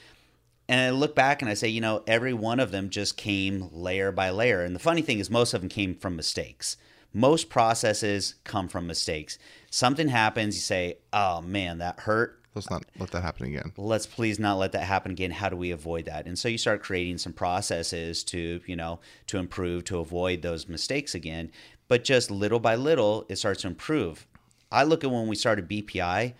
And 0.68 0.80
I 0.80 0.90
look 0.90 1.16
back 1.16 1.42
and 1.42 1.50
I 1.50 1.54
say, 1.54 1.66
you 1.68 1.80
know, 1.80 2.04
every 2.06 2.32
one 2.32 2.60
of 2.60 2.70
them 2.70 2.88
just 2.88 3.16
came 3.16 3.68
layer 3.72 4.12
by 4.12 4.30
layer. 4.30 4.62
And 4.62 4.74
the 4.74 4.80
funny 4.80 5.02
thing 5.02 5.18
is, 5.18 5.28
most 5.28 5.52
of 5.54 5.60
them 5.60 5.68
came 5.68 5.96
from 5.96 6.14
mistakes. 6.14 6.76
Most 7.12 7.50
processes 7.50 8.36
come 8.44 8.68
from 8.68 8.86
mistakes. 8.86 9.36
Something 9.70 10.08
happens, 10.08 10.54
you 10.54 10.60
say, 10.60 10.98
oh 11.12 11.42
man, 11.42 11.78
that 11.78 12.00
hurt. 12.00 12.41
Let's 12.54 12.70
not 12.70 12.84
let 12.98 13.10
that 13.12 13.22
happen 13.22 13.46
again. 13.46 13.72
Let's 13.78 14.06
please 14.06 14.38
not 14.38 14.58
let 14.58 14.72
that 14.72 14.82
happen 14.82 15.12
again. 15.12 15.30
How 15.30 15.48
do 15.48 15.56
we 15.56 15.70
avoid 15.70 16.04
that? 16.04 16.26
And 16.26 16.38
so 16.38 16.48
you 16.48 16.58
start 16.58 16.82
creating 16.82 17.18
some 17.18 17.32
processes 17.32 18.22
to, 18.24 18.60
you 18.66 18.76
know, 18.76 19.00
to 19.28 19.38
improve, 19.38 19.84
to 19.84 19.98
avoid 19.98 20.42
those 20.42 20.68
mistakes 20.68 21.14
again. 21.14 21.50
But 21.88 22.04
just 22.04 22.30
little 22.30 22.60
by 22.60 22.74
little, 22.74 23.24
it 23.28 23.36
starts 23.36 23.62
to 23.62 23.68
improve. 23.68 24.26
I 24.70 24.82
look 24.84 25.02
at 25.02 25.10
when 25.10 25.28
we 25.28 25.36
started 25.36 25.68
BPI, 25.68 26.34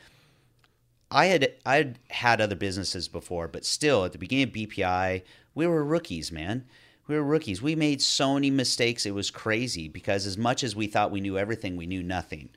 I 1.11 1.27
had 1.27 1.53
I 1.67 1.77
had 1.77 1.99
had 2.09 2.41
other 2.41 2.57
businesses 2.57 3.07
before, 3.07 3.47
but 3.47 3.67
still 3.67 4.05
at 4.05 4.13
the 4.13 4.19
beginning 4.19 4.49
of 4.49 4.55
BPI, 4.55 5.23
we 5.55 5.67
were 5.67 5.85
rookies, 5.85 6.33
man. 6.33 6.65
We 7.07 7.17
were 7.17 7.23
rookies. 7.23 7.61
We 7.61 7.75
made 7.75 8.01
so 8.01 8.35
many 8.35 8.51
mistakes. 8.51 9.05
It 9.05 9.15
was 9.15 9.31
crazy 9.31 9.89
because 9.89 10.27
as 10.27 10.39
much 10.39 10.65
as 10.65 10.75
we 10.75 10.87
thought 10.87 11.11
we 11.11 11.21
knew 11.21 11.37
everything, 11.37 11.77
we 11.77 11.87
knew 11.87 12.03
nothing. 12.03 12.49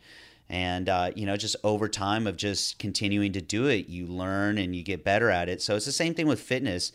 And 0.49 0.89
uh, 0.89 1.11
you 1.15 1.25
know, 1.25 1.37
just 1.37 1.55
over 1.63 1.87
time 1.87 2.27
of 2.27 2.37
just 2.37 2.77
continuing 2.77 3.33
to 3.33 3.41
do 3.41 3.67
it, 3.67 3.89
you 3.89 4.05
learn 4.05 4.57
and 4.57 4.75
you 4.75 4.83
get 4.83 5.03
better 5.03 5.29
at 5.29 5.49
it. 5.49 5.61
So 5.61 5.75
it's 5.75 5.85
the 5.85 5.91
same 5.91 6.13
thing 6.13 6.27
with 6.27 6.39
fitness. 6.39 6.91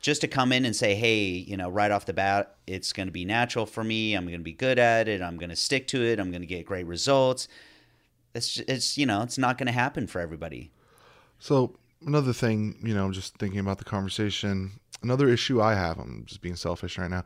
Just 0.00 0.20
to 0.20 0.28
come 0.28 0.52
in 0.52 0.64
and 0.64 0.76
say, 0.76 0.94
hey, 0.94 1.24
you 1.24 1.56
know, 1.56 1.68
right 1.68 1.90
off 1.90 2.06
the 2.06 2.12
bat, 2.12 2.56
it's 2.66 2.92
going 2.92 3.08
to 3.08 3.12
be 3.12 3.24
natural 3.24 3.66
for 3.66 3.82
me. 3.82 4.14
I'm 4.14 4.24
going 4.24 4.38
to 4.38 4.44
be 4.44 4.52
good 4.52 4.78
at 4.78 5.08
it. 5.08 5.20
I'm 5.20 5.36
going 5.36 5.50
to 5.50 5.56
stick 5.56 5.88
to 5.88 6.02
it. 6.02 6.20
I'm 6.20 6.30
going 6.30 6.42
to 6.42 6.46
get 6.46 6.64
great 6.64 6.86
results. 6.86 7.48
It's 8.34 8.58
it's 8.60 8.96
you 8.96 9.06
know, 9.06 9.22
it's 9.22 9.38
not 9.38 9.58
going 9.58 9.66
to 9.66 9.72
happen 9.72 10.06
for 10.06 10.20
everybody. 10.20 10.70
So 11.38 11.74
another 12.04 12.32
thing, 12.32 12.76
you 12.82 12.94
know, 12.94 13.04
i'm 13.04 13.12
just 13.12 13.36
thinking 13.36 13.60
about 13.60 13.78
the 13.78 13.84
conversation, 13.84 14.72
another 15.02 15.28
issue 15.28 15.60
I 15.60 15.74
have, 15.74 15.98
I'm 15.98 16.24
just 16.26 16.40
being 16.40 16.56
selfish 16.56 16.98
right 16.98 17.10
now. 17.10 17.24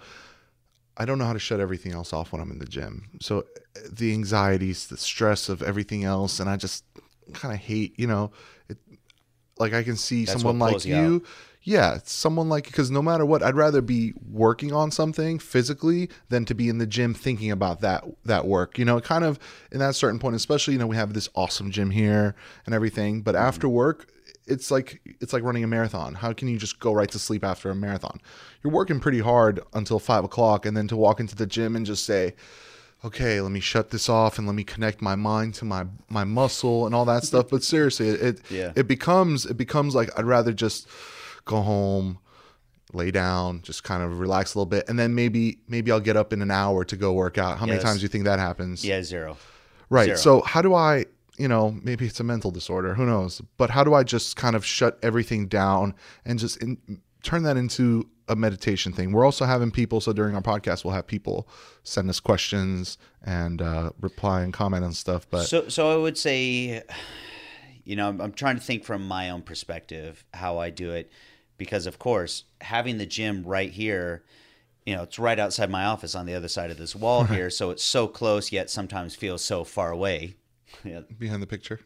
I 0.97 1.05
don't 1.05 1.19
know 1.19 1.25
how 1.25 1.33
to 1.33 1.39
shut 1.39 1.61
everything 1.61 1.93
else 1.93 2.13
off 2.13 2.33
when 2.33 2.41
I'm 2.41 2.51
in 2.51 2.59
the 2.59 2.67
gym. 2.67 3.09
So 3.21 3.45
the 3.91 4.13
anxieties, 4.13 4.87
the 4.89 4.97
stress 4.97 5.49
of 5.49 5.63
everything 5.63 6.05
else, 6.05 6.41
and 6.41 6.51
I 6.51 6.57
just 6.57 6.85
kind 7.33 7.55
of 7.55 7.61
hate, 7.61 7.99
you 7.99 8.07
know, 8.07 8.33
it, 8.69 8.79
like 9.59 9.73
I 9.73 9.83
can 9.83 9.97
see 9.97 10.25
That's 10.25 10.43
someone 10.43 10.59
like 10.59 10.85
you 10.85 10.97
you. 10.97 11.25
Yeah, 11.63 11.99
someone 12.05 12.49
like 12.49 12.65
because 12.65 12.91
no 12.91 13.03
matter 13.03 13.27
what, 13.27 13.43
I'd 13.43 13.55
rather 13.55 13.83
be 13.83 14.15
working 14.31 14.73
on 14.73 14.91
something 14.91 15.39
physically 15.39 16.09
than 16.31 16.47
to 16.47 16.55
be 16.55 16.71
in 16.71 16.79
the 16.79 16.87
gym 16.87 17.13
thinking 17.13 17.51
about 17.51 17.83
that 17.83 18.05
that 18.25 18.47
work. 18.47 18.79
You 18.79 18.87
know, 18.87 18.99
kind 19.01 19.25
of 19.25 19.39
in 19.71 19.79
that 19.81 19.95
certain 19.95 20.19
point, 20.19 20.37
especially 20.37 20.73
you 20.73 20.79
know 20.79 20.87
we 20.87 20.97
have 20.97 21.13
this 21.13 21.29
awesome 21.35 21.71
gym 21.71 21.91
here 21.91 22.35
and 22.65 22.75
everything, 22.75 23.21
but 23.21 23.37
after 23.37 23.67
mm-hmm. 23.67 23.77
work, 23.77 24.11
it's 24.51 24.71
like 24.71 25.01
it's 25.21 25.33
like 25.33 25.43
running 25.43 25.65
a 25.65 25.67
marathon. 25.67 26.15
How 26.15 26.33
can 26.33 26.49
you 26.49 26.59
just 26.59 26.81
go 26.81 26.93
right 26.93 27.11
to 27.11 27.19
sleep 27.19 27.45
after 27.45 27.71
a 27.71 27.75
marathon? 27.75 28.21
You're 28.63 28.73
working 28.73 29.01
pretty 29.01 29.21
hard 29.21 29.61
until 29.73 29.99
five 29.99 30.25
o'clock, 30.25 30.67
and 30.67 30.77
then 30.77 30.89
to 30.89 30.97
walk 30.97 31.21
into 31.21 31.35
the 31.37 31.47
gym 31.47 31.77
and 31.77 31.87
just 31.87 32.05
say, 32.05 32.35
"Okay, 33.05 33.41
let 33.41 33.53
me 33.53 33.61
shut 33.61 33.91
this 33.91 34.09
off 34.09 34.39
and 34.39 34.47
let 34.47 34.55
me 34.57 34.65
connect 34.65 35.01
my 35.01 35.15
mind 35.17 35.55
to 35.55 35.65
my 35.65 35.87
my 36.09 36.25
muscle 36.25 36.87
and 36.87 36.95
all 36.95 37.05
that 37.07 37.25
stuff." 37.25 37.47
But 37.51 37.63
seriously, 37.63 38.09
it 38.09 38.21
it, 38.21 38.41
Yeah. 38.51 38.73
it 38.77 38.87
becomes 38.89 39.47
it 39.47 39.57
becomes 39.57 39.95
like 39.95 40.11
I'd 40.19 40.27
rather 40.27 40.53
just 40.53 40.87
go 41.47 41.63
home, 41.63 42.19
lay 42.93 43.11
down, 43.11 43.63
just 43.63 43.83
kind 43.85 44.03
of 44.03 44.19
relax 44.21 44.55
a 44.55 44.59
little 44.59 44.67
bit, 44.67 44.89
and 44.89 44.99
then 44.99 45.15
maybe 45.15 45.59
maybe 45.69 45.91
I'll 45.93 46.01
get 46.01 46.17
up 46.17 46.33
in 46.33 46.43
an 46.43 46.51
hour 46.51 46.85
to 46.85 46.97
go 46.97 47.13
work 47.13 47.39
out. 47.39 47.59
How 47.59 47.67
many 47.67 47.81
times 47.81 47.99
do 48.01 48.03
you 48.03 48.09
think 48.09 48.25
that 48.25 48.39
happens? 48.39 48.85
Yeah, 48.85 49.03
zero. 49.03 49.37
Right. 49.89 50.07
Zero. 50.07 50.17
So 50.19 50.41
how 50.43 50.63
do 50.63 50.73
I, 50.75 51.07
you 51.41 51.49
know, 51.49 51.71
maybe 51.83 52.05
it's 52.05 52.21
a 52.21 52.25
mental 52.25 52.51
disorder, 52.51 52.95
who 52.95 53.07
knows? 53.07 53.41
But 53.57 53.71
how 53.71 53.83
do 53.83 53.95
I 53.95 54.03
just 54.03 54.37
kind 54.37 54.55
of 54.55 54.63
shut 54.63 54.99
everything 55.03 55.49
down 55.49 55.95
and 56.27 56.39
just 56.39 56.59
in, 56.59 57.01
turn 57.23 57.45
that 57.45 57.57
into 57.57 58.07
a 58.29 58.37
meditation 58.37 58.93
thing? 58.93 59.13
We're 59.13 59.25
also 59.25 59.47
having 59.47 59.71
people, 59.71 60.03
so 60.03 60.13
during 60.13 60.35
our 60.35 60.43
podcast, 60.43 60.85
we'll 60.85 60.93
have 60.93 61.07
people 61.07 61.49
send 61.83 62.11
us 62.11 62.21
questions 62.21 62.99
and 63.25 63.63
uh, 63.63 63.93
reply 64.03 64.43
and 64.43 64.53
comment 64.53 64.85
on 64.85 64.93
stuff. 64.93 65.27
But 65.31 65.47
So, 65.47 65.69
so 65.71 65.91
I 65.91 65.97
would 65.97 66.19
say, 66.19 66.83
you 67.85 67.97
know, 67.97 68.09
I'm, 68.09 68.21
I'm 68.21 68.33
trying 68.33 68.57
to 68.57 68.63
think 68.63 68.85
from 68.85 69.09
my 69.09 69.31
own 69.31 69.41
perspective 69.41 70.27
how 70.35 70.59
I 70.59 70.69
do 70.69 70.91
it, 70.91 71.11
because 71.57 71.87
of 71.87 71.99
course, 71.99 72.45
having 72.61 72.99
the 72.99 73.07
gym 73.07 73.45
right 73.45 73.71
here, 73.71 74.25
you 74.85 74.95
know, 74.95 75.05
it's 75.05 75.19
right 75.19 75.39
outside 75.39 75.71
my 75.71 75.87
office 75.87 76.15
on 76.15 76.27
the 76.27 76.35
other 76.35 76.49
side 76.49 76.71
of 76.71 76.77
this 76.77 76.95
wall 76.95 77.25
here, 77.25 77.49
so 77.49 77.71
it's 77.71 77.83
so 77.83 78.07
close 78.07 78.53
yet 78.53 78.69
sometimes 78.69 79.15
feels 79.15 79.43
so 79.43 79.65
far 79.65 79.91
away. 79.91 80.37
Yeah. 80.85 81.01
behind 81.19 81.43
the 81.43 81.47
picture, 81.47 81.81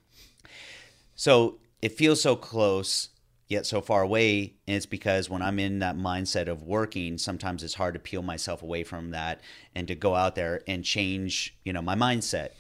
So 1.15 1.59
it 1.83 1.93
feels 1.93 2.21
so 2.21 2.37
close 2.37 3.09
yet 3.49 3.67
so 3.67 3.81
far 3.81 4.03
away, 4.03 4.55
and 4.67 4.77
it's 4.77 4.87
because 4.87 5.29
when 5.29 5.43
I'm 5.43 5.59
in 5.59 5.81
that 5.81 5.97
mindset 5.97 6.49
of 6.49 6.63
working, 6.63 7.19
sometimes 7.19 7.63
it's 7.63 7.75
hard 7.75 7.95
to 7.95 8.01
peel 8.01 8.23
myself 8.23 8.63
away 8.63 8.85
from 8.85 9.11
that 9.11 9.41
and 9.75 9.87
to 9.89 9.95
go 9.95 10.15
out 10.15 10.35
there 10.35 10.63
and 10.67 10.85
change, 10.85 11.55
you 11.65 11.73
know, 11.73 11.83
my 11.83 11.95
mindset. 11.95 12.51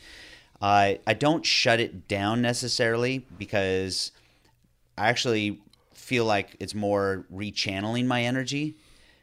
I 0.60 1.00
I 1.06 1.14
don't 1.14 1.44
shut 1.44 1.80
it 1.80 2.06
down 2.06 2.42
necessarily 2.42 3.26
because 3.38 4.12
I 4.96 5.08
actually 5.08 5.60
feel 5.94 6.24
like 6.26 6.56
it's 6.60 6.74
more 6.74 7.26
rechanneling 7.32 8.06
my 8.06 8.22
energy. 8.22 8.76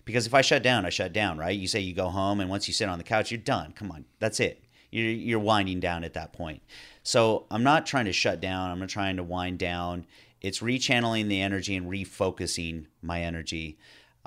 Because 0.04 0.26
if 0.26 0.34
I 0.34 0.42
shut 0.42 0.64
down, 0.64 0.86
I 0.86 0.90
shut 0.90 1.14
down, 1.14 1.38
right? 1.38 1.58
You 1.58 1.68
say 1.68 1.80
you 1.80 1.94
go 1.94 2.10
home, 2.10 2.40
and 2.40 2.50
once 2.50 2.68
you 2.68 2.74
sit 2.74 2.90
on 2.90 2.98
the 2.98 3.04
couch, 3.04 3.30
you're 3.32 3.38
done. 3.38 3.72
Come 3.74 3.92
on, 3.92 4.06
that's 4.20 4.40
it. 4.40 4.64
You're, 4.90 5.06
you're 5.06 5.40
winding 5.40 5.80
down 5.80 6.04
at 6.04 6.16
that 6.16 6.34
point. 6.34 6.62
So 7.04 7.46
I'm 7.50 7.64
not 7.64 7.86
trying 7.86 8.06
to 8.06 8.14
shut 8.14 8.40
down. 8.40 8.70
I'm 8.72 8.80
not 8.80 8.90
trying 8.90 9.18
to 9.18 9.24
wind 9.24 9.60
down. 9.60 10.06
It's 10.42 10.60
rechanneling 10.60 11.28
the 11.28 11.42
energy 11.42 11.76
and 11.76 11.90
refocusing 11.90 12.86
my 13.02 13.22
energy. 13.22 13.78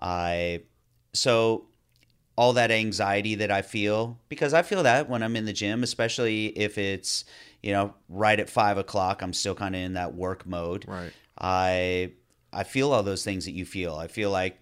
I 0.01 0.63
so 1.13 1.67
all 2.37 2.53
that 2.55 2.71
anxiety 2.71 3.37
that 3.37 3.51
I 3.51 3.63
feel 3.63 4.19
because 4.29 4.55
I 4.55 4.63
feel 4.63 4.83
that 4.83 5.09
when 5.09 5.23
I'm 5.23 5.37
in 5.37 5.45
the 5.45 5.53
gym, 5.53 5.83
especially 5.83 6.47
if 6.47 6.79
it's 6.79 7.25
you 7.63 7.73
know 7.73 7.95
right 8.09 8.39
at 8.39 8.51
five 8.51 8.79
o'clock, 8.79 9.23
I'm 9.23 9.33
still 9.33 9.55
kind 9.55 9.75
of 9.75 9.81
in 9.81 9.95
that 9.95 10.15
work 10.15 10.47
mode. 10.47 10.85
right? 10.89 11.13
I 11.39 12.13
I 12.53 12.65
feel 12.65 12.93
all 12.93 13.03
those 13.03 13.25
things 13.25 13.45
that 13.45 13.53
you 13.53 13.65
feel. 13.65 13.97
I 13.97 14.07
feel 14.07 14.31
like 14.31 14.59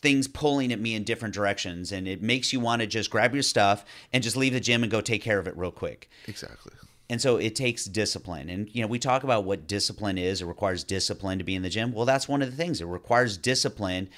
things 0.00 0.28
pulling 0.28 0.72
at 0.72 0.80
me 0.80 0.94
in 0.94 1.02
different 1.02 1.34
directions, 1.34 1.90
and 1.90 2.06
it 2.06 2.22
makes 2.22 2.52
you 2.52 2.60
want 2.60 2.82
to 2.82 2.86
just 2.86 3.10
grab 3.10 3.32
your 3.32 3.42
stuff 3.42 3.84
and 4.12 4.22
just 4.22 4.36
leave 4.36 4.52
the 4.52 4.60
gym 4.60 4.82
and 4.82 4.92
go 4.92 5.00
take 5.00 5.22
care 5.22 5.38
of 5.38 5.48
it 5.48 5.56
real 5.56 5.72
quick. 5.72 6.10
Exactly. 6.28 6.72
And 7.10 7.20
so 7.20 7.36
it 7.36 7.54
takes 7.54 7.84
discipline. 7.84 8.48
And 8.48 8.74
you 8.74 8.80
know, 8.80 8.88
we 8.88 8.98
talk 8.98 9.24
about 9.24 9.44
what 9.44 9.66
discipline 9.66 10.16
is. 10.16 10.40
It 10.40 10.46
requires 10.46 10.84
discipline 10.84 11.38
to 11.38 11.44
be 11.44 11.54
in 11.54 11.62
the 11.62 11.68
gym. 11.68 11.92
Well, 11.92 12.06
that's 12.06 12.28
one 12.28 12.42
of 12.42 12.50
the 12.50 12.56
things. 12.56 12.80
It 12.80 12.86
requires 12.86 13.36
discipline 13.36 14.08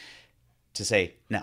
to 0.75 0.85
say, 0.85 1.15
no, 1.29 1.43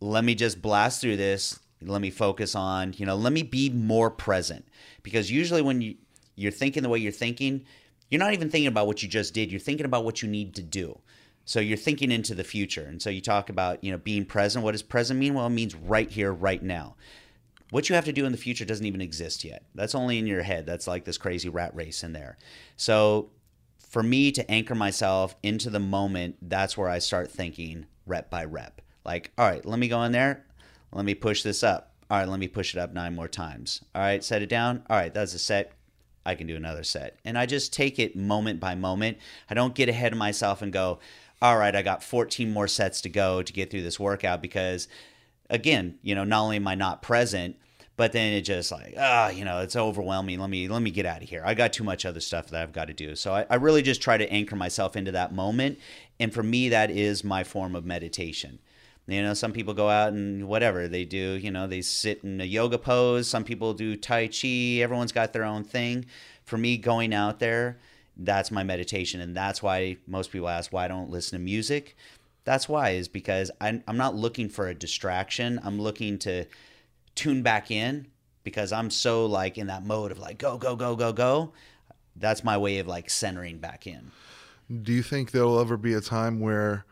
let 0.00 0.24
me 0.24 0.34
just 0.34 0.62
blast 0.62 1.00
through 1.00 1.16
this. 1.16 1.60
Let 1.82 2.00
me 2.00 2.10
focus 2.10 2.54
on, 2.54 2.94
you 2.96 3.04
know, 3.04 3.16
let 3.16 3.32
me 3.32 3.42
be 3.42 3.68
more 3.68 4.10
present. 4.10 4.66
Because 5.02 5.30
usually 5.30 5.62
when 5.62 5.82
you, 5.82 5.96
you're 6.36 6.52
thinking 6.52 6.82
the 6.82 6.88
way 6.88 6.98
you're 6.98 7.12
thinking, 7.12 7.64
you're 8.08 8.20
not 8.20 8.32
even 8.32 8.48
thinking 8.48 8.68
about 8.68 8.86
what 8.86 9.02
you 9.02 9.08
just 9.08 9.34
did. 9.34 9.50
You're 9.50 9.60
thinking 9.60 9.86
about 9.86 10.04
what 10.04 10.22
you 10.22 10.28
need 10.28 10.54
to 10.54 10.62
do. 10.62 10.98
So 11.44 11.58
you're 11.58 11.76
thinking 11.76 12.12
into 12.12 12.34
the 12.34 12.44
future. 12.44 12.84
And 12.84 13.02
so 13.02 13.10
you 13.10 13.20
talk 13.20 13.50
about, 13.50 13.82
you 13.82 13.90
know, 13.90 13.98
being 13.98 14.24
present. 14.24 14.64
What 14.64 14.72
does 14.72 14.82
present 14.82 15.18
mean? 15.18 15.34
Well, 15.34 15.46
it 15.46 15.50
means 15.50 15.74
right 15.74 16.08
here, 16.08 16.32
right 16.32 16.62
now 16.62 16.94
what 17.72 17.88
you 17.88 17.94
have 17.94 18.04
to 18.04 18.12
do 18.12 18.26
in 18.26 18.32
the 18.32 18.38
future 18.38 18.66
doesn't 18.66 18.84
even 18.84 19.00
exist 19.00 19.44
yet. 19.44 19.64
That's 19.74 19.94
only 19.94 20.18
in 20.18 20.26
your 20.26 20.42
head. 20.42 20.66
That's 20.66 20.86
like 20.86 21.06
this 21.06 21.16
crazy 21.16 21.48
rat 21.48 21.74
race 21.74 22.04
in 22.04 22.12
there. 22.12 22.36
So 22.76 23.30
for 23.88 24.02
me 24.02 24.30
to 24.30 24.50
anchor 24.50 24.74
myself 24.74 25.34
into 25.42 25.70
the 25.70 25.80
moment, 25.80 26.36
that's 26.42 26.76
where 26.76 26.90
I 26.90 26.98
start 26.98 27.30
thinking 27.30 27.86
rep 28.04 28.28
by 28.28 28.44
rep. 28.44 28.82
Like, 29.06 29.32
all 29.38 29.48
right, 29.48 29.64
let 29.64 29.78
me 29.78 29.88
go 29.88 30.02
in 30.02 30.12
there. 30.12 30.44
Let 30.92 31.06
me 31.06 31.14
push 31.14 31.42
this 31.42 31.62
up. 31.62 31.94
All 32.10 32.18
right, 32.18 32.28
let 32.28 32.38
me 32.38 32.46
push 32.46 32.74
it 32.74 32.78
up 32.78 32.92
nine 32.92 33.14
more 33.14 33.26
times. 33.26 33.80
All 33.94 34.02
right, 34.02 34.22
set 34.22 34.42
it 34.42 34.50
down. 34.50 34.82
All 34.90 34.96
right, 34.98 35.14
that's 35.14 35.32
a 35.32 35.38
set. 35.38 35.72
I 36.26 36.34
can 36.34 36.46
do 36.46 36.56
another 36.56 36.84
set. 36.84 37.20
And 37.24 37.38
I 37.38 37.46
just 37.46 37.72
take 37.72 37.98
it 37.98 38.14
moment 38.14 38.60
by 38.60 38.74
moment. 38.74 39.16
I 39.48 39.54
don't 39.54 39.74
get 39.74 39.88
ahead 39.88 40.12
of 40.12 40.18
myself 40.18 40.60
and 40.60 40.74
go, 40.74 40.98
all 41.40 41.56
right, 41.56 41.74
I 41.74 41.80
got 41.80 42.04
14 42.04 42.52
more 42.52 42.68
sets 42.68 43.00
to 43.00 43.08
go 43.08 43.42
to 43.42 43.50
get 43.50 43.70
through 43.70 43.82
this 43.82 43.98
workout 43.98 44.42
because, 44.42 44.88
again, 45.48 45.98
you 46.02 46.14
know, 46.14 46.24
not 46.24 46.42
only 46.42 46.56
am 46.56 46.68
I 46.68 46.74
not 46.74 47.00
present, 47.00 47.56
but 47.96 48.12
then 48.12 48.32
it 48.32 48.42
just 48.42 48.72
like 48.72 48.94
ah 48.98 49.30
you 49.30 49.44
know 49.44 49.60
it's 49.60 49.76
overwhelming. 49.76 50.38
Let 50.38 50.50
me 50.50 50.68
let 50.68 50.82
me 50.82 50.90
get 50.90 51.06
out 51.06 51.22
of 51.22 51.28
here. 51.28 51.42
I 51.44 51.54
got 51.54 51.72
too 51.72 51.84
much 51.84 52.04
other 52.04 52.20
stuff 52.20 52.48
that 52.48 52.62
i've 52.62 52.72
got 52.72 52.86
to 52.86 52.94
do. 52.94 53.14
So 53.14 53.34
I, 53.34 53.46
I 53.50 53.56
really 53.56 53.82
just 53.82 54.02
try 54.02 54.16
to 54.16 54.30
anchor 54.30 54.56
myself 54.56 54.96
into 54.96 55.12
that 55.12 55.34
moment. 55.34 55.78
And 56.18 56.32
for 56.32 56.42
me 56.42 56.68
that 56.70 56.90
is 56.90 57.24
my 57.24 57.44
form 57.44 57.74
of 57.74 57.84
meditation. 57.84 58.58
You 59.06 59.22
know 59.22 59.34
some 59.34 59.52
people 59.52 59.74
go 59.74 59.88
out 59.88 60.12
and 60.12 60.46
whatever 60.48 60.88
they 60.88 61.04
do 61.04 61.32
you 61.32 61.50
know 61.50 61.66
they 61.66 61.82
sit 61.82 62.22
in 62.24 62.40
a 62.40 62.44
yoga 62.44 62.78
pose. 62.78 63.28
Some 63.28 63.44
people 63.44 63.74
do 63.74 63.96
tai 63.96 64.28
chi. 64.28 64.80
Everyone's 64.80 65.12
got 65.12 65.32
their 65.32 65.44
own 65.44 65.64
thing. 65.64 66.06
For 66.44 66.58
me 66.58 66.76
going 66.76 67.14
out 67.14 67.38
there 67.38 67.78
that's 68.16 68.50
my 68.50 68.62
meditation. 68.62 69.20
And 69.20 69.36
that's 69.36 69.62
why 69.62 69.96
most 70.06 70.30
people 70.30 70.48
ask 70.48 70.72
why 70.72 70.84
I 70.84 70.88
don't 70.88 71.10
listen 71.10 71.38
to 71.38 71.44
music? 71.44 71.96
That's 72.44 72.68
why 72.68 72.90
is 72.90 73.08
because 73.08 73.50
I'm, 73.60 73.82
I'm 73.86 73.96
not 73.96 74.14
looking 74.14 74.48
for 74.48 74.68
a 74.68 74.74
distraction. 74.74 75.60
I'm 75.62 75.80
looking 75.80 76.18
to 76.20 76.46
tune 77.14 77.42
back 77.42 77.70
in 77.70 78.06
because 78.44 78.72
I'm 78.72 78.90
so 78.90 79.26
like 79.26 79.58
in 79.58 79.68
that 79.68 79.84
mode 79.84 80.12
of 80.12 80.18
like 80.18 80.38
go 80.38 80.58
go 80.58 80.76
go 80.76 80.96
go 80.96 81.12
go. 81.12 81.52
That's 82.16 82.44
my 82.44 82.58
way 82.58 82.78
of 82.78 82.86
like 82.86 83.10
centering 83.10 83.58
back 83.58 83.86
in. 83.86 84.10
Do 84.82 84.92
you 84.92 85.02
think 85.02 85.30
there 85.30 85.44
will 85.44 85.60
ever 85.60 85.76
be 85.76 85.94
a 85.94 86.00
time 86.00 86.40
where 86.40 86.84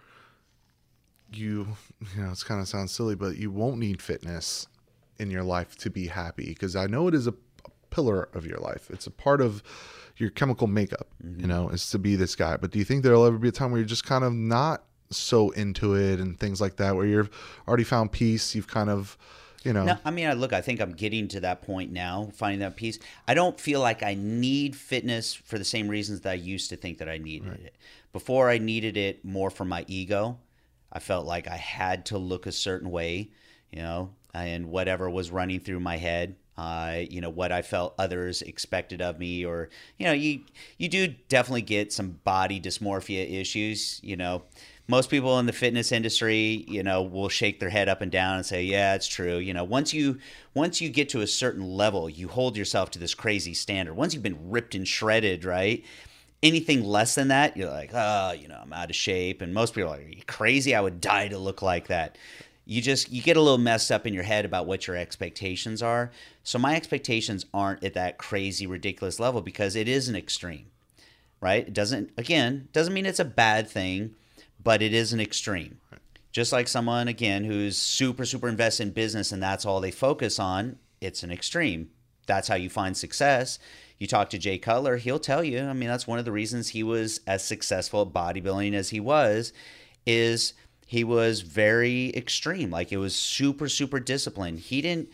you, 1.33 1.68
you 2.14 2.22
know, 2.22 2.30
it's 2.30 2.42
kind 2.42 2.61
of 2.61 2.68
sounds 2.68 2.92
silly, 2.92 3.14
but 3.14 3.37
you 3.37 3.50
won't 3.50 3.78
need 3.78 4.02
fitness 4.02 4.66
in 5.18 5.30
your 5.30 5.42
life 5.42 5.76
to 5.76 5.90
be 5.90 6.09
happy? 6.09 6.48
Because 6.48 6.74
I 6.76 6.87
know 6.87 7.09
it 7.09 7.14
is 7.14 7.26
a, 7.26 7.35
a 7.64 7.70
pillar 7.90 8.28
of 8.35 8.46
your 8.46 8.59
life. 8.59 8.90
It's 8.90 9.06
a 9.06 9.11
part 9.11 9.40
of 9.40 9.62
your 10.16 10.30
chemical 10.30 10.66
makeup, 10.66 11.09
mm-hmm. 11.24 11.40
you 11.40 11.46
know, 11.46 11.68
is 11.68 11.90
to 11.90 11.98
be 11.98 12.16
this 12.16 12.35
guy. 12.35 12.56
But 12.56 12.70
do 12.70 12.78
you 12.78 12.85
think 12.85 13.02
there'll 13.02 13.24
ever 13.24 13.38
be 13.38 13.48
a 13.48 13.52
time 13.52 13.70
where 13.70 13.80
you're 13.80 13.87
just 13.87 14.04
kind 14.04 14.24
of 14.24 14.33
not 14.33 14.85
so 15.11 15.50
into 15.50 15.94
it 15.94 16.20
and 16.20 16.38
things 16.38 16.61
like 16.61 16.76
that, 16.76 16.96
where 16.96 17.06
you've 17.06 17.30
already 17.66 17.85
found 17.85 18.12
peace, 18.12 18.54
you've 18.54 18.68
kind 18.68 18.90
of 18.90 19.16
you 19.62 19.73
know. 19.73 19.85
No, 19.85 19.99
I 20.05 20.11
mean, 20.11 20.27
I 20.27 20.33
look, 20.33 20.53
I 20.53 20.61
think 20.61 20.81
I'm 20.81 20.92
getting 20.92 21.29
to 21.29 21.40
that 21.40 21.62
point 21.62 21.92
now, 21.92 22.31
finding 22.35 22.61
that 22.61 22.77
peace. 22.77 22.99
I 23.29 23.35
don't 23.35 23.59
feel 23.59 23.81
like 23.81 24.03
I 24.03 24.14
need 24.14 24.75
fitness 24.77 25.35
for 25.35 25.59
the 25.59 25.64
same 25.64 25.88
reasons 25.88 26.23
that 26.23 26.31
I 26.31 26.35
used 26.35 26.70
to 26.70 26.77
think 26.77 26.99
that 26.99 27.09
I 27.09 27.18
needed 27.18 27.49
right. 27.49 27.61
it. 27.61 27.77
Before 28.12 28.51
I 28.51 28.59
needed 28.59 28.96
it 28.96 29.25
more 29.25 29.51
for 29.51 29.64
my 29.64 29.85
ego. 29.88 30.38
I 30.92 30.99
felt 30.99 31.27
like 31.27 31.46
I 31.46 31.57
had 31.57 32.07
to 32.07 32.18
look 32.18 32.46
a 32.46 32.53
certain 32.53 32.90
way, 32.90 33.31
you 33.70 33.81
know, 33.81 34.11
and 34.35 34.70
whatever 34.70 35.09
was 35.09 35.31
running 35.31 35.61
through 35.61 35.81
my 35.81 35.96
head, 35.96 36.37
uh, 36.57 37.03
you 37.09 37.20
know, 37.20 37.31
what 37.31 37.53
I 37.53 37.62
felt 37.62 37.94
others 37.99 38.42
expected 38.42 39.01
of 39.01 39.18
me, 39.18 39.44
or 39.44 39.70
you 39.99 40.07
know, 40.07 40.12
you 40.12 40.40
you 40.79 40.88
do 40.88 41.14
definitely 41.29 41.62
get 41.62 41.92
some 41.92 42.18
body 42.25 42.61
dysmorphia 42.61 43.40
issues, 43.40 44.01
you 44.03 44.16
know 44.16 44.42
most 44.90 45.09
people 45.09 45.38
in 45.38 45.46
the 45.46 45.53
fitness 45.53 45.92
industry, 45.92 46.64
you 46.68 46.83
know, 46.83 47.00
will 47.03 47.29
shake 47.29 47.61
their 47.61 47.70
head 47.70 47.88
up 47.88 48.03
and 48.03 48.11
down 48.11 48.37
and 48.37 48.44
say, 48.44 48.64
"Yeah, 48.64 48.94
it's 48.94 49.07
true." 49.07 49.38
You 49.38 49.55
know, 49.55 49.64
once 49.64 49.94
you 49.94 50.18
once 50.53 50.81
you 50.81 50.90
get 50.90 51.09
to 51.11 51.20
a 51.20 51.26
certain 51.26 51.62
level, 51.62 52.11
you 52.11 52.26
hold 52.29 52.57
yourself 52.57 52.90
to 52.90 52.98
this 52.98 53.14
crazy 53.14 53.55
standard. 53.55 53.94
Once 53.94 54.12
you've 54.12 54.22
been 54.22 54.50
ripped 54.50 54.74
and 54.74 54.87
shredded, 54.87 55.44
right? 55.44 55.85
Anything 56.42 56.83
less 56.85 57.14
than 57.14 57.29
that, 57.29 57.57
you're 57.57 57.70
like, 57.70 57.90
"Oh, 57.94 58.33
you 58.33 58.48
know, 58.48 58.59
I'm 58.61 58.72
out 58.72 58.90
of 58.90 58.96
shape." 58.96 59.40
And 59.40 59.55
most 59.55 59.74
people 59.74 59.90
are 59.90 59.96
like, 59.96 60.07
"Are 60.07 60.09
you 60.11 60.22
crazy? 60.26 60.74
I 60.74 60.81
would 60.81 61.00
die 61.00 61.29
to 61.29 61.38
look 61.38 61.62
like 61.62 61.87
that." 61.87 62.18
You 62.66 62.83
just 62.83 63.12
you 63.12 63.22
get 63.22 63.37
a 63.37 63.40
little 63.40 63.59
messed 63.59 63.92
up 63.92 64.07
in 64.07 64.14
your 64.14 64.24
head 64.24 64.44
about 64.44 64.66
what 64.66 64.87
your 64.87 64.96
expectations 64.96 65.83
are. 65.83 66.11
So 66.42 66.59
my 66.59 66.74
expectations 66.74 67.46
aren't 67.55 67.85
at 67.85 67.94
that 67.94 68.18
crazy 68.18 68.66
ridiculous 68.66 69.20
level 69.20 69.40
because 69.40 69.76
it 69.76 69.88
is 69.88 70.09
an 70.09 70.16
extreme. 70.16 70.66
Right? 71.40 71.66
It 71.68 71.74
doesn't 71.74 72.11
again, 72.18 72.68
doesn't 72.72 72.92
mean 72.92 73.07
it's 73.07 73.20
a 73.20 73.24
bad 73.24 73.68
thing 73.68 74.14
but 74.62 74.83
it 74.83 74.92
is 74.92 75.12
an 75.12 75.20
extreme. 75.20 75.79
Just 76.33 76.53
like 76.53 76.68
someone, 76.68 77.09
again, 77.09 77.44
who's 77.44 77.77
super, 77.77 78.25
super 78.25 78.49
invested 78.49 78.88
in 78.88 78.92
business 78.92 79.33
and 79.33 79.42
that's 79.42 79.66
all 79.66 79.81
they 79.81 79.90
focus 79.90 80.38
on, 80.38 80.79
it's 81.01 81.23
an 81.23 81.33
extreme. 81.33 81.90
That's 82.27 82.49
how 82.49 82.55
you 82.55 82.70
find 82.70 82.96
success. 82.96 83.59
You 83.99 84.07
talk 84.07 84.31
to 84.31 84.38
Jay 84.38 84.57
Cutler, 84.57 84.96
he'll 84.96 85.18
tell 85.18 85.42
you. 85.42 85.61
I 85.61 85.73
mean, 85.73 85.88
that's 85.88 86.07
one 86.07 86.18
of 86.18 86.25
the 86.25 86.33
reasons 86.33 86.68
he 86.68 86.83
was 86.83 87.20
as 87.27 87.44
successful 87.44 88.03
at 88.03 88.09
bodybuilding 88.09 88.75
as 88.75 88.90
he 88.90 89.01
was, 89.01 89.53
is 90.07 90.55
he 90.87 91.05
was 91.05 91.40
very 91.40 92.14
extreme. 92.16 92.70
Like 92.70 92.92
it 92.92 92.99
was 92.99 93.14
super, 93.14 93.68
super 93.68 94.01
disciplined. 94.01 94.61
He 94.61 94.81
didn't 94.81 95.11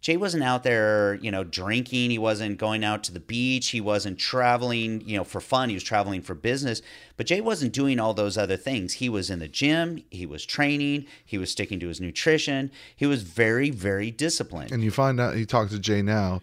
Jay 0.00 0.16
wasn't 0.16 0.42
out 0.42 0.62
there, 0.62 1.16
you 1.16 1.30
know, 1.30 1.44
drinking. 1.44 2.10
He 2.10 2.18
wasn't 2.18 2.56
going 2.56 2.84
out 2.84 3.04
to 3.04 3.12
the 3.12 3.20
beach. 3.20 3.68
He 3.68 3.82
wasn't 3.82 4.18
traveling, 4.18 5.02
you 5.06 5.16
know, 5.16 5.24
for 5.24 5.40
fun. 5.40 5.68
He 5.68 5.74
was 5.74 5.82
traveling 5.82 6.22
for 6.22 6.34
business. 6.34 6.80
But 7.18 7.26
Jay 7.26 7.42
wasn't 7.42 7.74
doing 7.74 8.00
all 8.00 8.14
those 8.14 8.38
other 8.38 8.56
things. 8.56 8.94
He 8.94 9.10
was 9.10 9.28
in 9.28 9.40
the 9.40 9.48
gym. 9.48 10.02
He 10.10 10.24
was 10.24 10.46
training. 10.46 11.04
He 11.24 11.36
was 11.36 11.50
sticking 11.50 11.78
to 11.80 11.88
his 11.88 12.00
nutrition. 12.00 12.70
He 12.96 13.04
was 13.04 13.22
very, 13.22 13.68
very 13.68 14.10
disciplined. 14.10 14.72
And 14.72 14.82
you 14.82 14.90
find 14.90 15.20
out, 15.20 15.36
you 15.36 15.44
talk 15.44 15.68
to 15.68 15.78
Jay 15.78 16.00
now, 16.00 16.40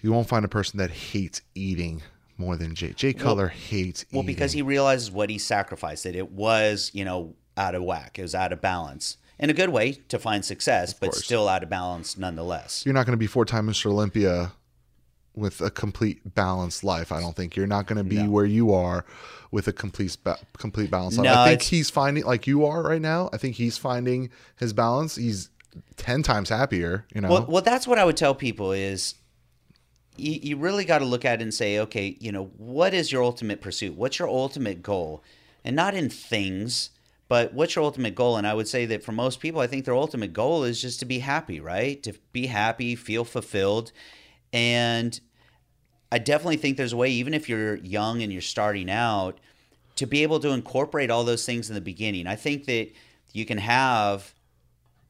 you 0.00 0.12
won't 0.12 0.28
find 0.28 0.44
a 0.44 0.48
person 0.48 0.78
that 0.78 0.90
hates 0.90 1.40
eating 1.54 2.02
more 2.36 2.56
than 2.56 2.74
Jay. 2.74 2.94
Jay 2.94 3.12
Cutler 3.12 3.44
well, 3.44 3.48
hates 3.48 4.06
Well, 4.12 4.22
because 4.24 4.52
he 4.52 4.62
realizes 4.62 5.10
what 5.10 5.30
he 5.30 5.38
sacrificed, 5.38 6.02
that 6.02 6.16
it 6.16 6.32
was, 6.32 6.90
you 6.94 7.04
know, 7.04 7.34
out 7.56 7.76
of 7.76 7.82
whack. 7.84 8.18
It 8.18 8.22
was 8.22 8.34
out 8.34 8.52
of 8.52 8.60
balance 8.60 9.18
in 9.38 9.50
a 9.50 9.52
good 9.52 9.70
way 9.70 9.92
to 10.08 10.18
find 10.18 10.44
success, 10.44 10.92
but 10.92 11.14
still 11.14 11.48
out 11.48 11.62
of 11.62 11.70
balance 11.70 12.16
nonetheless. 12.16 12.82
You're 12.84 12.94
not 12.94 13.06
going 13.06 13.12
to 13.12 13.18
be 13.18 13.26
four 13.26 13.44
time 13.44 13.66
Mr. 13.66 13.86
Olympia 13.86 14.52
with 15.34 15.60
a 15.60 15.70
complete 15.70 16.34
balanced 16.34 16.82
life. 16.82 17.12
I 17.12 17.20
don't 17.20 17.36
think 17.36 17.54
you're 17.56 17.66
not 17.66 17.86
going 17.86 17.98
to 17.98 18.04
be 18.04 18.22
no. 18.22 18.30
where 18.30 18.44
you 18.44 18.72
are 18.72 19.04
with 19.50 19.68
a 19.68 19.72
complete 19.72 20.16
ba- 20.22 20.38
complete 20.56 20.90
balance. 20.90 21.16
No, 21.16 21.32
I 21.32 21.50
think 21.50 21.62
he's 21.62 21.88
finding 21.88 22.24
like 22.24 22.46
you 22.46 22.66
are 22.66 22.82
right 22.82 23.00
now. 23.00 23.30
I 23.32 23.36
think 23.36 23.56
he's 23.56 23.78
finding 23.78 24.30
his 24.56 24.72
balance. 24.72 25.16
He's 25.16 25.50
ten 25.96 26.22
times 26.22 26.48
happier. 26.48 27.06
You 27.14 27.20
know. 27.20 27.30
Well, 27.30 27.46
well 27.48 27.62
that's 27.62 27.86
what 27.86 27.98
I 27.98 28.04
would 28.04 28.16
tell 28.16 28.34
people 28.34 28.72
is. 28.72 29.14
You, 30.20 30.32
you 30.42 30.56
really 30.56 30.84
got 30.84 30.98
to 30.98 31.04
look 31.04 31.24
at 31.24 31.38
it 31.38 31.44
and 31.44 31.54
say, 31.54 31.78
okay, 31.78 32.16
you 32.18 32.32
know, 32.32 32.46
what 32.56 32.92
is 32.92 33.12
your 33.12 33.22
ultimate 33.22 33.60
pursuit? 33.60 33.94
What's 33.94 34.18
your 34.18 34.28
ultimate 34.28 34.82
goal? 34.82 35.22
And 35.64 35.76
not 35.76 35.94
in 35.94 36.10
things, 36.10 36.90
but 37.28 37.52
what's 37.52 37.76
your 37.76 37.84
ultimate 37.84 38.14
goal? 38.14 38.36
And 38.36 38.46
I 38.46 38.54
would 38.54 38.68
say 38.68 38.86
that 38.86 39.04
for 39.04 39.12
most 39.12 39.40
people, 39.40 39.60
I 39.60 39.66
think 39.66 39.84
their 39.84 39.94
ultimate 39.94 40.32
goal 40.32 40.64
is 40.64 40.80
just 40.80 40.98
to 41.00 41.06
be 41.06 41.18
happy, 41.18 41.60
right? 41.60 42.02
To 42.02 42.14
be 42.32 42.46
happy, 42.46 42.96
feel 42.96 43.24
fulfilled. 43.24 43.92
And 44.52 45.20
I 46.10 46.18
definitely 46.18 46.56
think 46.56 46.76
there's 46.76 46.94
a 46.94 46.96
way, 46.96 47.10
even 47.10 47.34
if 47.34 47.48
you're 47.48 47.76
young 47.76 48.22
and 48.22 48.32
you're 48.32 48.40
starting 48.40 48.90
out, 48.90 49.38
to 49.96 50.06
be 50.06 50.22
able 50.22 50.40
to 50.40 50.50
incorporate 50.50 51.10
all 51.10 51.24
those 51.24 51.44
things 51.44 51.68
in 51.68 51.74
the 51.74 51.80
beginning. 51.80 52.26
I 52.26 52.36
think 52.36 52.64
that 52.64 52.88
you 53.32 53.44
can 53.44 53.58
have 53.58 54.32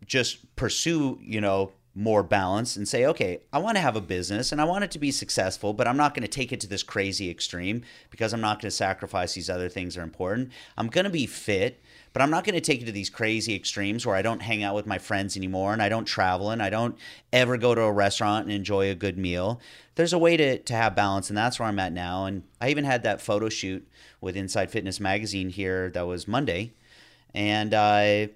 just 0.07 0.57
pursue, 0.57 1.19
you 1.23 1.41
know, 1.41 1.73
more 1.95 2.23
balance 2.23 2.77
and 2.77 2.87
say, 2.87 3.05
okay, 3.07 3.41
I 3.53 3.59
want 3.59 3.77
to 3.77 3.81
have 3.81 3.97
a 3.97 4.01
business 4.01 4.53
and 4.53 4.61
I 4.61 4.65
want 4.65 4.85
it 4.85 4.91
to 4.93 4.99
be 4.99 5.11
successful, 5.11 5.73
but 5.73 5.89
I'm 5.89 5.97
not 5.97 6.15
going 6.15 6.23
to 6.23 6.29
take 6.29 6.53
it 6.53 6.61
to 6.61 6.67
this 6.69 6.83
crazy 6.83 7.29
extreme 7.29 7.83
because 8.11 8.33
I'm 8.33 8.41
not 8.41 8.61
going 8.61 8.71
to 8.71 8.77
sacrifice 8.77 9.35
these 9.35 9.51
other 9.51 9.69
things 9.69 9.95
that 9.95 10.01
are 10.01 10.05
important. 10.05 10.53
I'm 10.77 10.89
going 10.89 11.05
to 11.05 11.11
be 11.11 11.27
fit 11.27 11.83
but 12.19 12.25
I'm 12.25 12.31
not 12.31 12.43
going 12.43 12.57
to 12.57 12.61
take 12.61 12.83
it 12.83 12.87
to 12.87 12.91
these 12.91 13.11
crazy 13.11 13.55
extremes 13.55 14.05
where 14.05 14.17
I 14.17 14.23
don't 14.23 14.43
hang 14.43 14.65
out 14.65 14.75
with 14.75 14.89
my 14.89 14.99
friends 14.99 15.37
anymore 15.37 15.73
and 15.73 15.81
I 15.81 15.89
don't 15.89 16.05
travel 16.05 16.51
and 16.51 16.61
I 16.61 16.69
don't 16.69 16.99
ever 17.33 17.57
go 17.57 17.77
to 17.77 17.83
a 17.83 17.93
restaurant 17.93 18.45
and 18.45 18.53
enjoy 18.53 18.91
a 18.91 18.97
good 18.97 19.17
meal. 19.17 19.61
There's 19.95 20.13
a 20.13 20.19
way 20.19 20.37
to, 20.37 20.59
to 20.59 20.75
have 20.75 20.97
balance, 20.97 21.29
and 21.29 21.39
that's 21.39 21.61
where 21.61 21.69
I'm 21.69 21.79
at 21.79 21.93
now. 21.93 22.25
And 22.25 22.43
I 22.61 22.71
even 22.71 22.83
had 22.83 23.05
that 23.05 23.21
photo 23.21 23.49
shoot 23.49 23.87
with 24.21 24.37
Inside 24.37 24.69
Fitness 24.73 24.99
Magazine 24.99 25.49
here 25.49 25.91
that 25.91 26.09
was 26.09 26.27
Monday. 26.27 26.73
And 27.35 27.73
I 27.73 28.31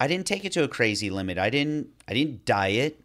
I 0.00 0.06
didn't 0.06 0.26
take 0.26 0.46
it 0.46 0.52
to 0.52 0.64
a 0.64 0.68
crazy 0.68 1.10
limit. 1.10 1.36
I 1.36 1.50
didn't 1.50 1.88
I 2.08 2.14
didn't 2.14 2.46
diet. 2.46 3.02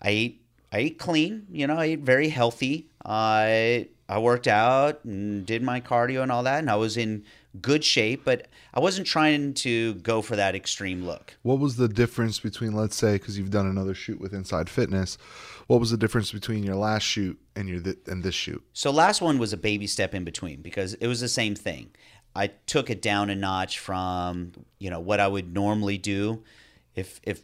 I 0.00 0.08
ate 0.08 0.40
I 0.72 0.78
ate 0.78 0.98
clean, 0.98 1.48
you 1.52 1.66
know, 1.66 1.76
I 1.76 1.84
ate 1.84 2.00
very 2.00 2.30
healthy. 2.30 2.86
I 3.04 3.88
I 4.08 4.20
worked 4.20 4.46
out 4.46 5.04
and 5.04 5.44
did 5.44 5.62
my 5.62 5.82
cardio 5.82 6.22
and 6.22 6.32
all 6.32 6.44
that, 6.44 6.60
and 6.60 6.70
I 6.70 6.76
was 6.76 6.96
in 6.96 7.24
good 7.62 7.84
shape, 7.84 8.24
but 8.24 8.48
I 8.74 8.80
wasn't 8.80 9.06
trying 9.06 9.54
to 9.54 9.94
go 9.94 10.22
for 10.22 10.36
that 10.36 10.54
extreme 10.54 11.04
look. 11.04 11.36
What 11.42 11.58
was 11.58 11.76
the 11.76 11.88
difference 11.88 12.40
between, 12.40 12.72
let's 12.72 12.96
say, 12.96 13.14
because 13.14 13.38
you've 13.38 13.50
done 13.50 13.66
another 13.66 13.94
shoot 13.94 14.20
with 14.20 14.32
Inside 14.32 14.68
Fitness, 14.68 15.18
what 15.66 15.80
was 15.80 15.90
the 15.90 15.96
difference 15.96 16.32
between 16.32 16.62
your 16.62 16.76
last 16.76 17.02
shoot 17.02 17.38
and 17.54 17.68
your 17.68 17.80
th- 17.80 17.98
and 18.06 18.22
this 18.22 18.34
shoot? 18.34 18.62
So 18.72 18.90
last 18.90 19.20
one 19.20 19.38
was 19.38 19.52
a 19.52 19.56
baby 19.56 19.86
step 19.86 20.14
in 20.14 20.24
between 20.24 20.62
because 20.62 20.94
it 20.94 21.06
was 21.06 21.20
the 21.20 21.28
same 21.28 21.54
thing. 21.54 21.90
I 22.34 22.48
took 22.66 22.90
it 22.90 23.00
down 23.00 23.30
a 23.30 23.34
notch 23.34 23.78
from 23.78 24.52
you 24.78 24.90
know 24.90 25.00
what 25.00 25.20
I 25.20 25.26
would 25.26 25.54
normally 25.54 25.98
do. 25.98 26.44
If 26.94 27.20
if 27.22 27.42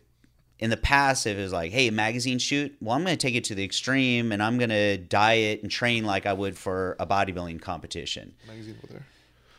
in 0.58 0.70
the 0.70 0.76
past 0.76 1.26
if 1.26 1.36
it 1.36 1.42
was 1.42 1.52
like, 1.52 1.72
hey, 1.72 1.90
magazine 1.90 2.38
shoot, 2.38 2.76
well, 2.80 2.94
I'm 2.94 3.02
going 3.02 3.16
to 3.16 3.26
take 3.26 3.34
it 3.34 3.42
to 3.44 3.54
the 3.54 3.64
extreme 3.64 4.30
and 4.30 4.40
I'm 4.40 4.58
going 4.58 4.70
to 4.70 4.96
diet 4.96 5.62
and 5.62 5.70
train 5.70 6.04
like 6.04 6.24
I 6.24 6.32
would 6.32 6.56
for 6.56 6.94
a 7.00 7.06
bodybuilding 7.06 7.60
competition. 7.60 8.34
Magazine 8.46 8.76
over 8.84 8.92
there. 8.92 9.06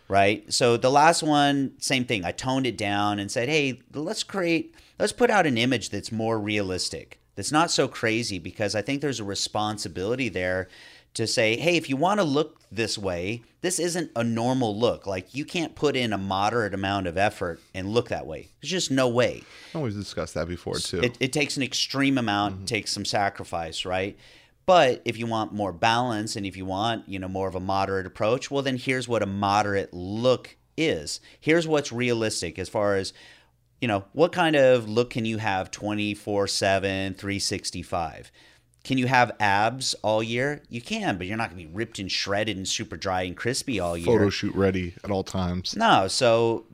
Right? 0.08 0.52
So 0.54 0.78
the 0.78 0.92
last 0.92 1.24
one, 1.24 1.74
same 1.80 2.06
thing. 2.06 2.26
I 2.26 2.32
toned 2.32 2.68
it 2.68 2.78
down 2.78 3.20
and 3.20 3.32
said, 3.32 3.50
hey, 3.50 3.82
let's 3.94 4.24
create, 4.24 4.76
let's 5.00 5.14
put 5.14 5.30
out 5.30 5.46
an 5.46 5.58
image 5.58 5.90
that's 5.90 6.12
more 6.12 6.40
realistic, 6.40 7.20
that's 7.36 7.52
not 7.52 7.72
so 7.72 7.88
crazy, 7.88 8.40
because 8.40 8.76
I 8.76 8.82
think 8.82 9.02
there's 9.02 9.20
a 9.20 9.24
responsibility 9.24 10.30
there 10.30 10.68
to 11.16 11.28
say, 11.28 11.56
hey, 11.58 11.78
if 11.78 11.90
you 11.90 11.96
want 11.96 12.20
to 12.20 12.24
look 12.24 12.60
this 12.72 12.98
way, 12.98 13.44
this 13.62 13.78
isn't 13.78 14.12
a 14.16 14.24
normal 14.24 14.76
look. 14.78 15.06
Like 15.06 15.34
you 15.36 15.46
can't 15.46 15.76
put 15.76 15.96
in 15.96 16.12
a 16.12 16.18
moderate 16.18 16.74
amount 16.74 17.06
of 17.06 17.18
effort 17.18 17.60
and 17.74 17.90
look 17.90 18.10
that 18.10 18.26
way. 18.26 18.50
There's 18.62 18.72
just 18.72 18.92
no 18.92 19.08
way. 19.08 19.44
I 19.74 19.78
always 19.78 19.96
discussed 19.96 20.34
that 20.34 20.48
before 20.48 20.80
too. 20.80 21.02
It, 21.02 21.16
it 21.20 21.32
takes 21.32 21.56
an 21.56 21.64
extreme 21.64 22.18
amount, 22.18 22.56
mm-hmm. 22.56 22.66
takes 22.66 22.92
some 22.92 23.06
sacrifice, 23.06 23.86
right? 23.86 24.18
But 24.66 25.02
if 25.04 25.18
you 25.18 25.28
want 25.28 25.54
more 25.54 25.74
balance 25.74 26.36
and 26.36 26.46
if 26.46 26.56
you 26.56 26.66
want, 26.66 27.08
you 27.08 27.20
know, 27.20 27.28
more 27.28 27.48
of 27.48 27.56
a 27.56 27.60
moderate 27.60 28.06
approach, 28.06 28.50
well 28.50 28.64
then 28.64 28.78
here's 28.78 29.08
what 29.08 29.22
a 29.22 29.26
moderate 29.26 29.94
look 29.94 30.56
is. 30.78 31.20
Here's 31.40 31.68
what's 31.68 31.92
realistic 31.92 32.58
as 32.58 32.70
far 32.70 32.96
as 32.96 33.14
you 33.82 33.88
know, 33.90 34.06
what 34.14 34.32
kind 34.32 34.56
of 34.56 34.88
look 34.88 35.10
can 35.10 35.26
you 35.26 35.40
have 35.40 35.70
24/7, 35.70 37.18
365? 37.18 38.32
Can 38.86 38.98
you 38.98 39.08
have 39.08 39.32
abs 39.42 39.94
all 40.02 40.24
year? 40.24 40.62
You 40.70 40.82
can, 40.82 41.18
but 41.18 41.28
you're 41.28 41.36
not 41.36 41.50
going 41.50 41.62
to 41.62 41.70
be 41.70 41.76
ripped 41.76 42.00
and 42.00 42.10
shredded 42.10 42.56
and 42.56 42.68
super 42.68 42.96
dry 42.96 43.24
and 43.24 43.36
crispy 43.36 43.82
all 43.82 43.98
year. 43.98 44.06
Photo 44.06 44.30
shoot 44.30 44.56
ready 44.56 44.94
at 45.04 45.12
all 45.12 45.24
times. 45.24 45.76
No, 45.76 46.08
so 46.08 46.66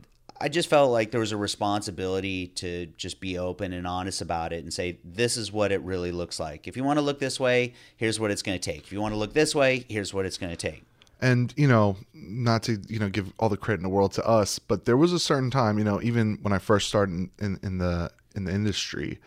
I 0.42 0.48
just 0.48 0.70
felt 0.70 0.92
like 0.92 1.12
there 1.12 1.20
was 1.20 1.32
a 1.34 1.38
responsibility 1.38 2.48
to 2.48 2.86
just 2.98 3.20
be 3.20 3.38
open 3.38 3.74
and 3.74 3.86
honest 3.86 4.22
about 4.22 4.54
it 4.54 4.64
and 4.64 4.74
say, 4.74 4.98
this 5.04 5.36
is 5.36 5.52
what 5.52 5.72
it 5.72 5.82
really 5.82 6.12
looks 6.12 6.40
like. 6.40 6.68
If 6.68 6.78
you 6.78 6.84
want 6.84 6.98
to 6.98 7.02
look 7.02 7.20
this 7.20 7.40
way, 7.40 7.74
here's 7.98 8.20
what 8.20 8.32
it's 8.32 8.42
going 8.42 8.58
to 8.58 8.72
take. 8.72 8.84
If 8.84 8.92
you 8.94 9.02
want 9.02 9.14
to 9.14 9.18
look 9.18 9.34
this 9.34 9.54
way, 9.54 9.86
here's 9.90 10.14
what 10.14 10.26
it's 10.26 10.38
going 10.38 10.52
to 10.52 10.58
take. 10.58 10.84
And, 11.22 11.54
you 11.58 11.68
know, 11.68 11.98
not 12.14 12.64
to, 12.64 12.82
you 12.88 13.00
know, 13.00 13.10
give 13.10 13.34
all 13.38 13.50
the 13.50 13.58
credit 13.58 13.80
in 13.80 13.84
the 13.84 13.90
world 13.90 14.14
to 14.14 14.26
us, 14.26 14.60
but 14.60 14.86
there 14.86 14.96
was 14.96 15.12
a 15.12 15.20
certain 15.20 15.52
time, 15.52 15.78
you 15.78 15.84
know, 15.84 16.02
even 16.02 16.40
when 16.42 16.54
I 16.54 16.60
first 16.60 16.88
started 16.88 17.14
in, 17.14 17.32
in, 17.40 17.60
in 17.62 17.78
the 17.80 18.12
in 18.36 18.46
the 18.46 18.54
industry 18.54 19.20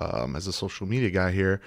um, 0.00 0.34
as 0.34 0.48
a 0.48 0.52
social 0.52 0.88
media 0.88 1.10
guy 1.10 1.30
here, 1.30 1.60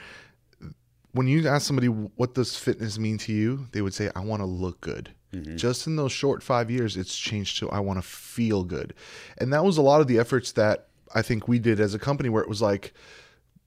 when 1.13 1.27
you 1.27 1.47
ask 1.47 1.65
somebody 1.65 1.87
what 1.87 2.33
does 2.33 2.57
fitness 2.57 2.99
mean 2.99 3.17
to 3.19 3.31
you, 3.31 3.67
they 3.71 3.81
would 3.81 3.93
say, 3.93 4.09
I 4.15 4.19
want 4.19 4.41
to 4.41 4.45
look 4.45 4.81
good. 4.81 5.11
Mm-hmm. 5.33 5.57
Just 5.57 5.85
in 5.85 5.95
those 5.95 6.11
short 6.11 6.41
five 6.41 6.71
years, 6.71 6.97
it's 6.97 7.15
changed 7.17 7.59
to 7.59 7.69
I 7.69 7.79
want 7.79 8.01
to 8.01 8.07
feel 8.07 8.63
good. 8.63 8.93
And 9.37 9.53
that 9.53 9.63
was 9.63 9.77
a 9.77 9.81
lot 9.81 10.01
of 10.01 10.07
the 10.07 10.17
efforts 10.17 10.51
that 10.53 10.87
I 11.13 11.21
think 11.21 11.47
we 11.47 11.59
did 11.59 11.79
as 11.79 11.93
a 11.93 11.99
company 11.99 12.29
where 12.29 12.43
it 12.43 12.49
was 12.49 12.61
like, 12.61 12.93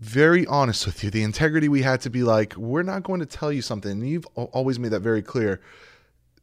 very 0.00 0.44
honest 0.46 0.84
with 0.84 1.04
you. 1.04 1.10
The 1.10 1.22
integrity 1.22 1.68
we 1.68 1.82
had 1.82 2.00
to 2.00 2.10
be 2.10 2.24
like, 2.24 2.56
we're 2.56 2.82
not 2.82 3.04
going 3.04 3.20
to 3.20 3.26
tell 3.26 3.52
you 3.52 3.62
something. 3.62 3.92
And 3.92 4.08
you've 4.08 4.26
always 4.34 4.80
made 4.80 4.90
that 4.90 5.00
very 5.00 5.22
clear. 5.22 5.60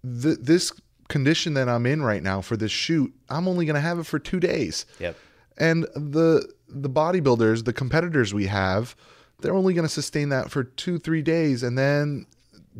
The, 0.01 0.36
this 0.36 0.72
condition 1.09 1.55
that 1.55 1.67
I'm 1.67 1.86
in 1.86 2.01
right 2.01 2.24
now 2.24 2.39
for 2.39 2.55
this 2.55 2.72
shoot, 2.72 3.13
I'm 3.30 3.49
only 3.49 3.65
going 3.65 3.76
to 3.76 3.82
have 3.82 3.99
it 3.99 4.05
for 4.05 4.17
two 4.17 4.39
days. 4.39 4.86
Yep. 4.99 5.17
And 5.57 5.84
the 5.93 6.49
the 6.70 6.89
bodybuilders, 6.89 7.65
the 7.65 7.74
competitors 7.74 8.34
we 8.34 8.45
have, 8.45 8.95
they're 9.41 9.55
only 9.55 9.74
going 9.74 9.86
to 9.86 9.93
sustain 9.93 10.30
that 10.30 10.49
for 10.49 10.63
two, 10.63 10.97
three 10.97 11.22
days, 11.22 11.61
and 11.63 11.78
then 11.78 12.28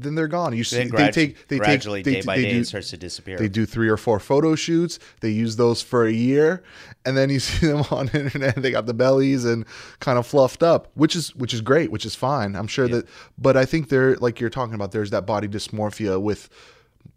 then 0.02 0.16
they're 0.16 0.28
gone. 0.28 0.56
You 0.56 0.64
see, 0.64 0.86
they 0.86 1.12
take 1.12 1.47
they 1.47 1.58
gradually 1.58 2.04
take, 2.04 2.14
they, 2.14 2.22
day 2.22 2.26
by 2.26 2.36
day 2.36 2.52
do, 2.54 2.60
it 2.60 2.66
starts 2.66 2.89
to 2.91 2.97
disappear. 2.97 3.38
They 3.38 3.50
do 3.50 3.66
three 3.66 3.89
or 3.89 3.97
four 3.97 4.20
photo 4.20 4.56
shoots. 4.56 5.00
They 5.22 5.30
use 5.30 5.56
those 5.56 5.82
for 5.82 6.06
a 6.06 6.12
year, 6.12 6.64
and 7.06 7.18
then 7.18 7.30
you 7.30 7.39
see 7.39 7.68
them 7.68 7.84
on 7.91 8.08
the 8.08 8.22
internet. 8.22 8.56
They 8.56 8.72
got 8.72 8.86
the 8.86 8.93
bellies 8.93 9.45
and 9.45 9.66
kind 10.00 10.18
of 10.18 10.26
fluffed 10.26 10.64
up, 10.64 10.91
which 10.95 11.16
is 11.16 11.36
which 11.36 11.54
is 11.54 11.62
great, 11.62 11.91
which 11.91 12.06
is 12.06 12.16
fine. 12.16 12.56
I'm 12.56 12.68
sure 12.68 12.86
yeah. 12.86 12.97
that, 12.97 13.08
but 13.38 13.58
I 13.58 13.66
think 13.66 13.89
there, 13.89 14.16
like 14.18 14.39
you're 14.39 14.50
talking 14.50 14.74
about, 14.74 14.91
there's 14.91 15.12
that 15.12 15.26
body 15.26 15.47
dysmorphia 15.47 16.22
with 16.22 16.50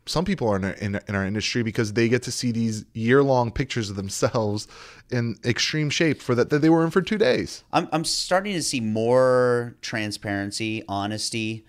some 0.07 0.25
people 0.25 0.49
are 0.49 0.57
in 0.57 0.65
our, 0.65 0.73
in, 0.73 1.01
in 1.09 1.15
our 1.15 1.25
industry 1.25 1.63
because 1.63 1.93
they 1.93 2.09
get 2.09 2.23
to 2.25 2.33
see 2.33 2.51
these 2.51 2.85
year 2.93 3.23
long 3.23 3.51
pictures 3.51 3.91
of 3.91 3.97
themselves 3.97 4.67
in 5.11 5.37
extreme 5.45 5.91
shape 5.91 6.21
for 6.21 6.35
that 6.35 6.51
that 6.51 6.61
they 6.61 6.71
were 6.71 6.85
in 6.85 6.91
for 6.91 7.03
two 7.03 7.19
days. 7.19 7.65
I'm 7.73 7.89
I'm 7.93 8.05
starting 8.05 8.55
to 8.55 8.63
see 8.63 8.81
more 8.81 9.77
transparency, 9.81 10.83
honesty, 10.89 11.65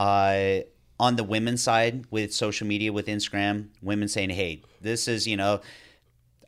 uh, 0.00 0.60
on 0.98 1.16
the 1.16 1.24
women's 1.24 1.62
side 1.62 2.06
with 2.10 2.32
social 2.34 2.66
media, 2.66 2.92
with 2.92 3.06
Instagram. 3.06 3.68
Women 3.82 4.08
saying, 4.08 4.30
"Hey, 4.30 4.62
this 4.80 5.06
is 5.06 5.26
you 5.26 5.36
know." 5.36 5.60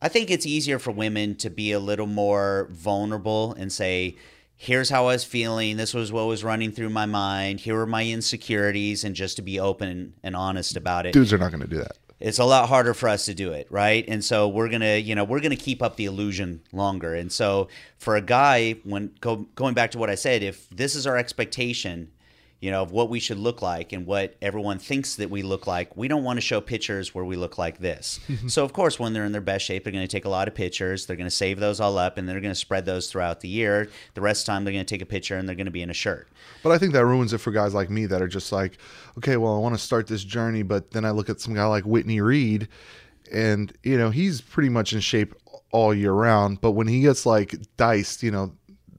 I 0.04 0.08
think 0.08 0.32
it's 0.32 0.46
easier 0.46 0.80
for 0.80 0.90
women 0.90 1.36
to 1.36 1.48
be 1.48 1.70
a 1.70 1.78
little 1.78 2.08
more 2.08 2.66
vulnerable 2.72 3.54
and 3.56 3.72
say, 3.72 4.16
here's 4.62 4.90
how 4.90 5.02
I 5.02 5.12
was 5.12 5.24
feeling. 5.24 5.76
This 5.76 5.92
was 5.92 6.12
what 6.12 6.26
was 6.26 6.44
running 6.44 6.70
through 6.70 6.90
my 6.90 7.06
mind. 7.06 7.60
Here 7.60 7.74
were 7.74 7.86
my 7.86 8.04
insecurities, 8.06 9.02
and 9.02 9.14
just 9.14 9.36
to 9.36 9.42
be 9.42 9.58
open 9.58 10.14
and 10.22 10.36
honest 10.36 10.76
about 10.76 11.06
it. 11.06 11.12
Dudes 11.12 11.32
are 11.32 11.38
not 11.38 11.50
going 11.50 11.62
to 11.62 11.66
do 11.66 11.78
that. 11.78 11.98
It's 12.20 12.38
a 12.38 12.44
lot 12.44 12.68
harder 12.68 12.94
for 12.94 13.08
us 13.08 13.24
to 13.26 13.34
do 13.34 13.50
it, 13.52 13.66
right? 13.70 14.04
And 14.06 14.24
so 14.24 14.46
we're 14.46 14.68
gonna, 14.68 14.96
you 14.96 15.16
know, 15.16 15.24
we're 15.24 15.40
gonna 15.40 15.56
keep 15.56 15.82
up 15.82 15.96
the 15.96 16.04
illusion 16.04 16.60
longer. 16.72 17.16
And 17.16 17.32
so 17.32 17.66
for 17.98 18.14
a 18.14 18.20
guy, 18.20 18.74
when 18.84 19.10
go, 19.20 19.46
going 19.56 19.74
back 19.74 19.90
to 19.90 19.98
what 19.98 20.08
I 20.08 20.14
said, 20.14 20.44
if 20.44 20.70
this 20.70 20.94
is 20.94 21.04
our 21.04 21.16
expectation, 21.16 22.12
you 22.62 22.70
know, 22.70 22.80
of 22.82 22.92
what 22.92 23.10
we 23.10 23.18
should 23.18 23.38
look 23.38 23.60
like 23.60 23.92
and 23.92 24.06
what 24.06 24.36
everyone 24.40 24.78
thinks 24.78 25.16
that 25.16 25.28
we 25.28 25.42
look 25.42 25.66
like. 25.66 25.96
We 25.96 26.06
don't 26.06 26.22
want 26.22 26.36
to 26.36 26.40
show 26.40 26.60
pictures 26.60 27.12
where 27.12 27.24
we 27.24 27.34
look 27.34 27.58
like 27.58 27.78
this. 27.78 28.20
Mm-hmm. 28.28 28.46
so, 28.46 28.64
of 28.64 28.72
course, 28.72 29.00
when 29.00 29.12
they're 29.12 29.24
in 29.24 29.32
their 29.32 29.40
best 29.40 29.64
shape, 29.64 29.82
they're 29.82 29.92
going 29.92 30.06
to 30.06 30.10
take 30.10 30.26
a 30.26 30.30
lot 30.30 30.46
of 30.46 30.54
pictures. 30.54 31.04
They're 31.04 31.16
going 31.16 31.26
to 31.26 31.34
save 31.34 31.58
those 31.58 31.80
all 31.80 31.98
up 31.98 32.18
and 32.18 32.28
they're 32.28 32.40
going 32.40 32.52
to 32.52 32.58
spread 32.58 32.86
those 32.86 33.10
throughout 33.10 33.40
the 33.40 33.48
year. 33.48 33.90
The 34.14 34.20
rest 34.20 34.42
of 34.42 34.46
the 34.46 34.52
time, 34.52 34.64
they're 34.64 34.72
going 34.72 34.86
to 34.86 34.94
take 34.94 35.02
a 35.02 35.06
picture 35.06 35.36
and 35.36 35.48
they're 35.48 35.56
going 35.56 35.66
to 35.66 35.72
be 35.72 35.82
in 35.82 35.90
a 35.90 35.94
shirt. 35.94 36.28
But 36.62 36.70
I 36.70 36.78
think 36.78 36.92
that 36.92 37.04
ruins 37.04 37.32
it 37.32 37.38
for 37.38 37.50
guys 37.50 37.74
like 37.74 37.90
me 37.90 38.06
that 38.06 38.22
are 38.22 38.28
just 38.28 38.52
like, 38.52 38.78
okay, 39.18 39.36
well, 39.36 39.56
I 39.56 39.58
want 39.58 39.74
to 39.74 39.80
start 39.80 40.06
this 40.06 40.22
journey, 40.22 40.62
but 40.62 40.92
then 40.92 41.04
I 41.04 41.10
look 41.10 41.28
at 41.28 41.40
some 41.40 41.54
guy 41.54 41.66
like 41.66 41.82
Whitney 41.82 42.20
Reed 42.20 42.68
and, 43.32 43.76
you 43.82 43.98
know, 43.98 44.10
he's 44.10 44.40
pretty 44.40 44.68
much 44.68 44.92
in 44.92 45.00
shape 45.00 45.34
all 45.72 45.92
year 45.92 46.12
round. 46.12 46.60
But 46.60 46.72
when 46.72 46.86
he 46.86 47.00
gets 47.00 47.26
like 47.26 47.56
diced, 47.76 48.22
you 48.22 48.30
know, 48.30 48.52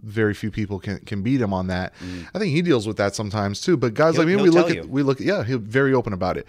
very 0.04 0.34
few 0.34 0.51
people 0.51 0.80
can, 0.80 0.99
can 0.99 1.24
beat 1.24 1.41
him 1.41 1.54
on 1.54 1.68
that. 1.68 1.93
Mm. 1.99 2.28
I 2.34 2.39
think 2.39 2.51
he 2.51 2.62
deals 2.62 2.86
with 2.86 2.97
that 2.97 3.16
sometimes 3.16 3.62
too. 3.62 3.78
But 3.78 3.93
guys 3.93 4.16
he'll, 4.16 4.26
like 4.26 4.36
me, 4.36 4.41
we 4.41 4.49
look 4.49 4.70
at 4.70 4.76
you. 4.76 4.88
we 4.88 5.01
look 5.04 5.20
at, 5.20 5.26
yeah, 5.26 5.43
he's 5.43 5.56
very 5.56 5.93
open 5.93 6.14
about 6.14 6.38
it. 6.38 6.47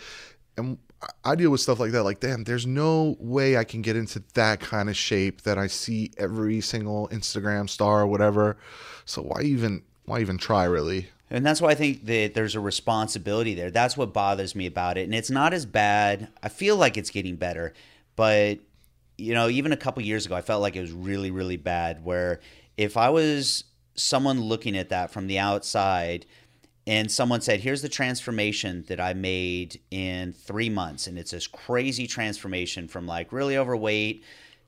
And 0.56 0.78
I 1.24 1.34
deal 1.34 1.50
with 1.50 1.60
stuff 1.60 1.80
like 1.80 1.92
that. 1.92 2.02
Like, 2.02 2.20
damn, 2.20 2.44
there's 2.44 2.66
no 2.66 3.16
way 3.18 3.56
I 3.56 3.64
can 3.64 3.82
get 3.82 3.96
into 3.96 4.22
that 4.34 4.60
kind 4.60 4.88
of 4.88 4.96
shape 4.96 5.42
that 5.42 5.58
I 5.58 5.66
see 5.66 6.10
every 6.18 6.60
single 6.60 7.08
Instagram 7.08 7.68
star 7.68 8.02
or 8.02 8.06
whatever. 8.06 8.56
So 9.04 9.22
why 9.22 9.42
even 9.42 9.82
why 10.06 10.20
even 10.20 10.38
try 10.38 10.64
really? 10.64 11.08
And 11.30 11.44
that's 11.44 11.60
why 11.60 11.70
I 11.70 11.74
think 11.74 12.04
that 12.06 12.34
there's 12.34 12.54
a 12.54 12.60
responsibility 12.60 13.54
there. 13.54 13.70
That's 13.70 13.96
what 13.96 14.12
bothers 14.12 14.54
me 14.54 14.66
about 14.66 14.98
it. 14.98 15.04
And 15.04 15.14
it's 15.14 15.30
not 15.30 15.52
as 15.52 15.66
bad. 15.66 16.28
I 16.42 16.48
feel 16.48 16.76
like 16.76 16.96
it's 16.96 17.10
getting 17.10 17.36
better, 17.36 17.72
but 18.14 18.58
you 19.16 19.32
know, 19.32 19.48
even 19.48 19.72
a 19.72 19.76
couple 19.76 20.02
years 20.02 20.26
ago, 20.26 20.34
I 20.34 20.42
felt 20.42 20.60
like 20.60 20.76
it 20.76 20.80
was 20.80 20.92
really, 20.92 21.30
really 21.30 21.56
bad. 21.56 22.04
Where 22.04 22.40
if 22.76 22.96
I 22.96 23.10
was 23.10 23.64
someone 23.94 24.40
looking 24.40 24.76
at 24.76 24.88
that 24.88 25.10
from 25.10 25.26
the 25.26 25.38
outside 25.38 26.26
and 26.86 27.10
someone 27.10 27.40
said, 27.40 27.60
Here's 27.60 27.82
the 27.82 27.88
transformation 27.88 28.84
that 28.88 29.00
I 29.00 29.14
made 29.14 29.80
in 29.90 30.32
three 30.32 30.68
months, 30.68 31.06
and 31.06 31.18
it's 31.18 31.30
this 31.30 31.46
crazy 31.46 32.06
transformation 32.06 32.88
from 32.88 33.06
like 33.06 33.32
really 33.32 33.56
overweight 33.56 34.24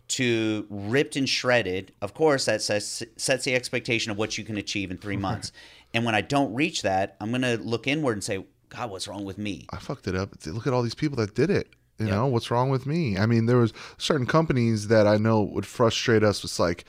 to 0.09 0.67
ripped 0.71 1.17
and 1.17 1.29
shredded, 1.29 1.93
of 2.01 2.15
course, 2.15 2.45
that 2.45 2.63
sets, 2.63 3.03
sets 3.17 3.45
the 3.45 3.55
expectation 3.55 4.13
of 4.13 4.19
what 4.19 4.39
you 4.39 4.45
can 4.45 4.57
achieve 4.57 4.91
in 4.91 4.99
three 4.99 5.17
months. 5.29 5.53
and 5.93 6.05
when 6.05 6.15
I 6.15 6.21
don't 6.21 6.55
reach 6.55 6.83
that, 6.83 7.17
I'm 7.21 7.31
going 7.31 7.43
to 7.43 7.57
look 7.59 7.87
inward 7.87 8.13
and 8.13 8.25
say, 8.25 8.45
God, 8.69 8.91
what's 8.91 9.09
wrong 9.09 9.25
with 9.25 9.39
me? 9.39 9.67
I 9.71 9.79
fucked 9.79 10.07
it 10.07 10.15
up. 10.15 10.31
Look 10.47 10.67
at 10.67 10.73
all 10.73 10.83
these 10.83 10.95
people 10.95 11.17
that 11.17 11.35
did 11.35 11.51
it. 11.51 11.69
You 11.99 12.07
yep. 12.07 12.15
know, 12.15 12.27
what's 12.27 12.51
wrong 12.51 12.69
with 12.69 12.85
me? 12.85 13.17
I 13.17 13.27
mean, 13.27 13.47
there 13.47 13.57
was 13.57 13.73
certain 13.97 14.27
companies 14.27 14.89
that 14.89 15.07
I 15.07 15.17
know 15.17 15.43
would 15.43 15.67
frustrate 15.67 16.23
us. 16.23 16.45
It's 16.45 16.59
like, 16.59 16.85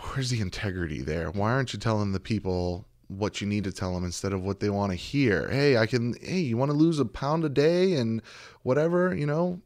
where's 0.00 0.30
the 0.30 0.40
integrity 0.40 1.02
there? 1.02 1.30
Why 1.30 1.52
aren't 1.52 1.72
you 1.72 1.78
telling 1.78 2.12
the 2.12 2.20
people 2.20 2.86
what 3.08 3.40
you 3.40 3.46
need 3.46 3.64
to 3.64 3.72
tell 3.72 3.94
them 3.94 4.04
instead 4.04 4.32
of 4.32 4.42
what 4.42 4.60
they 4.60 4.70
want 4.70 4.92
to 4.92 4.96
hear? 4.96 5.48
Hey, 5.48 5.76
I 5.76 5.86
can. 5.86 6.14
Hey, 6.20 6.40
you 6.40 6.56
want 6.56 6.70
to 6.70 6.76
lose 6.76 6.98
a 6.98 7.04
pound 7.04 7.44
a 7.44 7.48
day 7.48 7.94
and 7.94 8.22
whatever, 8.62 9.14
you 9.14 9.26
know? 9.26 9.60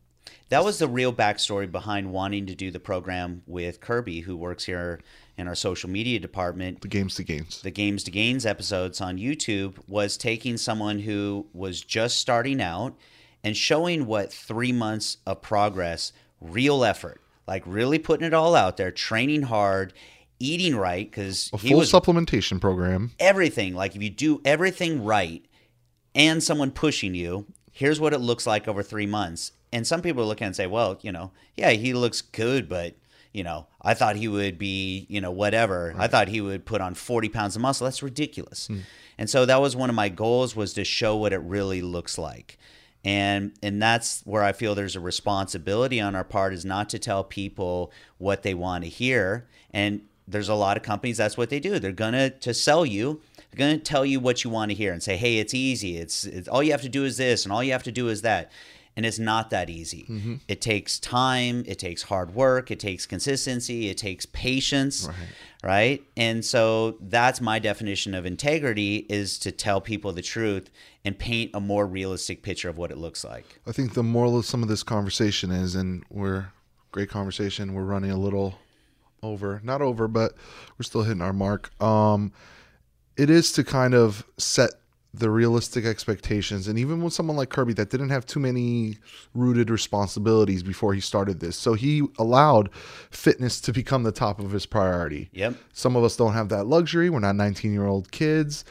That 0.48 0.64
was 0.64 0.78
the 0.78 0.86
real 0.86 1.14
backstory 1.14 1.70
behind 1.70 2.12
wanting 2.12 2.46
to 2.46 2.54
do 2.54 2.70
the 2.70 2.78
program 2.78 3.42
with 3.46 3.80
Kirby, 3.80 4.20
who 4.20 4.36
works 4.36 4.64
here 4.64 5.00
in 5.38 5.48
our 5.48 5.54
social 5.54 5.88
media 5.88 6.20
department. 6.20 6.82
The 6.82 6.88
Games 6.88 7.14
to 7.14 7.24
Gains. 7.24 7.62
The 7.62 7.70
Games 7.70 8.04
to 8.04 8.10
Gains 8.10 8.44
episodes 8.44 9.00
on 9.00 9.16
YouTube 9.16 9.76
was 9.88 10.18
taking 10.18 10.58
someone 10.58 10.98
who 10.98 11.46
was 11.54 11.80
just 11.80 12.18
starting 12.18 12.60
out 12.60 12.98
and 13.42 13.56
showing 13.56 14.04
what 14.04 14.32
three 14.32 14.72
months 14.72 15.16
of 15.26 15.40
progress, 15.40 16.12
real 16.40 16.84
effort, 16.84 17.22
like 17.46 17.62
really 17.66 17.98
putting 17.98 18.26
it 18.26 18.34
all 18.34 18.54
out 18.54 18.76
there, 18.76 18.90
training 18.90 19.42
hard, 19.42 19.94
eating 20.42 20.76
right 20.76 21.08
because 21.10 21.50
a 21.52 21.58
full 21.58 21.80
supplementation 21.80 22.60
program. 22.60 23.12
Everything 23.18 23.74
like 23.74 23.94
if 23.96 24.02
you 24.02 24.10
do 24.10 24.40
everything 24.44 25.04
right, 25.04 25.44
and 26.14 26.42
someone 26.42 26.70
pushing 26.70 27.14
you, 27.14 27.46
here's 27.70 28.00
what 28.00 28.12
it 28.12 28.18
looks 28.18 28.46
like 28.46 28.68
over 28.68 28.82
three 28.82 29.06
months. 29.06 29.52
And 29.72 29.86
some 29.86 30.02
people 30.02 30.22
are 30.22 30.26
looking 30.26 30.48
and 30.48 30.56
say, 30.56 30.66
well, 30.66 30.98
you 31.00 31.12
know, 31.12 31.30
yeah, 31.56 31.70
he 31.70 31.94
looks 31.94 32.20
good, 32.20 32.68
but 32.68 32.94
you 33.32 33.42
know, 33.42 33.66
I 33.80 33.94
thought 33.94 34.16
he 34.16 34.28
would 34.28 34.58
be, 34.58 35.06
you 35.08 35.20
know, 35.22 35.30
whatever. 35.30 35.94
Right. 35.96 36.04
I 36.04 36.06
thought 36.06 36.28
he 36.28 36.42
would 36.42 36.66
put 36.66 36.82
on 36.82 36.94
40 36.94 37.30
pounds 37.30 37.56
of 37.56 37.62
muscle. 37.62 37.86
That's 37.86 38.02
ridiculous. 38.02 38.66
Hmm. 38.66 38.80
And 39.16 39.30
so 39.30 39.46
that 39.46 39.60
was 39.60 39.74
one 39.74 39.88
of 39.88 39.96
my 39.96 40.10
goals 40.10 40.54
was 40.54 40.74
to 40.74 40.84
show 40.84 41.16
what 41.16 41.32
it 41.32 41.38
really 41.38 41.80
looks 41.80 42.18
like. 42.18 42.58
and 43.04 43.52
and 43.62 43.80
that's 43.82 44.20
where 44.24 44.42
I 44.44 44.52
feel 44.52 44.74
there's 44.74 44.96
a 44.96 45.00
responsibility 45.00 45.98
on 46.00 46.14
our 46.14 46.24
part 46.24 46.52
is 46.52 46.64
not 46.64 46.88
to 46.90 46.98
tell 46.98 47.24
people 47.24 47.90
what 48.18 48.42
they 48.42 48.54
want 48.54 48.84
to 48.84 48.90
hear 48.90 49.48
and 49.72 50.02
there's 50.28 50.48
a 50.48 50.54
lot 50.54 50.76
of 50.76 50.82
companies 50.82 51.16
that's 51.16 51.36
what 51.36 51.50
they 51.50 51.58
do 51.60 51.78
they're 51.78 51.92
gonna 51.92 52.30
to 52.30 52.52
sell 52.54 52.84
you 52.86 53.20
they're 53.50 53.58
gonna 53.66 53.78
tell 53.78 54.04
you 54.06 54.20
what 54.20 54.44
you 54.44 54.50
want 54.50 54.70
to 54.70 54.74
hear 54.74 54.92
and 54.92 55.02
say 55.02 55.16
hey 55.16 55.38
it's 55.38 55.54
easy 55.54 55.96
it's, 55.98 56.24
it's 56.24 56.48
all 56.48 56.62
you 56.62 56.70
have 56.72 56.82
to 56.82 56.88
do 56.88 57.04
is 57.04 57.16
this 57.16 57.44
and 57.44 57.52
all 57.52 57.62
you 57.62 57.72
have 57.72 57.82
to 57.82 57.92
do 57.92 58.08
is 58.08 58.22
that 58.22 58.50
and 58.94 59.06
it's 59.06 59.18
not 59.18 59.48
that 59.50 59.70
easy 59.70 60.04
Mm-hmm. 60.08 60.34
it 60.48 60.60
takes 60.60 60.98
time 60.98 61.64
it 61.66 61.78
takes 61.78 62.02
hard 62.02 62.34
work 62.34 62.70
it 62.70 62.78
takes 62.78 63.06
consistency 63.06 63.88
it 63.88 63.96
takes 63.98 64.26
patience 64.26 65.06
Right. 65.08 65.16
right 65.64 66.02
and 66.16 66.44
so 66.44 66.98
that's 67.00 67.40
my 67.40 67.58
definition 67.58 68.14
of 68.14 68.26
integrity 68.26 69.06
is 69.08 69.38
to 69.40 69.50
tell 69.52 69.80
people 69.80 70.12
the 70.12 70.22
truth 70.22 70.70
and 71.04 71.18
paint 71.18 71.50
a 71.54 71.60
more 71.60 71.86
realistic 71.86 72.42
picture 72.42 72.68
of 72.68 72.76
what 72.78 72.90
it 72.90 72.98
looks 72.98 73.24
like 73.24 73.60
I 73.66 73.72
think 73.72 73.94
the 73.94 74.02
moral 74.02 74.38
of 74.38 74.44
some 74.46 74.62
of 74.62 74.68
this 74.68 74.82
conversation 74.82 75.50
is, 75.50 75.74
and 75.74 76.04
we're 76.10 76.52
great 76.92 77.08
conversation. 77.08 77.72
We're 77.74 77.84
running 77.84 78.10
a 78.10 78.18
little 78.18 78.58
over, 79.22 79.60
not 79.62 79.80
over, 79.80 80.08
but 80.08 80.34
we're 80.78 80.84
still 80.84 81.02
hitting 81.02 81.22
our 81.22 81.32
mark. 81.32 81.70
Um, 81.82 82.32
it 83.16 83.30
is 83.30 83.52
to 83.52 83.64
kind 83.64 83.94
of 83.94 84.24
set 84.36 84.70
the 85.14 85.30
realistic 85.30 85.84
expectations, 85.84 86.66
and 86.66 86.78
even 86.78 87.02
with 87.02 87.12
someone 87.12 87.36
like 87.36 87.50
Kirby 87.50 87.74
that 87.74 87.90
didn't 87.90 88.08
have 88.08 88.24
too 88.24 88.40
many 88.40 88.96
rooted 89.34 89.68
responsibilities 89.68 90.62
before 90.62 90.94
he 90.94 91.00
started 91.00 91.40
this, 91.40 91.54
so 91.54 91.74
he 91.74 92.02
allowed 92.18 92.70
fitness 93.10 93.60
to 93.60 93.72
become 93.72 94.04
the 94.04 94.12
top 94.12 94.40
of 94.40 94.52
his 94.52 94.64
priority. 94.64 95.28
yep 95.32 95.54
Some 95.74 95.96
of 95.96 96.04
us 96.04 96.16
don't 96.16 96.32
have 96.32 96.48
that 96.48 96.64
luxury. 96.64 97.10
We're 97.10 97.20
not 97.20 97.36
19 97.36 97.74
year 97.74 97.86
old 97.86 98.10
kids, 98.10 98.64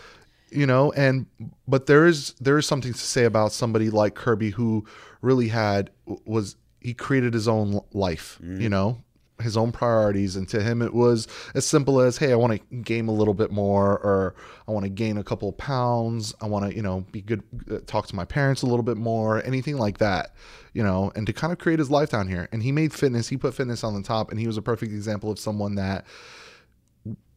you 0.50 0.66
know, 0.66 0.92
and 0.94 1.28
but 1.68 1.86
there 1.86 2.08
is 2.08 2.34
there 2.42 2.58
is 2.58 2.66
something 2.66 2.92
to 2.92 3.00
say 3.00 3.26
about 3.26 3.52
somebody 3.52 3.92
like 3.92 4.16
Kirby 4.16 4.50
who 4.50 4.84
really 5.22 5.50
had 5.50 5.92
was 6.26 6.56
he 6.80 6.96
created 6.96 7.36
his 7.36 7.48
own 7.48 7.82
life, 7.94 8.40
you 8.42 8.68
know, 8.68 8.98
his 9.42 9.58
own 9.58 9.72
priorities 9.72 10.36
and 10.36 10.48
to 10.50 10.62
him 10.62 10.82
it 10.82 10.94
was 10.94 11.28
as 11.54 11.66
simple 11.66 12.00
as 12.00 12.18
hey, 12.18 12.32
I 12.32 12.36
want 12.36 12.54
to 12.54 12.76
game 12.78 13.08
a 13.08 13.14
little 13.14 13.34
bit 13.34 13.52
more 13.52 13.98
or 14.00 14.36
I 14.68 14.72
want 14.72 14.86
to 14.86 14.90
gain 14.90 15.18
a 15.18 15.24
couple 15.24 15.52
pounds, 15.54 16.34
I 16.42 16.48
want 16.48 16.70
to, 16.70 16.76
you 16.76 16.82
know, 16.82 17.06
be 17.12 17.22
good 17.22 17.44
uh, 17.70 17.80
talk 17.86 18.08
to 18.08 18.16
my 18.16 18.26
parents 18.26 18.62
a 18.62 18.66
little 18.66 18.84
bit 18.84 18.98
more, 18.98 19.44
anything 19.46 19.78
like 19.78 19.98
that. 19.98 20.34
You 20.74 20.84
know, 20.84 21.12
and 21.16 21.28
to 21.28 21.34
kind 21.34 21.52
of 21.52 21.60
create 21.60 21.80
his 21.80 21.92
life 21.92 22.12
down 22.12 22.30
here. 22.30 22.48
And 22.54 22.64
he 22.64 22.72
made 22.72 22.94
fitness, 22.94 23.28
he 23.28 23.36
put 23.36 23.54
fitness 23.54 23.84
on 23.84 23.94
the 23.94 24.02
top, 24.02 24.32
and 24.32 24.40
he 24.40 24.48
was 24.48 24.56
a 24.56 24.62
perfect 24.62 24.94
example 24.94 25.30
of 25.30 25.38
someone 25.38 25.76
that 25.76 26.06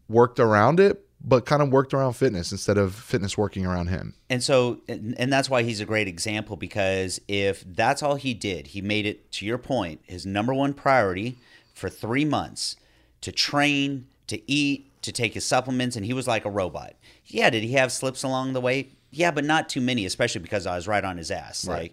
worked 0.09 0.39
around 0.39 0.79
it, 0.79 1.05
but 1.21 1.47
kind 1.47 1.63
of 1.63 1.71
worked 1.71 1.95
around 1.95 2.13
fitness 2.13 2.53
instead 2.53 2.77
of 2.79 2.95
fitness 2.95 3.37
working 3.39 3.65
around 3.65 3.89
him. 3.89 4.15
And 4.29 4.43
so, 4.43 4.81
and 4.89 5.33
that's 5.33 5.49
why 5.49 5.63
he's 5.63 5.81
a 5.81 5.87
great 5.87 6.07
example 6.07 6.57
because 6.57 7.21
if 7.29 7.65
that's 7.67 8.03
all 8.03 8.17
he 8.17 8.35
did, 8.35 8.69
he 8.69 8.83
made 8.83 9.07
it 9.07 9.33
to 9.33 9.47
your 9.47 9.59
point, 9.59 10.01
his 10.05 10.27
number 10.27 10.53
one 10.53 10.75
priority 10.75 11.39
for 11.75 11.91
three 11.91 12.25
months 12.25 12.77
to 13.21 13.33
train, 13.33 14.07
to 14.29 14.51
eat, 14.51 14.91
to 15.03 15.13
take 15.13 15.35
his 15.35 15.45
supplements, 15.45 15.97
and 15.97 16.07
he 16.07 16.15
was 16.15 16.27
like 16.27 16.45
a 16.45 16.51
robot. 16.51 16.95
Yeah, 17.27 17.51
did 17.51 17.63
he 17.63 17.73
have 17.73 17.93
slips 17.93 18.23
along 18.23 18.55
the 18.55 18.61
way? 18.61 18.89
Yeah, 19.11 19.31
but 19.31 19.45
not 19.45 19.69
too 19.69 19.81
many, 19.81 20.07
especially 20.07 20.41
because 20.41 20.67
I 20.67 20.77
was 20.77 20.89
right 20.89 21.05
on 21.05 21.19
his 21.19 21.31
ass. 21.31 21.67
Right. 21.67 21.93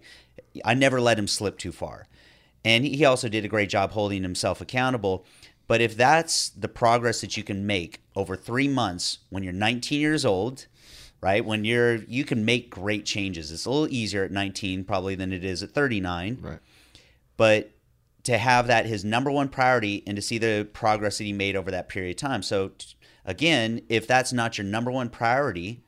Like, 0.54 0.62
I 0.64 0.74
never 0.74 1.00
let 1.00 1.18
him 1.18 1.28
slip 1.28 1.58
too 1.58 1.72
far. 1.72 2.06
And 2.64 2.84
he 2.84 3.04
also 3.04 3.28
did 3.28 3.44
a 3.44 3.48
great 3.48 3.68
job 3.68 3.92
holding 3.92 4.22
himself 4.22 4.60
accountable. 4.60 5.24
But 5.66 5.80
if 5.80 5.96
that's 5.96 6.48
the 6.50 6.68
progress 6.68 7.20
that 7.20 7.36
you 7.36 7.42
can 7.42 7.66
make 7.66 8.00
over 8.16 8.36
three 8.36 8.68
months 8.68 9.18
when 9.30 9.42
you're 9.42 9.52
19 9.52 10.00
years 10.00 10.24
old, 10.24 10.66
right? 11.20 11.44
When 11.44 11.64
you're, 11.64 11.96
you 11.96 12.24
can 12.24 12.44
make 12.44 12.70
great 12.70 13.04
changes. 13.04 13.50
It's 13.50 13.64
a 13.64 13.70
little 13.70 13.92
easier 13.92 14.24
at 14.24 14.30
19 14.30 14.84
probably 14.84 15.14
than 15.14 15.32
it 15.32 15.44
is 15.44 15.62
at 15.62 15.70
39. 15.70 16.38
Right. 16.40 16.58
But 17.36 17.70
to 18.24 18.38
have 18.38 18.66
that 18.68 18.86
his 18.86 19.04
number 19.04 19.30
one 19.30 19.48
priority 19.48 20.02
and 20.06 20.16
to 20.16 20.22
see 20.22 20.38
the 20.38 20.68
progress 20.72 21.18
that 21.18 21.24
he 21.24 21.32
made 21.32 21.56
over 21.56 21.70
that 21.70 21.88
period 21.88 22.10
of 22.10 22.16
time. 22.16 22.42
So, 22.42 22.72
again, 23.24 23.82
if 23.88 24.06
that's 24.06 24.32
not 24.32 24.58
your 24.58 24.66
number 24.66 24.90
one 24.90 25.08
priority, 25.08 25.82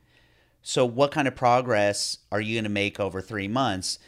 so 0.61 0.85
what 0.85 1.11
kind 1.11 1.27
of 1.27 1.35
progress 1.35 2.17
are 2.31 2.41
you 2.41 2.55
going 2.55 2.63
to 2.63 2.69
make 2.69 2.99
over 2.99 3.21
three 3.21 3.47
months? 3.47 3.99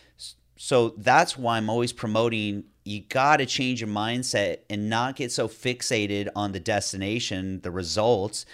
So 0.57 0.89
that's 0.97 1.37
why 1.37 1.57
I'm 1.57 1.69
always 1.69 1.93
promoting 1.93 2.65
you 2.83 3.01
got 3.01 3.37
to 3.37 3.45
change 3.45 3.81
your 3.81 3.89
mindset 3.89 4.59
and 4.69 4.89
not 4.89 5.17
get 5.17 5.31
so 5.31 5.47
fixated 5.47 6.29
on 6.35 6.53
the 6.53 6.59
destination, 6.59 7.61
the 7.61 7.69
results, 7.69 8.45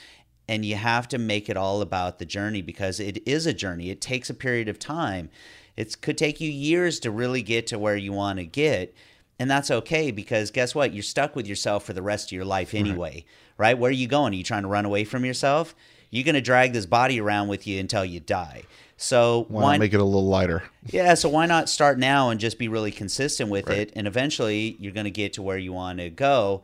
and 0.48 0.66
you 0.66 0.76
have 0.76 1.08
to 1.10 1.18
make 1.18 1.50
it 1.50 1.56
all 1.56 1.82
about 1.82 2.20
the 2.20 2.26
journey 2.26 2.62
because 2.62 3.00
it 3.00 3.26
is 3.28 3.46
a 3.46 3.54
journey. 3.54 3.90
It 3.90 4.02
takes 4.02 4.30
a 4.30 4.34
period 4.34 4.68
of 4.68 4.80
time. 4.80 5.30
It 5.78 6.02
could 6.02 6.18
take 6.18 6.42
you 6.42 6.52
years 6.52 7.00
to 7.02 7.12
really 7.12 7.42
get 7.42 7.68
to 7.68 7.80
where 7.80 7.96
you 7.96 8.12
want 8.12 8.40
to 8.40 8.46
get. 8.46 8.94
And 9.40 9.50
that's 9.50 9.72
okay 9.72 10.12
because 10.12 10.52
guess 10.52 10.76
what? 10.76 10.94
You're 10.94 11.04
stuck 11.04 11.36
with 11.36 11.48
yourself 11.48 11.84
for 11.86 11.94
the 11.94 12.02
rest 12.02 12.28
of 12.28 12.32
your 12.34 12.46
life 12.46 12.74
anyway, 12.74 13.26
right? 13.58 13.78
Where 13.78 13.90
are 13.90 13.92
you 13.92 14.08
going? 14.08 14.34
Are 14.34 14.38
you 14.38 14.44
trying 14.44 14.62
to 14.62 14.68
run 14.68 14.86
away 14.86 15.04
from 15.04 15.26
yourself? 15.26 15.76
You're 16.12 16.24
going 16.24 16.36
to 16.36 16.42
drag 16.42 16.74
this 16.74 16.86
body 16.86 17.20
around 17.20 17.48
with 17.48 17.66
you 17.66 17.80
until 17.80 18.06
you 18.06 18.20
die. 18.20 18.64
So 18.96 19.48
Why, 19.50 19.64
why, 19.64 19.72
not 19.74 19.80
make 19.80 19.94
it 19.94 20.00
a 20.00 20.04
little 20.04 20.28
lighter? 20.28 20.64
yeah, 20.86 21.16
so 21.16 21.28
why 21.28 21.48
not 21.48 21.68
start 21.68 21.98
now 21.98 22.30
and 22.30 22.40
just 22.40 22.60
be 22.60 22.68
really 22.68 22.92
consistent 22.92 23.50
with 23.50 23.70
it 23.70 23.92
and 23.96 24.08
eventually 24.08 24.78
you're 24.80 24.94
going 24.94 25.06
to 25.06 25.12
get 25.12 25.34
to 25.34 25.42
where 25.42 25.58
you 25.58 25.74
want 25.74 25.98
to 26.00 26.10
go. 26.12 26.62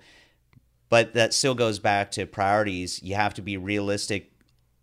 But 0.90 1.14
that 1.16 1.34
still 1.34 1.56
goes 1.56 1.80
back 1.80 2.12
to 2.12 2.26
priorities. 2.26 3.02
You 3.04 3.16
have 3.16 3.34
to 3.36 3.42
be 3.42 3.58
realistic 3.58 4.32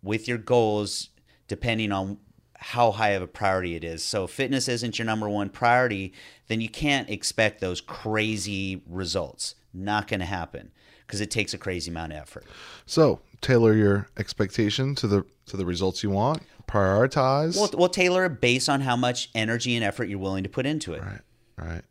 with 0.03 0.27
your 0.27 0.37
goals 0.37 1.09
depending 1.47 1.91
on 1.91 2.17
how 2.57 2.91
high 2.91 3.09
of 3.09 3.21
a 3.21 3.27
priority 3.27 3.75
it 3.75 3.83
is. 3.83 4.03
So 4.03 4.25
if 4.25 4.31
fitness 4.31 4.67
isn't 4.67 4.97
your 4.97 5.05
number 5.05 5.29
one 5.29 5.49
priority, 5.49 6.13
then 6.47 6.59
you 6.59 6.69
can't 6.69 7.09
expect 7.09 7.61
those 7.61 7.81
crazy 7.81 8.81
results. 8.87 9.55
Not 9.73 10.07
going 10.07 10.21
to 10.21 10.25
happen 10.25 10.71
because 11.05 11.21
it 11.21 11.31
takes 11.31 11.53
a 11.53 11.57
crazy 11.57 11.91
amount 11.91 12.13
of 12.13 12.19
effort. 12.19 12.45
So 12.85 13.19
tailor 13.41 13.73
your 13.73 14.07
expectation 14.17 14.95
to 14.95 15.07
the 15.07 15.25
to 15.45 15.57
the 15.57 15.65
results 15.65 16.03
you 16.03 16.09
want. 16.09 16.41
Prioritize. 16.67 17.55
We'll, 17.55 17.69
we'll 17.79 17.89
tailor 17.89 18.25
it 18.25 18.41
based 18.41 18.67
on 18.67 18.81
how 18.81 18.97
much 18.97 19.29
energy 19.33 19.75
and 19.75 19.83
effort 19.83 20.05
you're 20.05 20.19
willing 20.19 20.43
to 20.43 20.49
put 20.49 20.65
into 20.65 20.93
it. 20.93 21.01
Right, 21.01 21.21
right. 21.57 21.81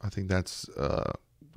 I 0.00 0.08
think 0.08 0.28
that's 0.28 0.68
uh, 0.70 1.12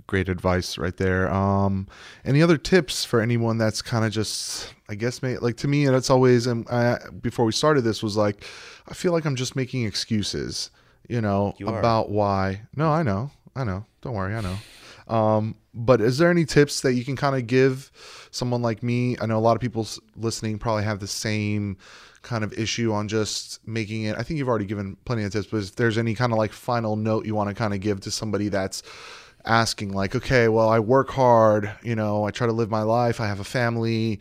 great 0.08 0.30
advice 0.30 0.78
right 0.78 0.96
there. 0.98 1.32
Um, 1.32 1.88
any 2.24 2.42
other 2.42 2.58
tips 2.58 3.04
for 3.06 3.22
anyone 3.22 3.58
that's 3.58 3.82
kind 3.82 4.06
of 4.06 4.12
just, 4.12 4.74
I 4.90 4.96
guess, 4.96 5.22
may, 5.22 5.38
like 5.38 5.58
to 5.58 5.68
me, 5.68 5.86
that's 5.88 6.10
always, 6.10 6.48
and 6.48 6.68
I, 6.70 7.00
before 7.22 7.46
we 7.46 7.52
started 7.52 7.82
this, 7.82 8.04
was 8.04 8.16
like, 8.16 8.46
I 8.88 8.94
feel 8.94 9.12
like 9.12 9.26
I'm 9.26 9.36
just 9.36 9.56
making 9.56 9.86
excuses, 9.86 10.70
you 11.08 11.22
know, 11.22 11.56
You 11.58 11.68
about 11.68 12.10
why. 12.10 12.62
No, 12.76 12.92
I 12.92 13.04
know, 13.04 13.32
I 13.56 13.64
know. 13.64 13.86
Don't 14.02 14.14
worry, 14.14 14.36
I 14.36 14.42
know. 14.42 14.58
Um, 15.08 15.56
but 15.74 16.02
is 16.02 16.18
there 16.18 16.32
any 16.32 16.46
tips 16.46 16.82
that 16.82 16.94
you 16.94 17.06
can 17.06 17.16
kind 17.16 17.36
of 17.36 17.48
give 17.48 17.92
someone 18.32 18.62
like 18.62 18.82
me? 18.82 19.18
I 19.20 19.26
know 19.26 19.38
a 19.38 19.40
lot 19.40 19.56
of 19.56 19.62
people 19.62 19.88
listening 20.16 20.58
probably 20.58 20.84
have 20.84 21.00
the 21.00 21.08
same 21.08 21.78
kind 22.22 22.44
of 22.44 22.52
issue 22.54 22.92
on 22.92 23.08
just 23.08 23.66
making 23.68 24.04
it. 24.04 24.16
I 24.18 24.24
think 24.24 24.40
you've 24.40 24.48
already 24.48 24.66
given 24.66 24.98
plenty 25.06 25.24
of 25.24 25.32
tips, 25.32 25.48
but 25.48 25.58
if 25.58 25.76
there's 25.76 25.98
any 25.98 26.16
kind 26.16 26.32
of 26.32 26.40
like 26.40 26.54
final 26.54 26.96
note 26.96 27.26
you 27.26 27.36
want 27.36 27.50
to 27.50 27.56
kind 27.56 27.74
of 27.74 27.82
give 27.82 28.00
to 28.02 28.12
somebody 28.12 28.50
that's 28.50 28.82
asking, 29.46 29.94
like, 29.94 30.16
okay, 30.16 30.48
well, 30.48 30.70
I 30.70 30.80
work 30.80 31.10
hard, 31.10 31.72
you 31.84 31.96
know, 31.96 32.26
I 32.26 32.32
try 32.32 32.48
to 32.48 32.54
live 32.54 32.70
my 32.70 32.82
life, 32.82 33.20
I 33.20 33.28
have 33.28 33.40
a 33.40 33.46
family. 33.46 34.20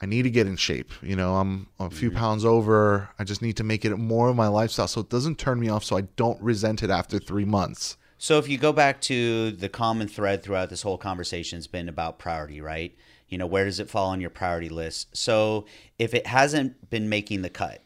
I 0.00 0.04
need 0.04 0.24
to 0.24 0.30
get 0.30 0.46
in 0.46 0.56
shape. 0.56 0.92
You 1.02 1.16
know, 1.16 1.36
I'm 1.36 1.68
a 1.80 1.88
few 1.88 2.10
mm-hmm. 2.10 2.18
pounds 2.18 2.44
over. 2.44 3.08
I 3.18 3.24
just 3.24 3.40
need 3.40 3.56
to 3.56 3.64
make 3.64 3.82
it 3.84 3.96
more 3.96 4.28
of 4.28 4.36
my 4.36 4.46
lifestyle 4.46 4.88
so 4.88 5.00
it 5.00 5.08
doesn't 5.08 5.38
turn 5.38 5.58
me 5.58 5.70
off 5.70 5.84
so 5.84 5.96
I 5.96 6.02
don't 6.16 6.40
resent 6.42 6.82
it 6.82 6.90
after 6.90 7.18
three 7.18 7.46
months. 7.46 7.96
So 8.18 8.38
if 8.38 8.48
you 8.48 8.58
go 8.58 8.72
back 8.72 9.00
to 9.02 9.52
the 9.52 9.68
common 9.68 10.08
thread 10.08 10.42
throughout 10.42 10.70
this 10.70 10.82
whole 10.82 10.98
conversation 10.98 11.56
has 11.56 11.66
been 11.66 11.88
about 11.88 12.18
priority, 12.18 12.60
right? 12.60 12.94
You 13.28 13.38
know, 13.38 13.46
where 13.46 13.64
does 13.64 13.80
it 13.80 13.90
fall 13.90 14.10
on 14.10 14.20
your 14.20 14.30
priority 14.30 14.68
list? 14.68 15.16
So 15.16 15.66
if 15.98 16.14
it 16.14 16.26
hasn't 16.26 16.90
been 16.90 17.08
making 17.08 17.42
the 17.42 17.50
cut, 17.50 17.82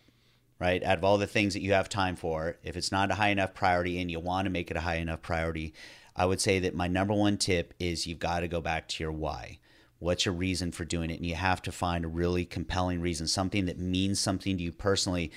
right, 0.58 0.82
out 0.84 0.98
of 0.98 1.04
all 1.04 1.18
the 1.18 1.26
things 1.26 1.54
that 1.54 1.62
you 1.62 1.72
have 1.72 1.88
time 1.88 2.16
for, 2.16 2.58
if 2.62 2.76
it's 2.76 2.92
not 2.92 3.10
a 3.10 3.14
high 3.14 3.30
enough 3.30 3.54
priority 3.54 4.00
and 4.00 4.10
you 4.10 4.20
want 4.20 4.46
to 4.46 4.50
make 4.50 4.70
it 4.70 4.76
a 4.76 4.80
high 4.80 4.96
enough 4.96 5.22
priority, 5.22 5.74
I 6.16 6.26
would 6.26 6.40
say 6.40 6.58
that 6.60 6.74
my 6.74 6.88
number 6.88 7.14
one 7.14 7.36
tip 7.36 7.74
is 7.78 8.06
you've 8.06 8.18
got 8.18 8.40
to 8.40 8.48
go 8.48 8.60
back 8.60 8.88
to 8.88 9.04
your 9.04 9.12
why. 9.12 9.58
What's 9.98 10.24
your 10.24 10.34
reason 10.34 10.72
for 10.72 10.84
doing 10.84 11.10
it? 11.10 11.16
And 11.16 11.26
you 11.26 11.34
have 11.34 11.60
to 11.62 11.72
find 11.72 12.04
a 12.04 12.08
really 12.08 12.44
compelling 12.44 13.00
reason, 13.00 13.26
something 13.26 13.66
that 13.66 13.78
means 13.78 14.18
something 14.18 14.56
to 14.56 14.62
you 14.62 14.72
personally 14.72 15.30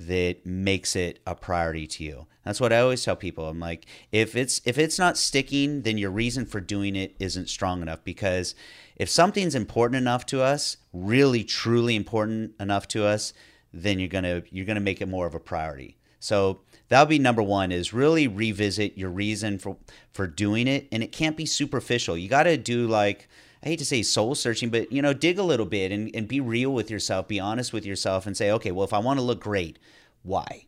that 0.00 0.46
makes 0.46 0.94
it 0.94 1.18
a 1.26 1.34
priority 1.34 1.86
to 1.86 2.04
you. 2.04 2.26
That's 2.44 2.60
what 2.60 2.72
I 2.72 2.80
always 2.80 3.04
tell 3.04 3.16
people. 3.16 3.48
I'm 3.48 3.60
like, 3.60 3.86
if 4.12 4.36
it's 4.36 4.60
if 4.64 4.78
it's 4.78 4.98
not 4.98 5.18
sticking, 5.18 5.82
then 5.82 5.98
your 5.98 6.10
reason 6.10 6.46
for 6.46 6.60
doing 6.60 6.96
it 6.96 7.16
isn't 7.18 7.48
strong 7.48 7.82
enough 7.82 8.04
because 8.04 8.54
if 8.96 9.10
something's 9.10 9.54
important 9.54 10.00
enough 10.00 10.24
to 10.26 10.42
us, 10.42 10.76
really 10.92 11.44
truly 11.44 11.96
important 11.96 12.52
enough 12.60 12.88
to 12.88 13.04
us, 13.04 13.32
then 13.72 13.98
you're 13.98 14.08
going 14.08 14.24
to 14.24 14.42
you're 14.50 14.66
going 14.66 14.76
to 14.76 14.80
make 14.80 15.00
it 15.00 15.08
more 15.08 15.26
of 15.26 15.34
a 15.34 15.40
priority. 15.40 15.97
So 16.20 16.60
that 16.88 17.00
would 17.00 17.08
be 17.08 17.18
number 17.18 17.42
1 17.42 17.72
is 17.72 17.92
really 17.92 18.26
revisit 18.26 18.96
your 18.96 19.10
reason 19.10 19.58
for 19.58 19.76
for 20.12 20.26
doing 20.26 20.66
it 20.66 20.88
and 20.90 21.02
it 21.02 21.12
can't 21.12 21.36
be 21.36 21.46
superficial. 21.46 22.16
You 22.16 22.28
got 22.28 22.44
to 22.44 22.56
do 22.56 22.86
like 22.86 23.28
I 23.62 23.68
hate 23.68 23.78
to 23.80 23.84
say 23.84 24.02
soul 24.02 24.34
searching, 24.34 24.70
but 24.70 24.92
you 24.92 25.02
know, 25.02 25.12
dig 25.12 25.38
a 25.38 25.42
little 25.42 25.66
bit 25.66 25.92
and, 25.92 26.14
and 26.14 26.28
be 26.28 26.40
real 26.40 26.72
with 26.72 26.90
yourself, 26.90 27.28
be 27.28 27.40
honest 27.40 27.72
with 27.72 27.84
yourself 27.84 28.26
and 28.26 28.36
say, 28.36 28.50
okay, 28.52 28.70
well, 28.70 28.84
if 28.84 28.92
I 28.92 28.98
want 28.98 29.18
to 29.18 29.24
look 29.24 29.40
great, 29.40 29.78
why? 30.22 30.66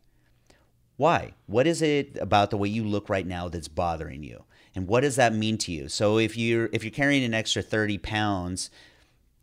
Why? 0.97 1.33
What 1.47 1.67
is 1.67 1.81
it 1.81 2.17
about 2.19 2.49
the 2.51 2.57
way 2.57 2.69
you 2.69 2.83
look 2.83 3.09
right 3.09 3.25
now 3.25 3.47
that's 3.49 3.67
bothering 3.67 4.23
you? 4.23 4.43
And 4.75 4.87
what 4.87 5.01
does 5.01 5.15
that 5.15 5.33
mean 5.33 5.57
to 5.59 5.71
you? 5.71 5.89
So 5.89 6.17
if 6.17 6.37
you're 6.37 6.69
if 6.71 6.83
you're 6.83 6.91
carrying 6.91 7.23
an 7.23 7.33
extra 7.33 7.61
30 7.61 7.97
pounds, 7.97 8.69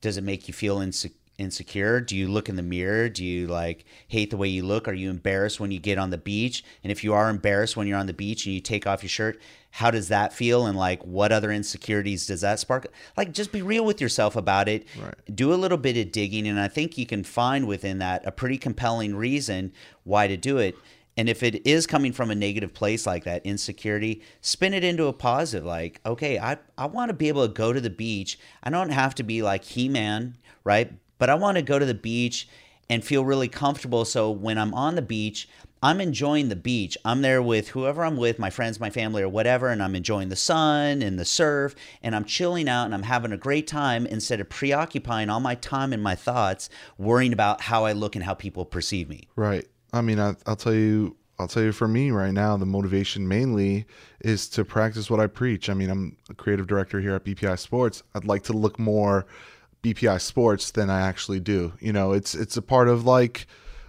does 0.00 0.16
it 0.16 0.24
make 0.24 0.48
you 0.48 0.54
feel 0.54 0.80
insecure? 0.80 1.16
Insecure? 1.38 2.00
Do 2.00 2.16
you 2.16 2.28
look 2.28 2.48
in 2.48 2.56
the 2.56 2.62
mirror? 2.62 3.08
Do 3.08 3.24
you 3.24 3.46
like 3.46 3.84
hate 4.08 4.30
the 4.30 4.36
way 4.36 4.48
you 4.48 4.64
look? 4.64 4.88
Are 4.88 4.92
you 4.92 5.08
embarrassed 5.08 5.60
when 5.60 5.70
you 5.70 5.78
get 5.78 5.96
on 5.96 6.10
the 6.10 6.18
beach? 6.18 6.64
And 6.82 6.92
if 6.92 7.02
you 7.02 7.14
are 7.14 7.30
embarrassed 7.30 7.76
when 7.76 7.86
you're 7.86 7.98
on 7.98 8.06
the 8.06 8.12
beach 8.12 8.44
and 8.44 8.54
you 8.54 8.60
take 8.60 8.86
off 8.86 9.02
your 9.02 9.08
shirt, 9.08 9.40
how 9.70 9.90
does 9.90 10.08
that 10.08 10.32
feel? 10.32 10.66
And 10.66 10.76
like, 10.76 11.02
what 11.04 11.32
other 11.32 11.52
insecurities 11.52 12.26
does 12.26 12.40
that 12.40 12.58
spark? 12.58 12.88
Like, 13.16 13.32
just 13.32 13.52
be 13.52 13.62
real 13.62 13.84
with 13.84 14.00
yourself 14.00 14.36
about 14.36 14.68
it. 14.68 14.86
Right. 15.00 15.14
Do 15.34 15.52
a 15.52 15.56
little 15.56 15.78
bit 15.78 15.96
of 15.96 16.12
digging. 16.12 16.48
And 16.48 16.58
I 16.58 16.68
think 16.68 16.98
you 16.98 17.06
can 17.06 17.22
find 17.22 17.66
within 17.66 17.98
that 17.98 18.26
a 18.26 18.32
pretty 18.32 18.58
compelling 18.58 19.14
reason 19.14 19.72
why 20.04 20.26
to 20.26 20.36
do 20.36 20.58
it. 20.58 20.76
And 21.16 21.28
if 21.28 21.42
it 21.42 21.66
is 21.66 21.84
coming 21.84 22.12
from 22.12 22.30
a 22.30 22.34
negative 22.36 22.72
place 22.72 23.04
like 23.04 23.24
that, 23.24 23.44
insecurity, 23.44 24.22
spin 24.40 24.72
it 24.72 24.84
into 24.84 25.06
a 25.06 25.12
positive. 25.12 25.66
Like, 25.66 26.00
okay, 26.06 26.38
I, 26.38 26.58
I 26.78 26.86
want 26.86 27.08
to 27.08 27.12
be 27.12 27.26
able 27.26 27.46
to 27.46 27.52
go 27.52 27.72
to 27.72 27.80
the 27.80 27.90
beach. 27.90 28.38
I 28.62 28.70
don't 28.70 28.90
have 28.90 29.16
to 29.16 29.24
be 29.24 29.42
like 29.42 29.64
He 29.64 29.88
Man, 29.88 30.36
right? 30.62 30.92
But 31.18 31.30
I 31.30 31.34
want 31.34 31.56
to 31.56 31.62
go 31.62 31.78
to 31.78 31.86
the 31.86 31.94
beach 31.94 32.48
and 32.90 33.04
feel 33.04 33.24
really 33.24 33.48
comfortable. 33.48 34.04
So 34.04 34.30
when 34.30 34.56
I'm 34.56 34.72
on 34.72 34.94
the 34.94 35.02
beach, 35.02 35.48
I'm 35.82 36.00
enjoying 36.00 36.48
the 36.48 36.56
beach. 36.56 36.98
I'm 37.04 37.22
there 37.22 37.40
with 37.40 37.68
whoever 37.68 38.04
I'm 38.04 38.16
with, 38.16 38.38
my 38.38 38.50
friends, 38.50 38.80
my 38.80 38.90
family, 38.90 39.22
or 39.22 39.28
whatever, 39.28 39.68
and 39.68 39.82
I'm 39.82 39.94
enjoying 39.94 40.28
the 40.28 40.36
sun 40.36 41.02
and 41.02 41.18
the 41.18 41.24
surf, 41.24 41.74
and 42.02 42.16
I'm 42.16 42.24
chilling 42.24 42.68
out 42.68 42.86
and 42.86 42.94
I'm 42.94 43.04
having 43.04 43.32
a 43.32 43.36
great 43.36 43.66
time 43.66 44.06
instead 44.06 44.40
of 44.40 44.48
preoccupying 44.48 45.30
all 45.30 45.40
my 45.40 45.54
time 45.54 45.92
and 45.92 46.02
my 46.02 46.16
thoughts 46.16 46.68
worrying 46.96 47.32
about 47.32 47.60
how 47.60 47.84
I 47.84 47.92
look 47.92 48.16
and 48.16 48.24
how 48.24 48.34
people 48.34 48.64
perceive 48.64 49.08
me. 49.08 49.28
Right. 49.36 49.66
I 49.92 50.00
mean, 50.00 50.18
I, 50.18 50.34
I'll 50.46 50.56
tell 50.56 50.74
you, 50.74 51.16
I'll 51.38 51.48
tell 51.48 51.62
you 51.62 51.72
for 51.72 51.86
me 51.86 52.10
right 52.10 52.32
now, 52.32 52.56
the 52.56 52.66
motivation 52.66 53.28
mainly 53.28 53.86
is 54.20 54.48
to 54.50 54.64
practice 54.64 55.08
what 55.08 55.20
I 55.20 55.28
preach. 55.28 55.70
I 55.70 55.74
mean, 55.74 55.90
I'm 55.90 56.16
a 56.28 56.34
creative 56.34 56.66
director 56.66 57.00
here 57.00 57.14
at 57.14 57.24
BPI 57.24 57.56
Sports. 57.58 58.02
I'd 58.16 58.24
like 58.24 58.42
to 58.44 58.52
look 58.52 58.80
more 58.80 59.26
BPI 59.82 60.20
Sports 60.20 60.70
than 60.72 60.90
I 60.90 61.00
actually 61.02 61.40
do. 61.40 61.72
You 61.80 61.92
know, 61.92 62.12
it's 62.12 62.34
it's 62.34 62.56
a 62.56 62.62
part 62.62 62.88
of 62.88 63.04
like, 63.06 63.46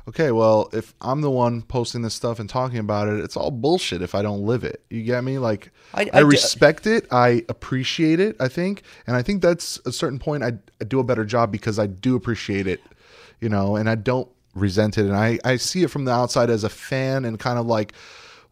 okay, 0.08 0.32
well, 0.32 0.70
if 0.74 0.94
I'm 1.02 1.22
the 1.22 1.30
one 1.32 1.62
posting 1.64 2.02
this 2.02 2.14
stuff 2.14 2.40
and 2.40 2.50
talking 2.50 2.78
about 2.80 3.08
it, 3.10 3.20
it's 3.24 3.36
all 3.38 3.52
bullshit 3.52 4.02
if 4.02 4.14
I 4.16 4.22
don't 4.22 4.42
live 4.46 4.64
it. 4.64 4.84
You 4.90 5.04
get 5.04 5.24
me? 5.24 5.38
Like, 5.40 5.72
I- 5.94 6.04
I, 6.04 6.10
I 6.14 6.20
respect 6.22 6.88
it, 6.88 7.08
I 7.12 7.44
appreciate 7.50 8.20
it. 8.20 8.36
I 8.40 8.48
think, 8.48 8.84
and 9.08 9.16
I 9.16 9.22
think 9.24 9.42
that's 9.42 9.80
a 9.86 9.92
certain 9.92 10.20
point. 10.20 10.44
I, 10.44 10.54
I 10.80 10.84
do 10.86 11.00
a 11.00 11.04
better 11.04 11.26
job 11.26 11.52
because 11.52 11.80
I 11.80 11.88
do 11.88 12.16
appreciate 12.16 12.68
it. 12.68 12.82
You 13.42 13.50
know, 13.50 13.76
and 13.76 13.90
I 13.90 13.96
don't 13.96 14.28
resent 14.54 14.98
it, 14.98 15.06
and 15.06 15.16
I 15.16 15.40
I 15.46 15.56
see 15.58 15.84
it 15.84 15.90
from 15.90 16.06
the 16.06 16.12
outside 16.12 16.50
as 16.50 16.64
a 16.64 16.70
fan 16.70 17.26
and 17.26 17.40
kind 17.40 17.58
of 17.58 17.66
like. 17.66 17.94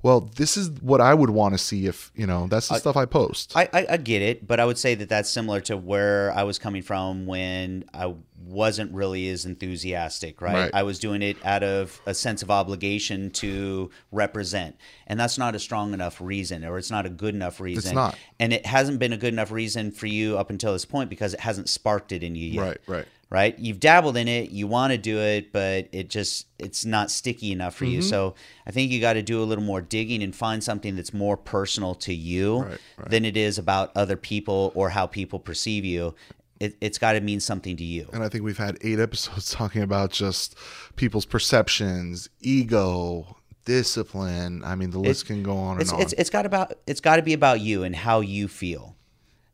Well, 0.03 0.21
this 0.35 0.57
is 0.57 0.69
what 0.81 1.01
I 1.01 1.13
would 1.13 1.31
want 1.31 1.53
to 1.53 1.57
see 1.57 1.87
if 1.87 2.11
you 2.15 2.27
know 2.27 2.47
that's 2.47 2.67
the 2.67 2.75
stuff 2.75 2.95
I 2.95 3.05
post. 3.05 3.53
I, 3.55 3.67
I, 3.73 3.85
I 3.91 3.97
get 3.97 4.21
it, 4.21 4.47
but 4.47 4.59
I 4.59 4.65
would 4.65 4.77
say 4.77 4.95
that 4.95 5.09
that's 5.09 5.29
similar 5.29 5.59
to 5.61 5.75
where 5.75 6.31
I 6.33 6.43
was 6.43 6.59
coming 6.59 6.83
from 6.83 7.25
when 7.25 7.85
I 7.93 8.13
wasn't 8.47 8.93
really 8.93 9.27
as 9.29 9.45
enthusiastic, 9.45 10.41
right? 10.41 10.53
Right. 10.53 10.71
I 10.73 10.83
was 10.83 10.99
doing 10.99 11.21
it 11.21 11.37
out 11.45 11.63
of 11.63 11.99
a 12.05 12.13
sense 12.13 12.41
of 12.41 12.51
obligation 12.51 13.31
to 13.31 13.89
represent. 14.11 14.77
And 15.07 15.19
that's 15.19 15.37
not 15.37 15.55
a 15.55 15.59
strong 15.59 15.93
enough 15.93 16.21
reason, 16.21 16.63
or 16.63 16.77
it's 16.77 16.91
not 16.91 17.05
a 17.05 17.09
good 17.09 17.35
enough 17.35 17.59
reason. 17.59 17.89
It's 17.89 17.95
not. 17.95 18.17
And 18.39 18.53
it 18.53 18.65
hasn't 18.65 18.99
been 18.99 19.13
a 19.13 19.17
good 19.17 19.33
enough 19.33 19.51
reason 19.51 19.91
for 19.91 20.07
you 20.07 20.37
up 20.37 20.49
until 20.49 20.73
this 20.73 20.85
point 20.85 21.09
because 21.09 21.33
it 21.33 21.39
hasn't 21.39 21.69
sparked 21.69 22.11
it 22.11 22.23
in 22.23 22.35
you 22.35 22.47
yet 22.49 22.61
right, 22.61 22.77
right. 22.87 23.05
Right 23.29 23.57
you've 23.59 23.79
dabbled 23.79 24.15
in 24.17 24.27
it 24.27 24.51
you 24.51 24.67
want 24.67 24.91
to 24.91 24.97
do 24.97 25.19
it 25.19 25.51
but 25.51 25.87
it 25.91 26.09
just 26.09 26.47
it's 26.59 26.85
not 26.85 27.11
sticky 27.11 27.51
enough 27.51 27.75
for 27.75 27.85
you 27.85 27.99
Mm-hmm. 27.99 28.09
so 28.09 28.35
i 28.65 28.71
think 28.71 28.91
you 28.91 29.01
got 29.01 29.13
to 29.13 29.21
do 29.21 29.41
a 29.41 29.45
little 29.45 29.63
more 29.63 29.81
digging 29.81 30.23
and 30.23 30.35
find 30.35 30.63
something 30.63 30.95
that's 30.95 31.13
more 31.13 31.35
personal 31.37 31.93
to 31.95 32.13
you 32.13 32.59
Right, 32.61 32.77
right. 32.97 33.09
than 33.09 33.25
it 33.25 33.35
is 33.35 33.57
about 33.57 33.91
other 33.95 34.15
people 34.15 34.71
or 34.75 34.89
how 34.91 35.07
people 35.07 35.39
perceive 35.39 35.83
you 35.85 36.15
it, 36.59 36.75
it's 36.81 36.97
got 36.97 37.13
to 37.13 37.21
mean 37.21 37.39
something 37.39 37.77
to 37.77 37.83
you 37.83 38.09
And 38.13 38.23
I 38.23 38.29
think 38.29 38.43
we've 38.43 38.57
had 38.57 38.77
eight 38.81 38.99
episodes 39.07 39.51
talking 39.51 39.81
about 39.83 40.09
just 40.11 40.57
people's 40.95 41.25
perceptions, 41.25 42.29
ego, 42.41 43.37
discipline. 43.65 44.63
I 44.63 44.75
mean, 44.75 44.89
the 44.89 44.97
list 44.99 45.27
can 45.27 45.43
go 45.43 45.55
on 45.57 45.73
and 45.73 45.81
it's 45.81 45.93
on. 45.93 46.01
it's 46.01 46.13
it's 46.13 46.29
got 46.31 46.45
about 46.47 46.73
it's 46.87 46.99
got 47.01 47.17
to 47.17 47.21
be 47.21 47.33
about 47.33 47.61
you 47.61 47.83
and 47.83 47.95
how 47.95 48.21
you 48.21 48.47
feel. 48.47 48.95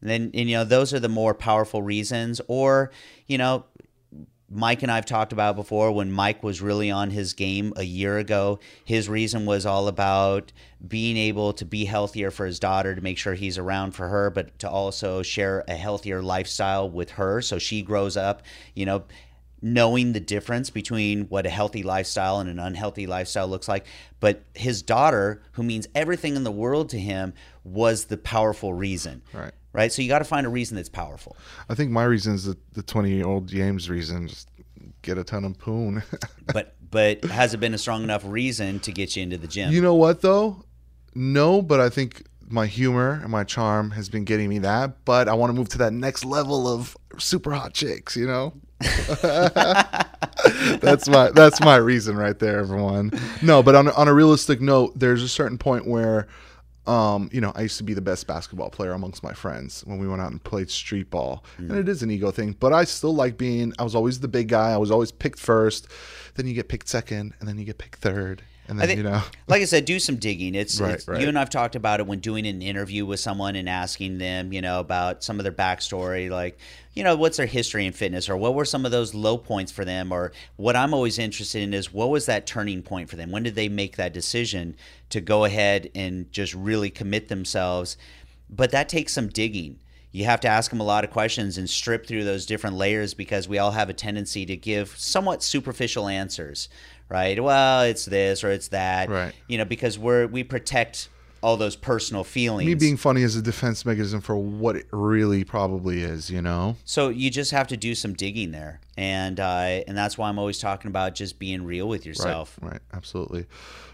And 0.03 0.11
then 0.11 0.31
and, 0.33 0.49
you 0.49 0.57
know 0.57 0.65
those 0.65 0.93
are 0.93 0.99
the 0.99 1.09
more 1.09 1.33
powerful 1.33 1.81
reasons. 1.81 2.41
Or 2.47 2.91
you 3.25 3.37
know, 3.37 3.63
Mike 4.49 4.83
and 4.83 4.91
I've 4.91 5.05
talked 5.05 5.31
about 5.31 5.55
before 5.55 5.93
when 5.93 6.11
Mike 6.11 6.43
was 6.43 6.61
really 6.61 6.91
on 6.91 7.09
his 7.09 7.31
game 7.33 7.71
a 7.77 7.83
year 7.83 8.17
ago. 8.17 8.59
His 8.83 9.07
reason 9.07 9.45
was 9.45 9.65
all 9.65 9.87
about 9.87 10.51
being 10.85 11.15
able 11.15 11.53
to 11.53 11.63
be 11.63 11.85
healthier 11.85 12.31
for 12.31 12.45
his 12.45 12.59
daughter 12.59 12.93
to 12.93 13.01
make 13.01 13.17
sure 13.17 13.33
he's 13.33 13.57
around 13.57 13.93
for 13.93 14.09
her, 14.09 14.29
but 14.29 14.59
to 14.59 14.69
also 14.69 15.21
share 15.23 15.63
a 15.69 15.75
healthier 15.75 16.21
lifestyle 16.21 16.89
with 16.89 17.11
her 17.11 17.41
so 17.41 17.57
she 17.57 17.81
grows 17.81 18.17
up. 18.17 18.43
You 18.75 18.85
know 18.85 19.05
knowing 19.65 20.11
the 20.11 20.19
difference 20.19 20.69
between 20.69 21.21
what 21.29 21.45
a 21.45 21.49
healthy 21.49 21.83
lifestyle 21.83 22.41
and 22.41 22.49
an 22.49 22.59
unhealthy 22.59 23.07
lifestyle 23.07 23.47
looks 23.47 23.69
like. 23.69 23.85
But 24.19 24.43
his 24.53 24.81
daughter, 24.81 25.41
who 25.53 25.63
means 25.63 25.87
everything 25.95 26.35
in 26.35 26.43
the 26.43 26.51
world 26.51 26.89
to 26.89 26.99
him, 26.99 27.33
was 27.63 28.05
the 28.05 28.17
powerful 28.17 28.73
reason. 28.73 29.21
Right. 29.31 29.53
Right. 29.73 29.91
So 29.91 30.01
you 30.01 30.07
got 30.07 30.19
to 30.19 30.25
find 30.25 30.45
a 30.45 30.49
reason 30.49 30.75
that's 30.77 30.89
powerful. 30.89 31.35
I 31.67 31.73
think 31.75 31.91
my 31.91 32.03
reason 32.03 32.35
is 32.35 32.45
the, 32.45 32.55
the 32.73 32.83
20 32.83 33.11
year 33.11 33.25
old 33.25 33.47
James 33.47 33.89
reason. 33.89 34.27
Just 34.27 34.49
get 35.01 35.17
a 35.17 35.23
ton 35.23 35.45
of 35.45 35.57
poon. 35.57 36.03
But 36.53 36.75
but 36.91 37.23
has 37.23 37.53
it 37.55 37.59
been 37.59 37.73
a 37.73 37.77
strong 37.77 38.03
enough 38.03 38.21
reason 38.23 38.79
to 38.81 38.91
get 38.91 39.15
you 39.15 39.23
into 39.23 39.37
the 39.37 39.47
gym? 39.47 39.71
you 39.71 39.81
know 39.81 39.95
what, 39.95 40.21
though? 40.21 40.63
No, 41.15 41.61
but 41.61 41.79
I 41.79 41.89
think 41.89 42.23
my 42.47 42.67
humor 42.67 43.19
and 43.23 43.31
my 43.31 43.43
charm 43.43 43.91
has 43.91 44.09
been 44.09 44.25
getting 44.25 44.49
me 44.49 44.59
that. 44.59 45.03
But 45.05 45.27
I 45.27 45.33
want 45.33 45.49
to 45.49 45.53
move 45.53 45.69
to 45.69 45.77
that 45.79 45.93
next 45.93 46.23
level 46.23 46.67
of 46.67 46.95
super 47.17 47.51
hot 47.51 47.73
chicks, 47.73 48.15
you 48.15 48.27
know? 48.27 48.53
that's 50.81 51.07
my 51.07 51.31
that's 51.31 51.61
my 51.61 51.77
reason 51.77 52.17
right 52.17 52.37
there, 52.37 52.59
everyone. 52.59 53.11
No, 53.41 53.63
but 53.63 53.75
on 53.75 53.87
on 53.89 54.07
a 54.07 54.13
realistic 54.13 54.61
note, 54.61 54.99
there's 54.99 55.23
a 55.23 55.29
certain 55.29 55.57
point 55.57 55.87
where, 55.87 56.27
um, 56.85 57.29
you 57.31 57.39
know, 57.39 57.51
I 57.55 57.61
used 57.61 57.77
to 57.77 57.83
be 57.83 57.93
the 57.93 58.01
best 58.01 58.27
basketball 58.27 58.69
player 58.69 58.91
amongst 58.91 59.23
my 59.23 59.33
friends 59.33 59.83
when 59.85 59.99
we 59.99 60.07
went 60.07 60.21
out 60.21 60.31
and 60.31 60.43
played 60.43 60.69
street 60.69 61.09
ball, 61.09 61.43
and 61.57 61.71
it 61.77 61.87
is 61.87 62.03
an 62.03 62.11
ego 62.11 62.29
thing. 62.31 62.55
But 62.59 62.73
I 62.73 62.83
still 62.83 63.15
like 63.15 63.37
being. 63.37 63.73
I 63.79 63.83
was 63.83 63.95
always 63.95 64.19
the 64.19 64.27
big 64.27 64.49
guy. 64.49 64.71
I 64.71 64.77
was 64.77 64.91
always 64.91 65.11
picked 65.11 65.39
first. 65.39 65.87
Then 66.35 66.47
you 66.47 66.53
get 66.53 66.67
picked 66.67 66.89
second, 66.89 67.33
and 67.39 67.47
then 67.47 67.57
you 67.57 67.63
get 67.65 67.77
picked 67.77 67.99
third, 67.99 68.41
and 68.67 68.79
then 68.79 68.87
think, 68.87 68.97
you 68.97 69.03
know. 69.03 69.21
like 69.47 69.61
I 69.61 69.65
said, 69.65 69.85
do 69.85 69.99
some 69.99 70.15
digging. 70.15 70.55
It's, 70.55 70.79
Right, 70.79 70.93
it's 70.93 71.07
right. 71.07 71.21
you 71.21 71.27
and 71.27 71.37
I've 71.37 71.49
talked 71.49 71.75
about 71.75 71.99
it 71.99 72.07
when 72.07 72.19
doing 72.19 72.47
an 72.47 72.61
interview 72.61 73.05
with 73.05 73.19
someone 73.19 73.55
and 73.55 73.67
asking 73.67 74.17
them, 74.17 74.53
you 74.53 74.61
know, 74.61 74.79
about 74.79 75.23
some 75.23 75.39
of 75.39 75.43
their 75.43 75.53
backstory, 75.53 76.29
like, 76.29 76.57
you 76.93 77.03
know, 77.03 77.15
what's 77.15 77.37
their 77.37 77.45
history 77.45 77.85
in 77.85 77.93
fitness, 77.93 78.29
or 78.29 78.37
what 78.37 78.53
were 78.53 78.65
some 78.65 78.85
of 78.85 78.91
those 78.91 79.13
low 79.13 79.37
points 79.37 79.71
for 79.71 79.83
them, 79.83 80.11
or 80.11 80.31
what 80.55 80.75
I'm 80.75 80.93
always 80.93 81.19
interested 81.19 81.61
in 81.63 81.73
is 81.73 81.91
what 81.91 82.09
was 82.09 82.25
that 82.27 82.45
turning 82.45 82.83
point 82.83 83.09
for 83.09 83.15
them? 83.15 83.31
When 83.31 83.43
did 83.43 83.55
they 83.55 83.69
make 83.69 83.97
that 83.97 84.13
decision 84.13 84.75
to 85.09 85.19
go 85.19 85.45
ahead 85.45 85.89
and 85.95 86.31
just 86.31 86.53
really 86.53 86.89
commit 86.89 87.27
themselves? 87.27 87.97
But 88.49 88.71
that 88.71 88.89
takes 88.89 89.13
some 89.13 89.27
digging. 89.29 89.79
You 90.11 90.25
have 90.25 90.41
to 90.41 90.47
ask 90.47 90.69
them 90.69 90.79
a 90.79 90.83
lot 90.83 91.03
of 91.03 91.09
questions 91.09 91.57
and 91.57 91.67
strip 91.67 92.05
through 92.05 92.23
those 92.23 92.45
different 92.45 92.75
layers 92.75 93.15
because 93.15 93.47
we 93.47 93.57
all 93.57 93.71
have 93.71 93.89
a 93.89 93.93
tendency 93.93 94.45
to 94.45 94.55
give 94.55 94.95
somewhat 94.95 95.41
superficial 95.41 96.07
answers, 96.07 96.69
right? 97.13 97.41
Well, 97.41 97.83
it's 97.83 98.05
this 98.05 98.43
or 98.43 98.49
it's 98.49 98.69
that, 98.69 99.09
Right. 99.09 99.33
You 99.47 99.59
know, 99.59 99.65
because 99.65 99.99
we're 99.99 100.25
we 100.27 100.43
protect 100.43 101.09
all 101.43 101.57
those 101.57 101.75
personal 101.75 102.23
feelings. 102.23 102.65
Me 102.65 102.73
being 102.73 102.97
funny 102.97 103.21
is 103.21 103.35
a 103.35 103.41
defense 103.41 103.85
mechanism 103.85 104.21
for 104.21 104.35
what 104.35 104.77
it 104.77 104.87
really 104.91 105.43
probably 105.43 106.01
is, 106.01 106.31
you 106.31 106.41
know? 106.41 106.77
so 106.85 107.09
you 107.09 107.29
just 107.29 107.51
have 107.51 107.67
to 107.67 107.77
do 107.77 107.93
some 107.93 108.13
digging 108.13 108.51
there, 108.51 108.79
and 108.97 109.39
uh, 109.39 109.83
and 109.87 109.95
that's 109.95 110.17
why 110.17 110.29
I'm 110.29 110.39
always 110.39 110.57
talking 110.57 110.89
about 110.89 111.13
just 111.15 111.37
being 111.37 111.63
real 111.65 111.87
with 111.87 112.05
yourself. 112.05 112.57
Right, 112.61 112.73
right, 112.73 112.81
absolutely. 112.93 113.45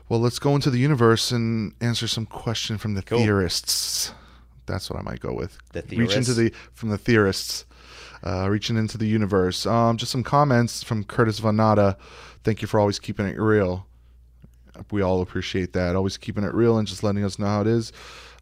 Well, 0.07 0.20
let's 0.20 0.39
go 0.39 0.55
into 0.55 0.70
the 0.70 0.80
universe 0.80 1.32
and 1.32 1.74
answer 1.82 2.07
some 2.07 2.26
question 2.26 2.78
from 2.78 2.93
the 2.93 3.01
theorists. 3.01 4.13
That's 4.65 4.89
what 4.89 4.99
I 4.99 5.01
might 5.01 5.20
go 5.20 5.34
with. 5.34 5.57
The 5.74 5.82
theorists. 5.82 6.17
Reach 6.17 6.28
into 6.28 6.34
the 6.34 6.53
from 6.74 6.89
the 6.89 6.97
theorists. 6.97 7.65
Uh, 8.22 8.49
reaching 8.49 8.76
into 8.76 8.97
the 8.97 9.07
universe. 9.07 9.65
Um, 9.65 9.95
just 9.95 10.11
some 10.11 10.24
comments 10.24 10.84
from 10.84 11.05
Curtis 11.05 11.39
Vanada. 11.39 11.55
Nada. 11.55 11.97
Thank 12.44 12.62
you 12.62 12.68
for 12.68 12.80
always 12.80 13.00
keeping 13.00 13.28
it 13.28 13.40
real. 13.40 13.86
We 14.92 15.02
all 15.02 15.22
appreciate 15.22 15.74
that. 15.74 15.96
Always 15.96 16.18
keeping 16.18 16.44
it 16.44 16.54
real 16.54 16.78
and 16.78 16.88
just 16.88 17.04
letting 17.04 17.24
us 17.24 17.38
know 17.38 17.48
how 17.48 17.62
it 17.62 17.68
is. 17.68 17.92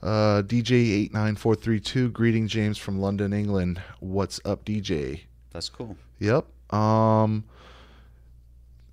Uh, 0.03 0.43
DJ89432, 0.45 2.13
greeting 2.13 2.47
James 2.47 2.77
from 2.77 2.99
London, 2.99 3.33
England. 3.33 3.81
What's 3.99 4.39
up, 4.45 4.63
DJ? 4.63 5.21
That's 5.51 5.69
cool. 5.69 5.97
Yep. 6.19 6.45
Um 6.73 7.43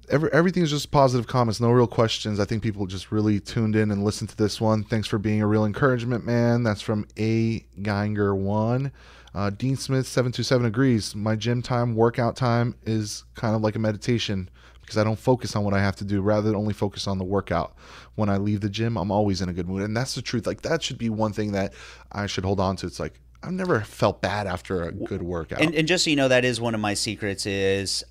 every, 0.08 0.32
everything's 0.32 0.70
just 0.70 0.90
positive 0.90 1.26
comments, 1.26 1.60
no 1.60 1.70
real 1.70 1.86
questions. 1.86 2.40
I 2.40 2.44
think 2.44 2.62
people 2.62 2.86
just 2.86 3.12
really 3.12 3.40
tuned 3.40 3.76
in 3.76 3.90
and 3.90 4.04
listened 4.04 4.30
to 4.30 4.36
this 4.36 4.60
one. 4.60 4.84
Thanks 4.84 5.08
for 5.08 5.18
being 5.18 5.42
a 5.42 5.46
real 5.46 5.64
encouragement, 5.64 6.24
man. 6.24 6.62
That's 6.62 6.80
from 6.80 7.06
A 7.18 7.60
Geinger 7.80 8.36
one. 8.36 8.92
Uh, 9.34 9.50
Dean 9.50 9.76
Smith 9.76 10.06
seven 10.06 10.30
two 10.32 10.42
seven 10.42 10.66
agrees. 10.66 11.14
My 11.14 11.36
gym 11.36 11.62
time, 11.62 11.94
workout 11.94 12.36
time 12.36 12.74
is 12.84 13.24
kind 13.34 13.56
of 13.56 13.62
like 13.62 13.76
a 13.76 13.80
meditation. 13.80 14.48
Because 14.84 14.98
I 14.98 15.04
don't 15.04 15.18
focus 15.18 15.56
on 15.56 15.64
what 15.64 15.74
I 15.74 15.80
have 15.80 15.96
to 15.96 16.04
do 16.04 16.20
rather 16.20 16.48
than 16.48 16.56
only 16.56 16.74
focus 16.74 17.06
on 17.06 17.18
the 17.18 17.24
workout. 17.24 17.74
When 18.14 18.28
I 18.28 18.36
leave 18.36 18.60
the 18.60 18.68
gym, 18.68 18.96
I'm 18.96 19.10
always 19.10 19.40
in 19.40 19.48
a 19.48 19.52
good 19.52 19.68
mood. 19.68 19.82
And 19.82 19.96
that's 19.96 20.14
the 20.14 20.22
truth. 20.22 20.46
Like 20.46 20.62
that 20.62 20.82
should 20.82 20.98
be 20.98 21.10
one 21.10 21.32
thing 21.32 21.52
that 21.52 21.74
I 22.12 22.26
should 22.26 22.44
hold 22.44 22.60
on 22.60 22.76
to. 22.76 22.86
It's 22.86 23.00
like 23.00 23.20
I've 23.42 23.52
never 23.52 23.80
felt 23.80 24.22
bad 24.22 24.46
after 24.46 24.82
a 24.82 24.92
good 24.92 25.22
workout. 25.22 25.60
And, 25.60 25.74
and 25.74 25.86
just 25.86 26.04
so 26.04 26.10
you 26.10 26.16
know, 26.16 26.28
that 26.28 26.44
is 26.44 26.60
one 26.60 26.74
of 26.74 26.80
my 26.80 26.94
secrets. 26.94 27.46
Is 27.46 28.04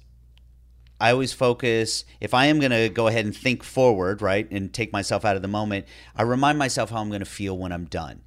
I 1.00 1.12
always 1.12 1.34
focus. 1.34 2.06
If 2.22 2.34
I 2.34 2.46
am 2.46 2.60
going 2.60 2.72
to 2.72 2.90
go 2.90 3.08
ahead 3.08 3.26
and 3.26 3.36
think 3.36 3.64
forward, 3.64 4.22
right, 4.22 4.50
and 4.52 4.74
take 4.74 4.94
myself 4.94 5.26
out 5.26 5.36
of 5.36 5.42
the 5.42 5.48
moment, 5.48 5.86
I 6.16 6.22
remind 6.22 6.58
myself 6.58 6.92
how 6.92 6.98
I'm 6.98 7.10
going 7.10 7.20
to 7.20 7.26
feel 7.26 7.58
when 7.58 7.72
I'm 7.72 7.86
done. 7.86 8.22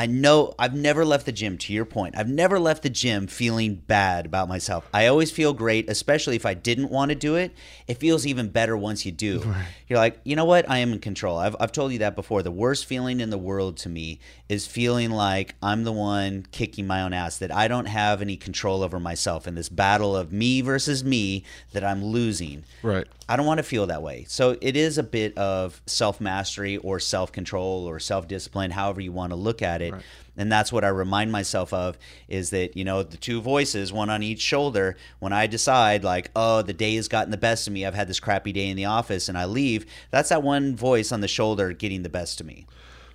I 0.00 0.06
know 0.06 0.54
I've 0.58 0.74
never 0.74 1.04
left 1.04 1.26
the 1.26 1.32
gym, 1.32 1.58
to 1.58 1.74
your 1.74 1.84
point. 1.84 2.16
I've 2.16 2.26
never 2.26 2.58
left 2.58 2.82
the 2.82 2.88
gym 2.88 3.26
feeling 3.26 3.74
bad 3.74 4.24
about 4.24 4.48
myself. 4.48 4.88
I 4.94 5.08
always 5.08 5.30
feel 5.30 5.52
great, 5.52 5.90
especially 5.90 6.36
if 6.36 6.46
I 6.46 6.54
didn't 6.54 6.90
want 6.90 7.10
to 7.10 7.14
do 7.14 7.34
it. 7.34 7.52
It 7.86 7.98
feels 7.98 8.26
even 8.26 8.48
better 8.48 8.78
once 8.78 9.04
you 9.04 9.12
do. 9.12 9.42
Right. 9.50 9.66
You're 9.88 9.98
like, 9.98 10.20
you 10.22 10.36
know 10.36 10.44
what? 10.44 10.70
I 10.70 10.78
am 10.78 10.92
in 10.92 11.00
control. 11.00 11.36
I've, 11.36 11.56
I've 11.58 11.72
told 11.72 11.90
you 11.90 11.98
that 11.98 12.14
before. 12.14 12.44
The 12.44 12.52
worst 12.52 12.86
feeling 12.86 13.18
in 13.18 13.30
the 13.30 13.38
world 13.38 13.76
to 13.78 13.88
me 13.88 14.20
is 14.48 14.64
feeling 14.64 15.10
like 15.10 15.56
I'm 15.60 15.82
the 15.82 15.90
one 15.90 16.46
kicking 16.52 16.86
my 16.86 17.02
own 17.02 17.12
ass, 17.12 17.38
that 17.38 17.52
I 17.52 17.66
don't 17.66 17.86
have 17.86 18.22
any 18.22 18.36
control 18.36 18.84
over 18.84 19.00
myself 19.00 19.48
in 19.48 19.56
this 19.56 19.68
battle 19.68 20.14
of 20.14 20.32
me 20.32 20.60
versus 20.60 21.02
me 21.02 21.42
that 21.72 21.82
I'm 21.82 22.04
losing. 22.04 22.62
Right. 22.84 23.08
I 23.30 23.36
don't 23.36 23.46
want 23.46 23.58
to 23.58 23.62
feel 23.64 23.86
that 23.86 24.02
way. 24.02 24.24
So 24.26 24.56
it 24.60 24.76
is 24.76 24.98
a 24.98 25.04
bit 25.04 25.38
of 25.38 25.80
self 25.86 26.20
mastery 26.20 26.78
or 26.78 26.98
self 26.98 27.30
control 27.30 27.88
or 27.88 28.00
self 28.00 28.26
discipline, 28.26 28.72
however 28.72 29.00
you 29.00 29.12
want 29.12 29.30
to 29.30 29.36
look 29.36 29.62
at 29.62 29.82
it. 29.82 29.92
Right. 29.92 30.02
And 30.36 30.50
that's 30.50 30.72
what 30.72 30.82
I 30.82 30.88
remind 30.88 31.30
myself 31.30 31.72
of 31.72 31.96
is 32.26 32.50
that, 32.50 32.76
you 32.76 32.84
know, 32.84 33.04
the 33.04 33.16
two 33.16 33.40
voices, 33.40 33.92
one 33.92 34.10
on 34.10 34.24
each 34.24 34.40
shoulder, 34.40 34.96
when 35.20 35.32
I 35.32 35.46
decide, 35.46 36.02
like, 36.02 36.32
oh, 36.34 36.62
the 36.62 36.72
day 36.72 36.96
has 36.96 37.06
gotten 37.06 37.30
the 37.30 37.36
best 37.36 37.68
of 37.68 37.72
me, 37.72 37.86
I've 37.86 37.94
had 37.94 38.08
this 38.08 38.18
crappy 38.18 38.50
day 38.50 38.68
in 38.68 38.76
the 38.76 38.86
office 38.86 39.28
and 39.28 39.38
I 39.38 39.44
leave, 39.44 39.86
that's 40.10 40.30
that 40.30 40.42
one 40.42 40.74
voice 40.74 41.12
on 41.12 41.20
the 41.20 41.28
shoulder 41.28 41.72
getting 41.72 42.02
the 42.02 42.08
best 42.08 42.40
of 42.40 42.48
me. 42.48 42.66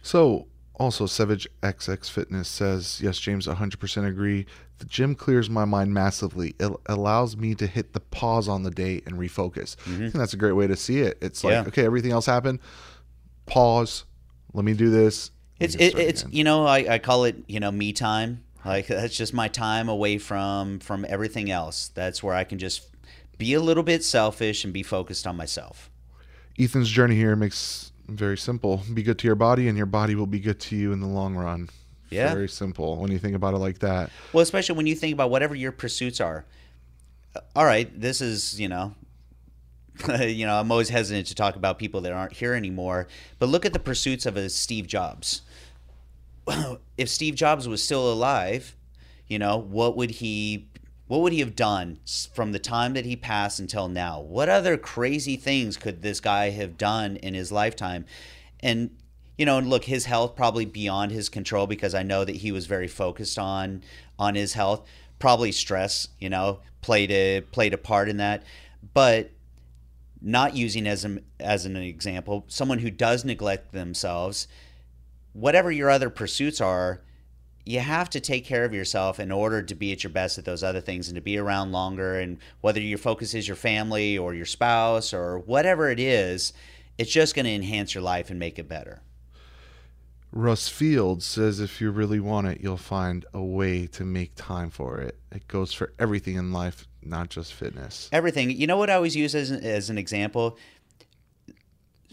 So 0.01 0.47
also, 0.77 1.05
Savage 1.05 1.47
XX 1.61 2.09
Fitness 2.09 2.47
says, 2.47 2.99
yes, 3.01 3.17
James, 3.17 3.47
100% 3.47 4.07
agree. 4.07 4.45
The 4.79 4.85
gym 4.85 5.15
clears 5.15 5.49
my 5.49 5.63
mind 5.63 5.93
massively. 5.93 6.53
It 6.59 6.71
allows 6.87 7.37
me 7.37 7.55
to 7.55 7.65
hit 7.65 7.93
the 7.93 8.01
pause 8.01 8.49
on 8.49 8.63
the 8.63 8.71
day 8.71 9.01
and 9.05 9.17
refocus. 9.17 9.77
Mm-hmm. 9.77 9.93
I 9.93 9.97
think 9.97 10.13
that's 10.13 10.33
a 10.33 10.37
great 10.37 10.51
way 10.51 10.67
to 10.67 10.75
see 10.75 10.99
it. 10.99 11.17
It's 11.21 11.43
like, 11.43 11.53
yeah. 11.53 11.63
okay, 11.67 11.85
everything 11.85 12.11
else 12.11 12.25
happened. 12.25 12.59
Pause. 13.45 14.03
Let 14.53 14.65
me 14.65 14.73
do 14.73 14.89
this. 14.89 15.31
It's 15.59 15.75
it, 15.75 15.97
it's 15.97 16.23
again. 16.23 16.35
you 16.35 16.43
know 16.43 16.65
I, 16.65 16.95
I 16.95 16.99
call 16.99 17.23
it 17.23 17.37
you 17.47 17.59
know 17.59 17.71
me 17.71 17.93
time. 17.93 18.43
Like 18.65 18.87
that's 18.87 19.15
just 19.15 19.33
my 19.33 19.47
time 19.47 19.87
away 19.87 20.17
from 20.17 20.79
from 20.79 21.05
everything 21.07 21.49
else. 21.49 21.89
That's 21.89 22.21
where 22.21 22.35
I 22.35 22.43
can 22.43 22.57
just 22.57 22.89
be 23.37 23.53
a 23.53 23.61
little 23.61 23.83
bit 23.83 24.03
selfish 24.03 24.63
and 24.63 24.73
be 24.73 24.83
focused 24.83 25.27
on 25.27 25.37
myself. 25.37 25.89
Ethan's 26.57 26.89
journey 26.89 27.15
here 27.15 27.35
makes 27.35 27.91
very 28.07 28.37
simple. 28.37 28.83
Be 28.93 29.03
good 29.03 29.19
to 29.19 29.27
your 29.27 29.35
body, 29.35 29.67
and 29.67 29.77
your 29.77 29.87
body 29.87 30.15
will 30.15 30.27
be 30.27 30.39
good 30.39 30.59
to 30.61 30.75
you 30.75 30.91
in 30.91 30.99
the 30.99 31.07
long 31.07 31.35
run. 31.35 31.69
Yeah. 32.09 32.33
Very 32.33 32.49
simple 32.49 32.97
when 32.97 33.11
you 33.11 33.19
think 33.19 33.35
about 33.35 33.53
it 33.53 33.57
like 33.57 33.79
that. 33.79 34.09
Well, 34.31 34.43
especially 34.43 34.75
when 34.75 34.87
you 34.87 34.95
think 34.95 35.13
about 35.13 35.29
whatever 35.29 35.55
your 35.55 35.71
pursuits 35.71 36.21
are. 36.21 36.45
Uh, 37.35 37.39
all 37.55 37.65
right, 37.65 37.89
this 37.99 38.21
is, 38.21 38.59
you 38.59 38.67
know, 38.67 38.93
you 40.19 40.45
know, 40.45 40.59
I'm 40.59 40.71
always 40.71 40.89
hesitant 40.89 41.27
to 41.27 41.35
talk 41.35 41.55
about 41.55 41.79
people 41.79 42.01
that 42.01 42.11
aren't 42.11 42.33
here 42.33 42.53
anymore, 42.53 43.07
but 43.39 43.49
look 43.49 43.65
at 43.65 43.73
the 43.73 43.79
pursuits 43.79 44.25
of 44.25 44.37
a 44.37 44.49
Steve 44.49 44.87
Jobs. 44.87 45.41
if 46.97 47.09
Steve 47.09 47.35
Jobs 47.35 47.67
was 47.67 47.83
still 47.83 48.11
alive, 48.11 48.75
you 49.27 49.39
know, 49.39 49.57
what 49.57 49.97
would 49.97 50.11
he 50.11 50.67
what 51.07 51.21
would 51.21 51.33
he 51.33 51.39
have 51.39 51.55
done 51.55 51.99
from 52.33 52.51
the 52.51 52.59
time 52.59 52.93
that 52.93 53.05
he 53.05 53.15
passed 53.15 53.59
until 53.59 53.87
now? 53.87 54.19
What 54.19 54.49
other 54.49 54.77
crazy 54.77 55.35
things 55.35 55.77
could 55.77 56.01
this 56.01 56.19
guy 56.19 56.49
have 56.49 56.77
done 56.77 57.17
in 57.17 57.33
his 57.33 57.51
lifetime? 57.51 58.05
And 58.61 58.89
you 59.37 59.45
know, 59.45 59.59
look, 59.59 59.83
his 59.83 60.05
health 60.05 60.35
probably 60.35 60.65
beyond 60.65 61.11
his 61.11 61.29
control 61.29 61.67
because 61.67 61.93
I 61.93 62.03
know 62.03 62.23
that 62.23 62.37
he 62.37 62.51
was 62.51 62.65
very 62.65 62.87
focused 62.87 63.37
on 63.37 63.83
on 64.17 64.35
his 64.35 64.53
health. 64.53 64.87
Probably 65.19 65.51
stress, 65.51 66.07
you 66.19 66.29
know, 66.29 66.59
played 66.81 67.11
a 67.11 67.41
played 67.41 67.73
a 67.73 67.77
part 67.77 68.09
in 68.09 68.17
that. 68.17 68.43
But 68.93 69.31
not 70.21 70.55
using 70.55 70.87
as 70.87 71.05
an 71.05 71.23
as 71.39 71.65
an 71.65 71.75
example, 71.75 72.45
someone 72.47 72.79
who 72.79 72.89
does 72.89 73.25
neglect 73.25 73.73
themselves, 73.73 74.47
whatever 75.33 75.71
your 75.71 75.89
other 75.89 76.09
pursuits 76.09 76.61
are, 76.61 77.01
you 77.65 77.79
have 77.79 78.09
to 78.11 78.19
take 78.19 78.45
care 78.45 78.63
of 78.63 78.73
yourself 78.73 79.19
in 79.19 79.31
order 79.31 79.63
to 79.63 79.75
be 79.75 79.91
at 79.91 80.03
your 80.03 80.11
best 80.11 80.37
at 80.37 80.45
those 80.45 80.63
other 80.63 80.81
things 80.81 81.07
and 81.07 81.15
to 81.15 81.21
be 81.21 81.37
around 81.37 81.71
longer. 81.71 82.19
And 82.19 82.37
whether 82.61 82.79
your 82.79 82.99
focus 82.99 83.33
is 83.33 83.47
your 83.47 83.57
family 83.57 84.17
or 84.17 84.35
your 84.35 84.45
spouse 84.45 85.13
or 85.13 85.39
whatever 85.39 85.89
it 85.89 85.99
is, 85.99 86.53
it's 86.97 87.11
just 87.11 87.33
going 87.33 87.45
to 87.45 87.51
enhance 87.51 87.95
your 87.95 88.03
life 88.03 88.29
and 88.29 88.39
make 88.39 88.59
it 88.59 88.69
better. 88.69 89.01
Russ 90.31 90.67
Fields 90.67 91.25
says 91.25 91.59
if 91.59 91.81
you 91.81 91.89
really 91.91 92.19
want 92.19 92.47
it, 92.47 92.61
you'll 92.61 92.77
find 92.77 93.25
a 93.33 93.41
way 93.41 93.87
to 93.87 94.03
make 94.03 94.35
time 94.35 94.69
for 94.69 94.99
it. 94.99 95.17
It 95.31 95.47
goes 95.47 95.73
for 95.73 95.93
everything 95.97 96.35
in 96.35 96.51
life, 96.51 96.87
not 97.01 97.29
just 97.29 97.53
fitness. 97.53 98.09
Everything. 98.11 98.51
You 98.51 98.67
know 98.67 98.77
what 98.77 98.89
I 98.89 98.95
always 98.95 99.15
use 99.15 99.33
as, 99.33 99.49
as 99.49 99.89
an 99.89 99.97
example? 99.97 100.57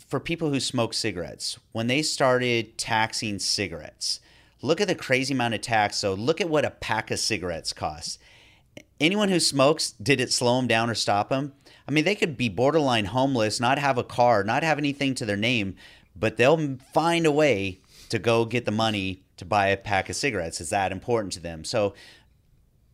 For 0.07 0.21
people 0.21 0.51
who 0.51 0.61
smoke 0.61 0.95
cigarettes, 0.95 1.59
when 1.73 1.89
they 1.89 2.01
started 2.01 2.79
taxing 2.79 3.39
cigarettes, 3.39 4.21
Look 4.63 4.81
at 4.81 4.89
the 4.89 4.95
crazy 4.95 5.35
amount 5.35 5.55
of 5.55 5.61
tax. 5.61 5.97
So 5.97 6.15
look 6.15 6.41
at 6.41 6.49
what 6.49 6.65
a 6.65 6.71
pack 6.71 7.11
of 7.11 7.19
cigarettes 7.19 7.73
costs. 7.73 8.19
Anyone 9.01 9.29
who 9.29 9.41
smokes, 9.41 9.91
did 9.93 10.21
it 10.21 10.33
slow 10.33 10.57
them 10.57 10.69
down 10.69 10.89
or 10.89 10.95
stop 10.95 11.29
them? 11.29 11.53
I 11.87 11.91
mean, 11.91 12.05
they 12.05 12.15
could 12.15 12.37
be 12.37 12.49
borderline 12.49 13.07
homeless, 13.07 13.59
not 13.59 13.79
have 13.79 13.99
a 13.99 14.05
car, 14.05 14.45
not 14.45 14.63
have 14.63 14.79
anything 14.79 15.15
to 15.17 15.27
their 15.27 15.37
name, 15.37 15.75
but 16.15 16.37
they'll 16.37 16.77
find 16.95 17.27
a 17.27 17.33
way 17.33 17.81
to 18.09 18.21
go 18.21 18.45
get 18.45 18.65
the 18.65 18.71
money 18.71 19.25
to 19.39 19.45
buy 19.45 19.67
a 19.67 19.77
pack 19.77 20.09
of 20.09 20.15
cigarettes. 20.15 20.61
Is 20.61 20.71
that 20.71 20.93
important 20.93 21.33
to 21.33 21.41
them. 21.41 21.65
So 21.65 21.95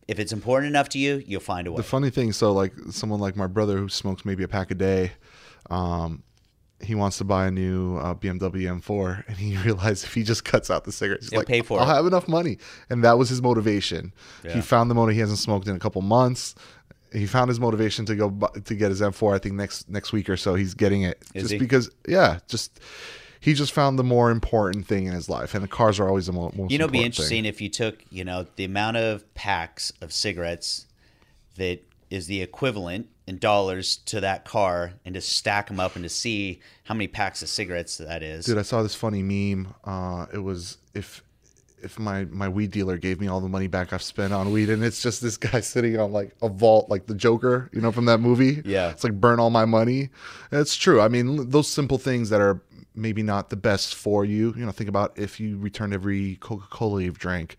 if 0.07 0.17
it's 0.17 0.33
important 0.33 0.69
enough 0.69 0.89
to 0.89 0.97
you, 0.97 1.23
you'll 1.27 1.39
find 1.39 1.67
a 1.67 1.71
way. 1.71 1.77
The 1.77 1.83
funny 1.83 2.09
thing, 2.09 2.31
so 2.31 2.51
like 2.51 2.73
someone 2.89 3.19
like 3.19 3.35
my 3.35 3.45
brother 3.45 3.77
who 3.77 3.89
smokes 3.89 4.25
maybe 4.25 4.43
a 4.43 4.47
pack 4.47 4.71
a 4.71 4.75
day, 4.75 5.11
um, 5.69 6.23
he 6.81 6.95
wants 6.95 7.17
to 7.17 7.23
buy 7.23 7.47
a 7.47 7.51
new 7.51 7.97
uh, 7.97 8.13
BMW 8.15 8.63
M4, 8.81 9.27
and 9.27 9.37
he 9.37 9.57
realized 9.65 10.05
if 10.05 10.13
he 10.13 10.23
just 10.23 10.45
cuts 10.45 10.69
out 10.71 10.83
the 10.85 10.91
cigarettes, 10.91 11.25
he's 11.25 11.31
He'll 11.31 11.39
like, 11.41 11.47
pay 11.47 11.61
for 11.61 11.79
I'll 11.79 11.89
it. 11.89 11.93
have 11.93 12.05
enough 12.05 12.27
money, 12.27 12.57
and 12.89 13.03
that 13.03 13.17
was 13.17 13.29
his 13.29 13.41
motivation. 13.41 14.13
Yeah. 14.43 14.53
He 14.53 14.61
found 14.61 14.89
the 14.89 14.95
motive. 14.95 15.15
He 15.15 15.19
hasn't 15.21 15.39
smoked 15.39 15.67
in 15.67 15.75
a 15.75 15.79
couple 15.79 16.01
months. 16.01 16.55
He 17.11 17.25
found 17.25 17.49
his 17.49 17.59
motivation 17.59 18.05
to 18.05 18.15
go 18.15 18.29
to 18.63 18.75
get 18.75 18.89
his 18.89 19.01
M4. 19.01 19.35
I 19.35 19.39
think 19.39 19.55
next 19.55 19.89
next 19.89 20.13
week 20.13 20.29
or 20.29 20.37
so 20.37 20.55
he's 20.55 20.73
getting 20.75 21.01
it, 21.01 21.21
Is 21.33 21.43
just 21.43 21.53
he? 21.53 21.59
because. 21.59 21.89
Yeah, 22.07 22.39
just 22.47 22.79
he 23.41 23.53
just 23.53 23.71
found 23.71 23.97
the 23.97 24.03
more 24.03 24.29
important 24.31 24.85
thing 24.85 25.05
in 25.07 25.13
his 25.13 25.27
life, 25.29 25.53
and 25.55 25.63
the 25.63 25.67
cars 25.67 25.99
are 25.99 26.07
always 26.07 26.27
the 26.27 26.33
most. 26.33 26.55
You 26.69 26.77
know, 26.77 26.83
it'd 26.85 26.91
be 26.91 27.03
interesting 27.03 27.43
thing. 27.43 27.45
if 27.45 27.61
you 27.61 27.69
took, 27.69 28.03
you 28.11 28.23
know, 28.23 28.45
the 28.57 28.63
amount 28.65 28.97
of 28.97 29.33
packs 29.33 29.91
of 30.01 30.13
cigarettes 30.13 30.85
that 31.55 31.81
is 32.09 32.27
the 32.27 32.41
equivalent 32.41 33.07
in 33.27 33.37
dollars 33.37 33.97
to 33.97 34.19
that 34.21 34.45
car 34.45 34.93
and 35.05 35.13
to 35.13 35.21
stack 35.21 35.67
them 35.67 35.79
up 35.79 35.95
and 35.95 36.03
to 36.03 36.09
see 36.09 36.59
how 36.85 36.95
many 36.95 37.07
packs 37.07 37.41
of 37.43 37.49
cigarettes 37.49 37.97
that 37.97 38.23
is. 38.23 38.45
Dude, 38.45 38.57
I 38.57 38.63
saw 38.63 38.81
this 38.81 38.95
funny 38.95 39.21
meme. 39.21 39.73
Uh, 39.83 40.25
it 40.33 40.39
was 40.39 40.77
if 40.93 41.23
if 41.81 41.99
my 41.99 42.25
my 42.25 42.49
weed 42.49 42.71
dealer 42.71 42.97
gave 42.97 43.21
me 43.21 43.27
all 43.27 43.39
the 43.39 43.47
money 43.47 43.67
back 43.67 43.93
I've 43.93 44.01
spent 44.01 44.33
on 44.33 44.51
weed, 44.51 44.69
and 44.69 44.83
it's 44.83 45.01
just 45.01 45.21
this 45.21 45.37
guy 45.51 45.59
sitting 45.59 45.99
on 45.99 46.11
like 46.11 46.35
a 46.41 46.49
vault, 46.49 46.89
like 46.89 47.05
the 47.05 47.15
Joker, 47.15 47.69
you 47.71 47.81
know, 47.81 47.91
from 47.91 48.05
that 48.05 48.19
movie. 48.19 48.61
Yeah, 48.65 48.89
it's 48.89 49.03
like 49.03 49.13
burn 49.13 49.39
all 49.39 49.49
my 49.49 49.65
money. 49.65 50.09
And 50.51 50.59
it's 50.59 50.75
true. 50.75 51.01
I 51.01 51.07
mean, 51.07 51.49
those 51.49 51.67
simple 51.67 51.97
things 51.97 52.29
that 52.29 52.41
are 52.41 52.61
maybe 52.95 53.23
not 53.23 53.49
the 53.49 53.55
best 53.55 53.95
for 53.95 54.25
you. 54.25 54.53
You 54.57 54.65
know, 54.65 54.71
think 54.71 54.89
about 54.89 55.17
if 55.17 55.39
you 55.39 55.57
returned 55.57 55.93
every 55.93 56.35
Coca 56.37 56.67
Cola 56.69 57.03
you've 57.03 57.19
drank. 57.19 57.57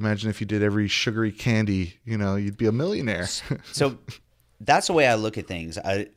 Imagine 0.00 0.30
if 0.30 0.40
you 0.40 0.46
did 0.46 0.62
every 0.62 0.88
sugary 0.88 1.30
candy. 1.30 1.98
You 2.06 2.16
know, 2.16 2.36
you'd 2.36 2.56
be 2.56 2.66
a 2.66 2.72
millionaire. 2.72 3.26
so 3.72 3.98
that's 4.60 4.86
the 4.86 4.94
way 4.94 5.06
I 5.06 5.14
look 5.14 5.36
at 5.36 5.46
things. 5.46 5.76
I 5.76 6.08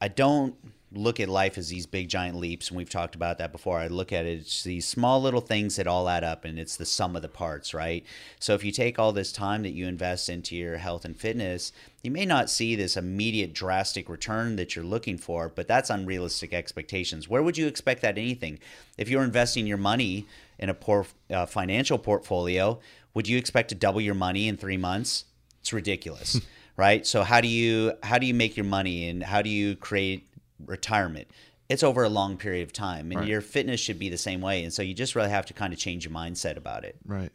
I 0.00 0.08
don't 0.08 0.54
look 0.96 1.18
at 1.18 1.28
life 1.28 1.58
as 1.58 1.68
these 1.68 1.86
big 1.86 2.08
giant 2.08 2.36
leaps 2.36 2.68
and 2.68 2.76
we've 2.76 2.90
talked 2.90 3.14
about 3.14 3.38
that 3.38 3.50
before 3.50 3.78
i 3.78 3.86
look 3.86 4.12
at 4.12 4.24
it 4.24 4.38
it's 4.38 4.62
these 4.62 4.86
small 4.86 5.20
little 5.20 5.40
things 5.40 5.76
that 5.76 5.86
all 5.86 6.08
add 6.08 6.22
up 6.22 6.44
and 6.44 6.58
it's 6.58 6.76
the 6.76 6.86
sum 6.86 7.16
of 7.16 7.22
the 7.22 7.28
parts 7.28 7.74
right 7.74 8.04
so 8.38 8.54
if 8.54 8.62
you 8.62 8.70
take 8.70 8.98
all 8.98 9.12
this 9.12 9.32
time 9.32 9.62
that 9.62 9.72
you 9.72 9.86
invest 9.86 10.28
into 10.28 10.54
your 10.54 10.76
health 10.76 11.04
and 11.04 11.16
fitness 11.16 11.72
you 12.02 12.10
may 12.10 12.24
not 12.24 12.48
see 12.48 12.76
this 12.76 12.96
immediate 12.96 13.52
drastic 13.52 14.08
return 14.08 14.56
that 14.56 14.76
you're 14.76 14.84
looking 14.84 15.18
for 15.18 15.48
but 15.48 15.66
that's 15.66 15.90
unrealistic 15.90 16.52
expectations 16.54 17.28
where 17.28 17.42
would 17.42 17.58
you 17.58 17.66
expect 17.66 18.00
that 18.02 18.16
anything 18.16 18.58
if 18.96 19.08
you're 19.08 19.24
investing 19.24 19.66
your 19.66 19.78
money 19.78 20.26
in 20.58 20.68
a 20.68 20.74
poor 20.74 21.06
uh, 21.30 21.44
financial 21.44 21.98
portfolio 21.98 22.78
would 23.14 23.26
you 23.28 23.38
expect 23.38 23.68
to 23.70 23.74
double 23.74 24.00
your 24.00 24.14
money 24.14 24.48
in 24.48 24.56
three 24.56 24.76
months 24.76 25.24
it's 25.60 25.72
ridiculous 25.72 26.40
right 26.76 27.06
so 27.06 27.22
how 27.22 27.40
do 27.40 27.48
you 27.48 27.92
how 28.02 28.18
do 28.18 28.26
you 28.26 28.34
make 28.34 28.56
your 28.56 28.66
money 28.66 29.08
and 29.08 29.22
how 29.22 29.40
do 29.40 29.48
you 29.48 29.76
create 29.76 30.28
retirement 30.66 31.28
it's 31.68 31.82
over 31.82 32.04
a 32.04 32.08
long 32.08 32.36
period 32.36 32.62
of 32.62 32.72
time 32.72 33.10
and 33.10 33.20
Right. 33.20 33.28
your 33.28 33.40
fitness 33.40 33.80
should 33.80 33.98
be 33.98 34.08
the 34.08 34.18
same 34.18 34.40
way 34.40 34.62
and 34.64 34.72
so 34.72 34.82
you 34.82 34.94
just 34.94 35.14
really 35.14 35.30
have 35.30 35.46
to 35.46 35.54
kind 35.54 35.72
of 35.72 35.78
change 35.78 36.04
your 36.04 36.12
mindset 36.14 36.56
about 36.56 36.84
it 36.84 36.96
Right. 37.06 37.30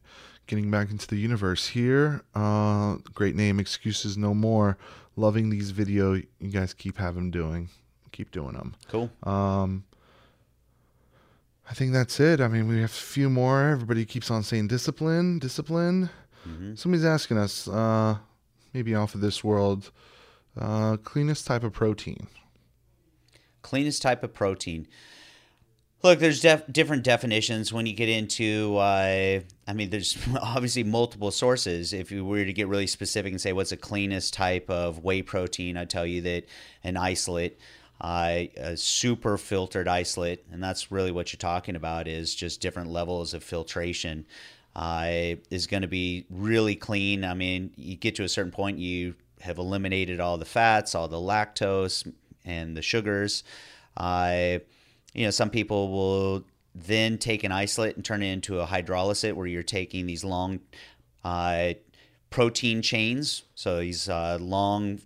Getting 0.47 0.71
back 0.71 0.89
into 0.89 1.05
the 1.07 1.15
universe 1.17 1.67
here. 1.67 2.23
Uh, 2.33 2.95
great 3.13 3.35
name, 3.35 3.59
Excuses 3.59 4.17
No 4.17 4.33
More. 4.33 4.79
loving 5.15 5.51
these 5.51 5.69
video 5.69 6.13
you 6.15 6.49
guys 6.51 6.73
keep 6.73 6.97
having 6.97 7.29
doing. 7.29 7.69
Keep 8.11 8.31
doing 8.31 8.53
them. 8.53 8.73
Cool. 8.87 9.11
Um, 9.21 9.83
I 11.69 11.73
think 11.73 11.93
that's 11.93 12.19
it. 12.19 12.41
I 12.41 12.47
mean, 12.47 12.67
we 12.67 12.81
have 12.81 12.89
a 12.89 12.93
few 12.93 13.29
more. 13.29 13.69
Everybody 13.69 14.03
keeps 14.03 14.31
on 14.31 14.41
saying 14.41 14.69
discipline, 14.69 15.37
discipline. 15.37 16.09
Mm-hmm. 16.47 16.75
Somebody's 16.75 17.05
asking 17.05 17.37
us, 17.37 17.67
uh, 17.67 18.17
maybe 18.73 18.95
off 18.95 19.13
of 19.13 19.21
this 19.21 19.43
world, 19.43 19.91
uh, 20.59 20.97
cleanest 20.97 21.45
type 21.45 21.63
of 21.63 21.73
protein. 21.73 22.27
Cleanest 23.61 24.01
type 24.01 24.23
of 24.23 24.33
protein. 24.33 24.87
Look, 26.01 26.19
there's 26.19 26.41
def- 26.41 26.63
different 26.71 27.03
definitions 27.03 27.73
when 27.73 27.85
you 27.85 27.93
get 27.93 28.09
into. 28.09 28.77
Uh, 28.77 29.41
I 29.67 29.73
mean, 29.73 29.89
there's 29.89 30.17
obviously 30.41 30.83
multiple 30.83 31.29
sources. 31.29 31.93
If 31.93 32.11
you 32.11 32.25
were 32.25 32.45
to 32.45 32.53
get 32.53 32.67
really 32.67 32.87
specific 32.87 33.31
and 33.31 33.39
say 33.39 33.53
what's 33.53 33.71
the 33.71 33.77
cleanest 33.77 34.33
type 34.33 34.69
of 34.69 35.03
whey 35.03 35.21
protein, 35.21 35.77
I'd 35.77 35.89
tell 35.89 36.05
you 36.05 36.21
that 36.21 36.45
an 36.83 36.97
isolate, 36.97 37.59
a 38.01 38.77
super 38.77 39.37
filtered 39.37 39.87
isolate, 39.87 40.45
and 40.51 40.63
that's 40.63 40.91
really 40.91 41.11
what 41.11 41.33
you're 41.33 41.37
talking 41.37 41.75
about 41.75 42.07
is 42.07 42.33
just 42.33 42.61
different 42.61 42.89
levels 42.89 43.33
of 43.33 43.43
filtration. 43.43 44.25
Uh, 44.75 45.35
is 45.49 45.67
going 45.67 45.81
to 45.81 45.87
be 45.87 46.25
really 46.29 46.75
clean. 46.75 47.25
I 47.25 47.33
mean, 47.33 47.71
you 47.75 47.95
get 47.95 48.15
to 48.15 48.23
a 48.23 48.29
certain 48.29 48.51
point, 48.51 48.77
you 48.77 49.15
have 49.41 49.57
eliminated 49.57 50.19
all 50.19 50.37
the 50.37 50.45
fats, 50.45 50.95
all 50.95 51.07
the 51.07 51.17
lactose, 51.17 52.09
and 52.45 52.77
the 52.77 52.81
sugars. 52.81 53.43
Uh, 53.97 54.59
you 55.13 55.25
know, 55.25 55.31
some 55.31 55.49
people 55.49 55.91
will 55.91 56.43
then 56.75 57.17
take 57.17 57.43
an 57.43 57.51
isolate 57.51 57.95
and 57.95 58.05
turn 58.05 58.21
it 58.21 58.31
into 58.31 58.59
a 58.59 58.65
hydrolysate 58.67 59.33
where 59.33 59.47
you're 59.47 59.63
taking 59.63 60.05
these 60.05 60.23
long 60.23 60.59
uh, 61.23 61.73
protein 62.29 62.81
chains, 62.81 63.43
so 63.55 63.79
these 63.79 64.07
uh, 64.07 64.37
long 64.39 64.99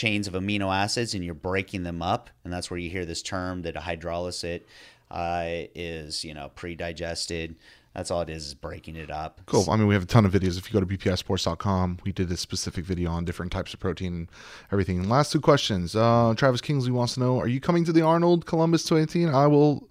chains 0.00 0.26
of 0.26 0.32
amino 0.32 0.74
acids, 0.74 1.12
and 1.12 1.22
you're 1.22 1.34
breaking 1.34 1.82
them 1.82 2.00
up, 2.00 2.30
and 2.42 2.50
that's 2.50 2.70
where 2.70 2.78
you 2.78 2.88
hear 2.88 3.04
this 3.04 3.20
term 3.20 3.60
that 3.62 3.76
a 3.76 3.80
hydrolysate 3.80 4.62
uh, 5.10 5.44
is, 5.74 6.24
you 6.24 6.32
know, 6.32 6.50
pre-digested. 6.54 7.54
That's 7.94 8.10
all 8.10 8.22
it 8.22 8.30
is, 8.30 8.46
is 8.46 8.54
breaking 8.54 8.96
it 8.96 9.10
up. 9.10 9.42
Cool. 9.44 9.68
I 9.68 9.76
mean, 9.76 9.88
we 9.88 9.94
have 9.94 10.04
a 10.04 10.06
ton 10.06 10.24
of 10.24 10.32
videos. 10.32 10.56
If 10.56 10.72
you 10.72 10.80
go 10.80 10.86
to 10.86 10.86
bpisports.com, 10.86 11.98
we 12.02 12.12
did 12.12 12.30
a 12.32 12.36
specific 12.38 12.86
video 12.86 13.10
on 13.10 13.26
different 13.26 13.52
types 13.52 13.74
of 13.74 13.80
protein 13.80 14.14
and 14.14 14.28
everything. 14.72 15.00
And 15.00 15.10
last 15.10 15.32
two 15.32 15.40
questions. 15.40 15.94
Uh, 15.94 16.32
Travis 16.34 16.62
Kingsley 16.62 16.92
wants 16.92 17.14
to 17.14 17.20
know 17.20 17.38
Are 17.38 17.48
you 17.48 17.60
coming 17.60 17.84
to 17.84 17.92
the 17.92 18.00
Arnold 18.00 18.46
Columbus 18.46 18.84
2018? 18.84 19.28
I 19.28 19.48
will 19.48 19.86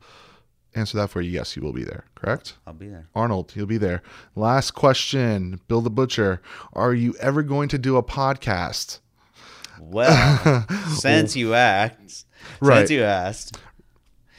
answer 0.73 0.97
that 0.97 1.09
for 1.09 1.21
you. 1.21 1.29
Yes, 1.29 1.55
you 1.55 1.61
will 1.61 1.73
be 1.73 1.83
there. 1.83 2.05
Correct? 2.15 2.55
I'll 2.65 2.73
be 2.73 2.87
there. 2.87 3.09
Arnold, 3.13 3.51
you'll 3.55 3.67
be 3.67 3.77
there. 3.77 4.01
Last 4.35 4.71
question 4.71 5.59
Bill 5.67 5.81
the 5.81 5.91
Butcher. 5.91 6.41
Are 6.73 6.95
you 6.95 7.15
ever 7.19 7.43
going 7.43 7.69
to 7.69 7.77
do 7.77 7.97
a 7.97 8.01
podcast? 8.01 8.99
Well, 9.79 10.65
since 10.97 11.35
you 11.35 11.53
asked, 11.53 12.25
Right. 12.59 12.79
since 12.79 12.91
you 12.91 13.03
asked, 13.03 13.57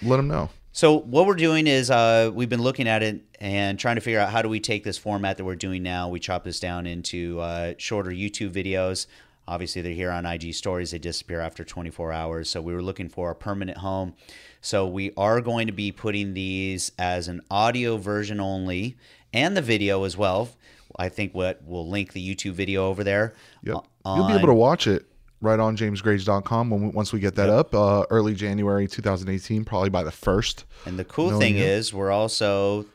Let 0.03 0.17
them 0.17 0.29
know. 0.29 0.51
So 0.73 0.99
what 1.01 1.27
we're 1.27 1.35
doing 1.35 1.67
is 1.67 1.91
uh, 1.91 2.31
we've 2.33 2.49
been 2.49 2.63
looking 2.63 2.87
at 2.89 3.03
it 3.03 3.23
and 3.41 3.79
trying 3.79 3.97
to 3.97 4.01
figure 4.01 4.21
out 4.21 4.31
how 4.31 4.41
do 4.41 4.49
we 4.49 4.61
take 4.61 4.85
this 4.85 4.97
format 4.97 5.37
that 5.37 5.45
we're 5.45 5.57
doing 5.57 5.83
now. 5.83 6.09
We 6.09 6.21
chop 6.21 6.45
this 6.45 6.61
down 6.61 6.87
into 6.87 7.41
uh, 7.41 7.75
shorter 7.77 8.11
YouTube 8.11 8.53
videos. 8.53 9.07
Obviously, 9.49 9.83
they're 9.83 9.93
here 9.93 10.13
on 10.13 10.25
IG 10.27 10.55
stories. 10.55 10.93
They 10.93 10.99
disappear 10.99 11.41
after 11.41 11.65
24 11.65 12.13
hours. 12.13 12.49
So 12.49 12.63
we 12.63 12.73
were 12.73 12.83
looking 12.83 13.09
for 13.09 13.33
a 13.33 13.35
permanent 13.35 13.79
home. 13.79 14.15
So 14.61 14.87
we 14.87 15.13
are 15.17 15.41
going 15.41 15.67
to 15.67 15.73
be 15.73 15.91
putting 15.91 16.35
these 16.35 16.93
as 16.99 17.27
an 17.27 17.41
audio 17.51 17.97
version 17.97 18.39
only 18.39 18.97
and 19.33 19.57
the 19.57 19.63
video 19.63 20.05
as 20.05 20.17
well. 20.17 20.51
I 20.97 21.09
think 21.09 21.35
what 21.35 21.61
we'll 21.65 21.89
link 21.89 22.13
the 22.13 22.35
YouTube 22.35 22.53
video 22.53 22.87
over 22.87 23.03
there. 23.03 23.35
Yep. 23.65 23.79
Uh, 24.05 24.15
You'll 24.19 24.29
be 24.29 24.35
able 24.35 24.49
to 24.49 24.55
watch 24.55 24.87
it 24.87 25.05
right 25.41 25.59
on 25.59 25.77
jamesgrage.com 25.77 26.71
when 26.71 26.83
we, 26.83 26.89
once 26.89 27.13
we 27.13 27.21
get 27.21 27.35
that 27.37 27.49
up 27.49 27.75
uh, 27.75 28.05
early 28.11 28.35
January 28.35 28.87
2018, 28.87 29.65
probably 29.65 29.91
by 29.91 30.03
the 30.03 30.11
1st. 30.11 30.65
And 30.87 30.99
the 30.99 31.05
cool 31.05 31.39
thing 31.39 31.55
idea. 31.55 31.77
is, 31.77 31.93
we're 31.93 32.11
also 32.11 32.87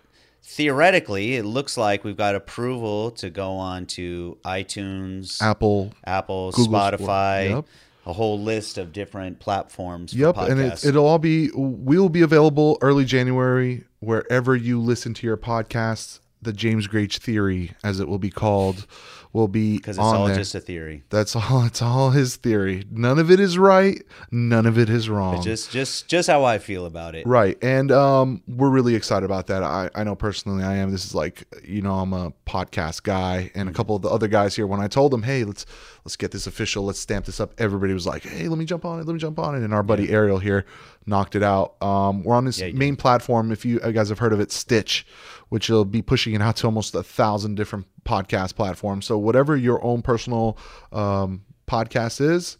theoretically, 0.43 1.35
it 1.35 1.43
looks 1.43 1.77
like 1.77 2.03
we've 2.03 2.17
got 2.17 2.35
approval 2.35 3.11
to 3.11 3.29
go 3.29 3.53
on 3.53 3.85
to 3.87 4.37
iTunes, 4.45 5.41
Apple. 5.41 5.91
Apple, 6.05 6.51
Spotify, 6.51 7.49
yep. 7.49 7.65
a 8.05 8.13
whole 8.13 8.39
list 8.39 8.77
of 8.77 8.93
different 8.93 9.39
platforms. 9.39 10.13
For 10.13 10.19
Yep, 10.19 10.37
and 10.37 10.59
it, 10.59 10.85
it'll 10.85 11.07
all 11.07 11.19
be. 11.19 11.49
We'll 11.53 12.09
be 12.09 12.21
available 12.21 12.77
early 12.81 13.05
January 13.05 13.83
wherever 13.99 14.55
you 14.55 14.79
listen 14.79 15.13
to 15.15 15.27
your 15.27 15.37
podcasts. 15.37 16.19
The 16.45 16.53
James 16.53 16.87
Grage 16.87 17.17
Theory, 17.17 17.71
as 17.83 17.99
it 17.99 18.07
will 18.07 18.19
be 18.19 18.29
called, 18.29 18.87
will 19.33 19.47
be 19.49 19.75
because 19.75 19.97
it's 19.97 20.03
all 20.03 20.27
there. 20.27 20.35
just 20.35 20.55
a 20.55 20.61
theory. 20.61 21.03
That's 21.09 21.35
all. 21.35 21.65
It's 21.65 21.81
all 21.81 22.11
his 22.11 22.37
theory. 22.37 22.85
None 22.89 23.19
of 23.19 23.29
it 23.29 23.39
is 23.39 23.57
right. 23.57 24.01
None 24.31 24.65
of 24.65 24.77
it 24.77 24.89
is 24.89 25.09
wrong. 25.09 25.41
Just, 25.41 25.71
just, 25.71 26.07
just 26.07 26.29
how 26.29 26.45
I 26.45 26.57
feel 26.57 26.85
about 26.85 27.15
it. 27.15 27.27
Right. 27.27 27.61
And 27.61 27.91
um, 27.91 28.41
we're 28.47 28.69
really 28.69 28.95
excited 28.95 29.25
about 29.25 29.47
that. 29.47 29.61
I, 29.61 29.89
I 29.93 30.05
know 30.05 30.15
personally 30.15 30.63
I 30.63 30.75
am. 30.77 30.91
This 30.91 31.03
is 31.03 31.13
like, 31.13 31.43
you 31.65 31.81
know, 31.81 31.95
I'm 31.95 32.13
a 32.13 32.31
podcast 32.47 33.03
guy 33.03 33.51
and 33.55 33.67
a 33.67 33.73
couple 33.73 33.95
of 33.95 34.03
the 34.03 34.09
other 34.09 34.29
guys 34.29 34.55
here, 34.55 34.67
when 34.67 34.79
I 34.79 34.87
told 34.87 35.11
them, 35.11 35.23
hey, 35.23 35.43
let's 35.43 35.65
let's 36.05 36.15
get 36.15 36.31
this 36.31 36.47
official, 36.47 36.85
let's 36.85 36.99
stamp 36.99 37.25
this 37.25 37.39
up, 37.39 37.53
everybody 37.57 37.93
was 37.93 38.05
like, 38.05 38.23
hey, 38.23 38.47
let 38.47 38.57
me 38.57 38.65
jump 38.65 38.85
on 38.85 38.99
it, 38.99 39.05
let 39.05 39.13
me 39.13 39.19
jump 39.19 39.39
on 39.39 39.55
it. 39.55 39.63
And 39.63 39.73
our 39.73 39.83
buddy 39.83 40.11
Ariel 40.11 40.37
here 40.37 40.65
knocked 41.05 41.35
it 41.35 41.43
out. 41.43 41.81
Um, 41.81 42.23
we're 42.23 42.35
on 42.35 42.45
this 42.45 42.59
Yeah, 42.59 42.67
he 42.67 42.71
did. 42.71 42.79
main 42.79 42.95
platform, 42.95 43.51
if 43.51 43.65
you 43.65 43.79
guys 43.79 44.09
have 44.09 44.19
heard 44.19 44.33
of 44.33 44.39
it, 44.39 44.51
Stitch, 44.51 45.05
which 45.49 45.69
will 45.69 45.85
be 45.85 46.01
pushing 46.01 46.33
it 46.33 46.41
out 46.41 46.55
to 46.57 46.67
almost 46.67 46.95
a 46.95 47.03
thousand 47.03 47.55
different 47.55 47.85
podcast 48.03 48.55
platforms. 48.55 49.05
So 49.05 49.17
whatever 49.17 49.55
your 49.55 49.83
own 49.83 50.01
personal 50.01 50.57
um, 50.91 51.43
podcast 51.67 52.21
is, 52.21 52.57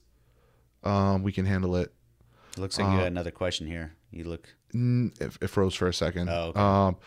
um, 0.83 1.23
we 1.23 1.31
can 1.31 1.45
handle 1.45 1.75
it. 1.75 1.93
It 2.55 2.59
looks 2.59 2.77
like 2.79 2.91
you 2.91 2.97
had 2.99 3.07
another 3.07 3.31
question 3.31 3.67
here. 3.67 3.93
You 4.11 4.25
look. 4.25 4.53
It, 4.73 5.37
it 5.41 5.47
froze 5.47 5.73
for 5.73 5.87
a 5.87 5.93
second. 5.93 6.29
Oh, 6.29 6.53
okay. 6.55 6.97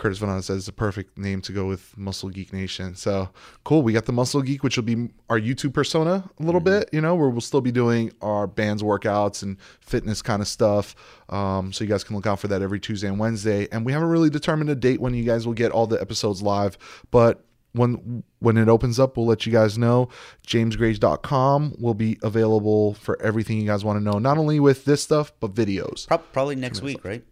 Um, 0.00 0.02
Curtis 0.02 0.18
Van 0.18 0.42
says 0.42 0.58
it's 0.58 0.68
a 0.68 0.72
perfect 0.72 1.18
name 1.18 1.40
to 1.42 1.52
go 1.52 1.66
with 1.66 1.96
Muscle 1.96 2.28
Geek 2.30 2.52
Nation. 2.52 2.94
So 2.94 3.28
cool. 3.64 3.82
We 3.82 3.92
got 3.92 4.06
the 4.06 4.12
Muscle 4.12 4.42
Geek, 4.42 4.62
which 4.62 4.76
will 4.76 4.84
be 4.84 5.10
our 5.28 5.38
YouTube 5.38 5.74
persona 5.74 6.30
a 6.38 6.42
little 6.42 6.60
Mm-hmm. 6.60 6.80
bit, 6.80 6.90
you 6.92 7.00
know, 7.00 7.14
where 7.14 7.28
we'll 7.28 7.40
still 7.40 7.60
be 7.60 7.72
doing 7.72 8.12
our 8.22 8.46
bands 8.46 8.82
workouts 8.82 9.42
and 9.42 9.56
fitness 9.80 10.22
kind 10.22 10.42
of 10.42 10.48
stuff. 10.48 10.94
Um, 11.28 11.72
so 11.72 11.84
you 11.84 11.90
guys 11.90 12.04
can 12.04 12.16
look 12.16 12.26
out 12.26 12.38
for 12.40 12.48
that 12.48 12.62
every 12.62 12.80
Tuesday 12.80 13.08
and 13.08 13.18
Wednesday. 13.18 13.68
And 13.72 13.84
we 13.86 13.92
haven't 13.92 14.08
really 14.08 14.30
determined 14.30 14.70
a 14.70 14.74
date 14.74 15.00
when 15.00 15.14
you 15.14 15.24
guys 15.24 15.46
will 15.46 15.54
get 15.54 15.70
all 15.72 15.86
the 15.86 16.00
episodes 16.00 16.42
live, 16.42 16.76
but 17.10 17.44
when 17.72 18.24
when 18.40 18.56
it 18.56 18.68
opens 18.68 18.98
up, 18.98 19.16
we'll 19.16 19.26
let 19.26 19.46
you 19.46 19.52
guys 19.52 19.78
know. 19.78 20.08
JamesGrage.com 20.46 21.76
will 21.78 21.94
be 21.94 22.18
available 22.22 22.94
for 22.94 23.20
everything 23.22 23.58
you 23.60 23.66
guys 23.66 23.84
want 23.84 23.98
to 23.98 24.02
know, 24.02 24.18
not 24.18 24.38
only 24.38 24.58
with 24.58 24.84
this 24.84 25.02
stuff, 25.02 25.32
but 25.40 25.54
videos. 25.54 26.08
Probably 26.32 26.56
next 26.56 26.82
week, 26.82 27.04
right? 27.04 27.24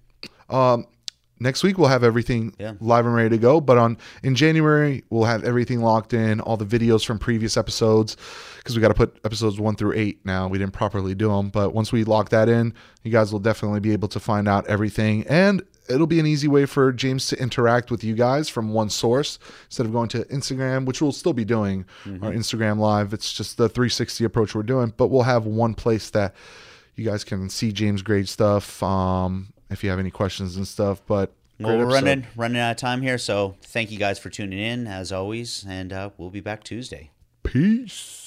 Next 1.41 1.63
week 1.63 1.79
we'll 1.79 1.89
have 1.89 2.03
everything 2.05 2.55
Yeah. 2.59 2.73
live 2.81 3.07
and 3.07 3.15
ready 3.15 3.29
to 3.31 3.39
go 3.39 3.61
but 3.61 3.79
on 3.79 3.97
in 4.23 4.35
january 4.35 5.05
we'll 5.11 5.25
have 5.25 5.45
everything 5.45 5.81
locked 5.81 6.13
in 6.13 6.41
all 6.41 6.57
the 6.57 6.67
videos 6.67 7.05
from 7.05 7.19
previous 7.19 7.57
episodes 7.57 8.17
because 8.59 8.75
we 8.77 8.83
got 8.83 8.89
to 8.89 8.95
put 8.95 9.19
episodes 9.25 9.59
one 9.61 9.77
through 9.77 9.93
eight 9.95 10.21
now. 10.25 10.49
We 10.49 10.59
didn't 10.59 10.73
properly 10.73 11.15
do 11.15 11.29
them 11.29 11.51
but 11.51 11.75
once 11.75 11.93
we 11.93 12.05
lock 12.05 12.31
that 12.31 12.49
in 12.49 12.75
you 13.03 13.13
guys 13.13 13.33
will 13.33 13.39
definitely 13.41 13.81
be 13.81 13.93
able 13.93 14.09
to 14.09 14.21
find 14.21 14.49
out 14.49 14.67
everything. 14.67 15.27
And 15.29 15.63
it'll 15.89 16.07
be 16.07 16.21
an 16.21 16.27
easy 16.27 16.49
way 16.49 16.67
for 16.67 16.93
james 16.93 17.29
to 17.29 17.41
interact 17.41 17.91
with 17.91 18.05
you 18.05 18.15
guys 18.15 18.49
from 18.49 18.73
one 18.75 18.91
source 18.91 19.39
instead 19.67 19.87
of 19.87 19.93
going 19.93 20.09
to 20.11 20.25
instagram 20.25 20.85
which 20.85 21.01
we'll 21.01 21.13
still 21.13 21.33
be 21.33 21.45
doing 21.47 21.85
our 22.23 22.33
instagram 22.33 22.79
live. 22.79 23.15
It's 23.15 23.33
just 23.33 23.57
the 23.57 23.69
360 23.69 24.25
approach 24.25 24.55
we're 24.55 24.63
doing 24.65 24.93
but 24.97 25.07
we'll 25.09 25.23
have 25.23 25.47
one 25.47 25.75
place 25.75 26.11
that 26.11 26.35
you 26.97 27.05
guys 27.05 27.23
can 27.23 27.49
see 27.49 27.71
James 27.73 28.03
Grage 28.03 28.29
stuff 28.29 28.83
um, 28.83 29.53
if 29.71 29.83
you 29.85 29.91
have 29.91 29.99
any 29.99 30.11
questions 30.11 30.57
and 30.57 30.67
stuff 30.67 31.01
but 31.07 31.33
Well, 31.61 31.77
we're 31.77 31.85
episode. 31.85 31.95
running 31.95 32.27
running 32.37 32.59
out 32.61 32.71
of 32.73 32.77
time 32.77 33.03
here, 33.03 33.19
so 33.19 33.57
thank 33.63 33.91
you 33.91 33.99
guys 33.99 34.19
for 34.19 34.31
tuning 34.31 34.59
in 34.59 34.87
as 34.87 35.11
always, 35.13 35.65
and 35.69 35.93
uh, 35.93 36.11
we'll 36.17 36.31
be 36.31 36.41
back 36.41 36.63
Tuesday. 36.65 37.11
Peace. 37.43 38.18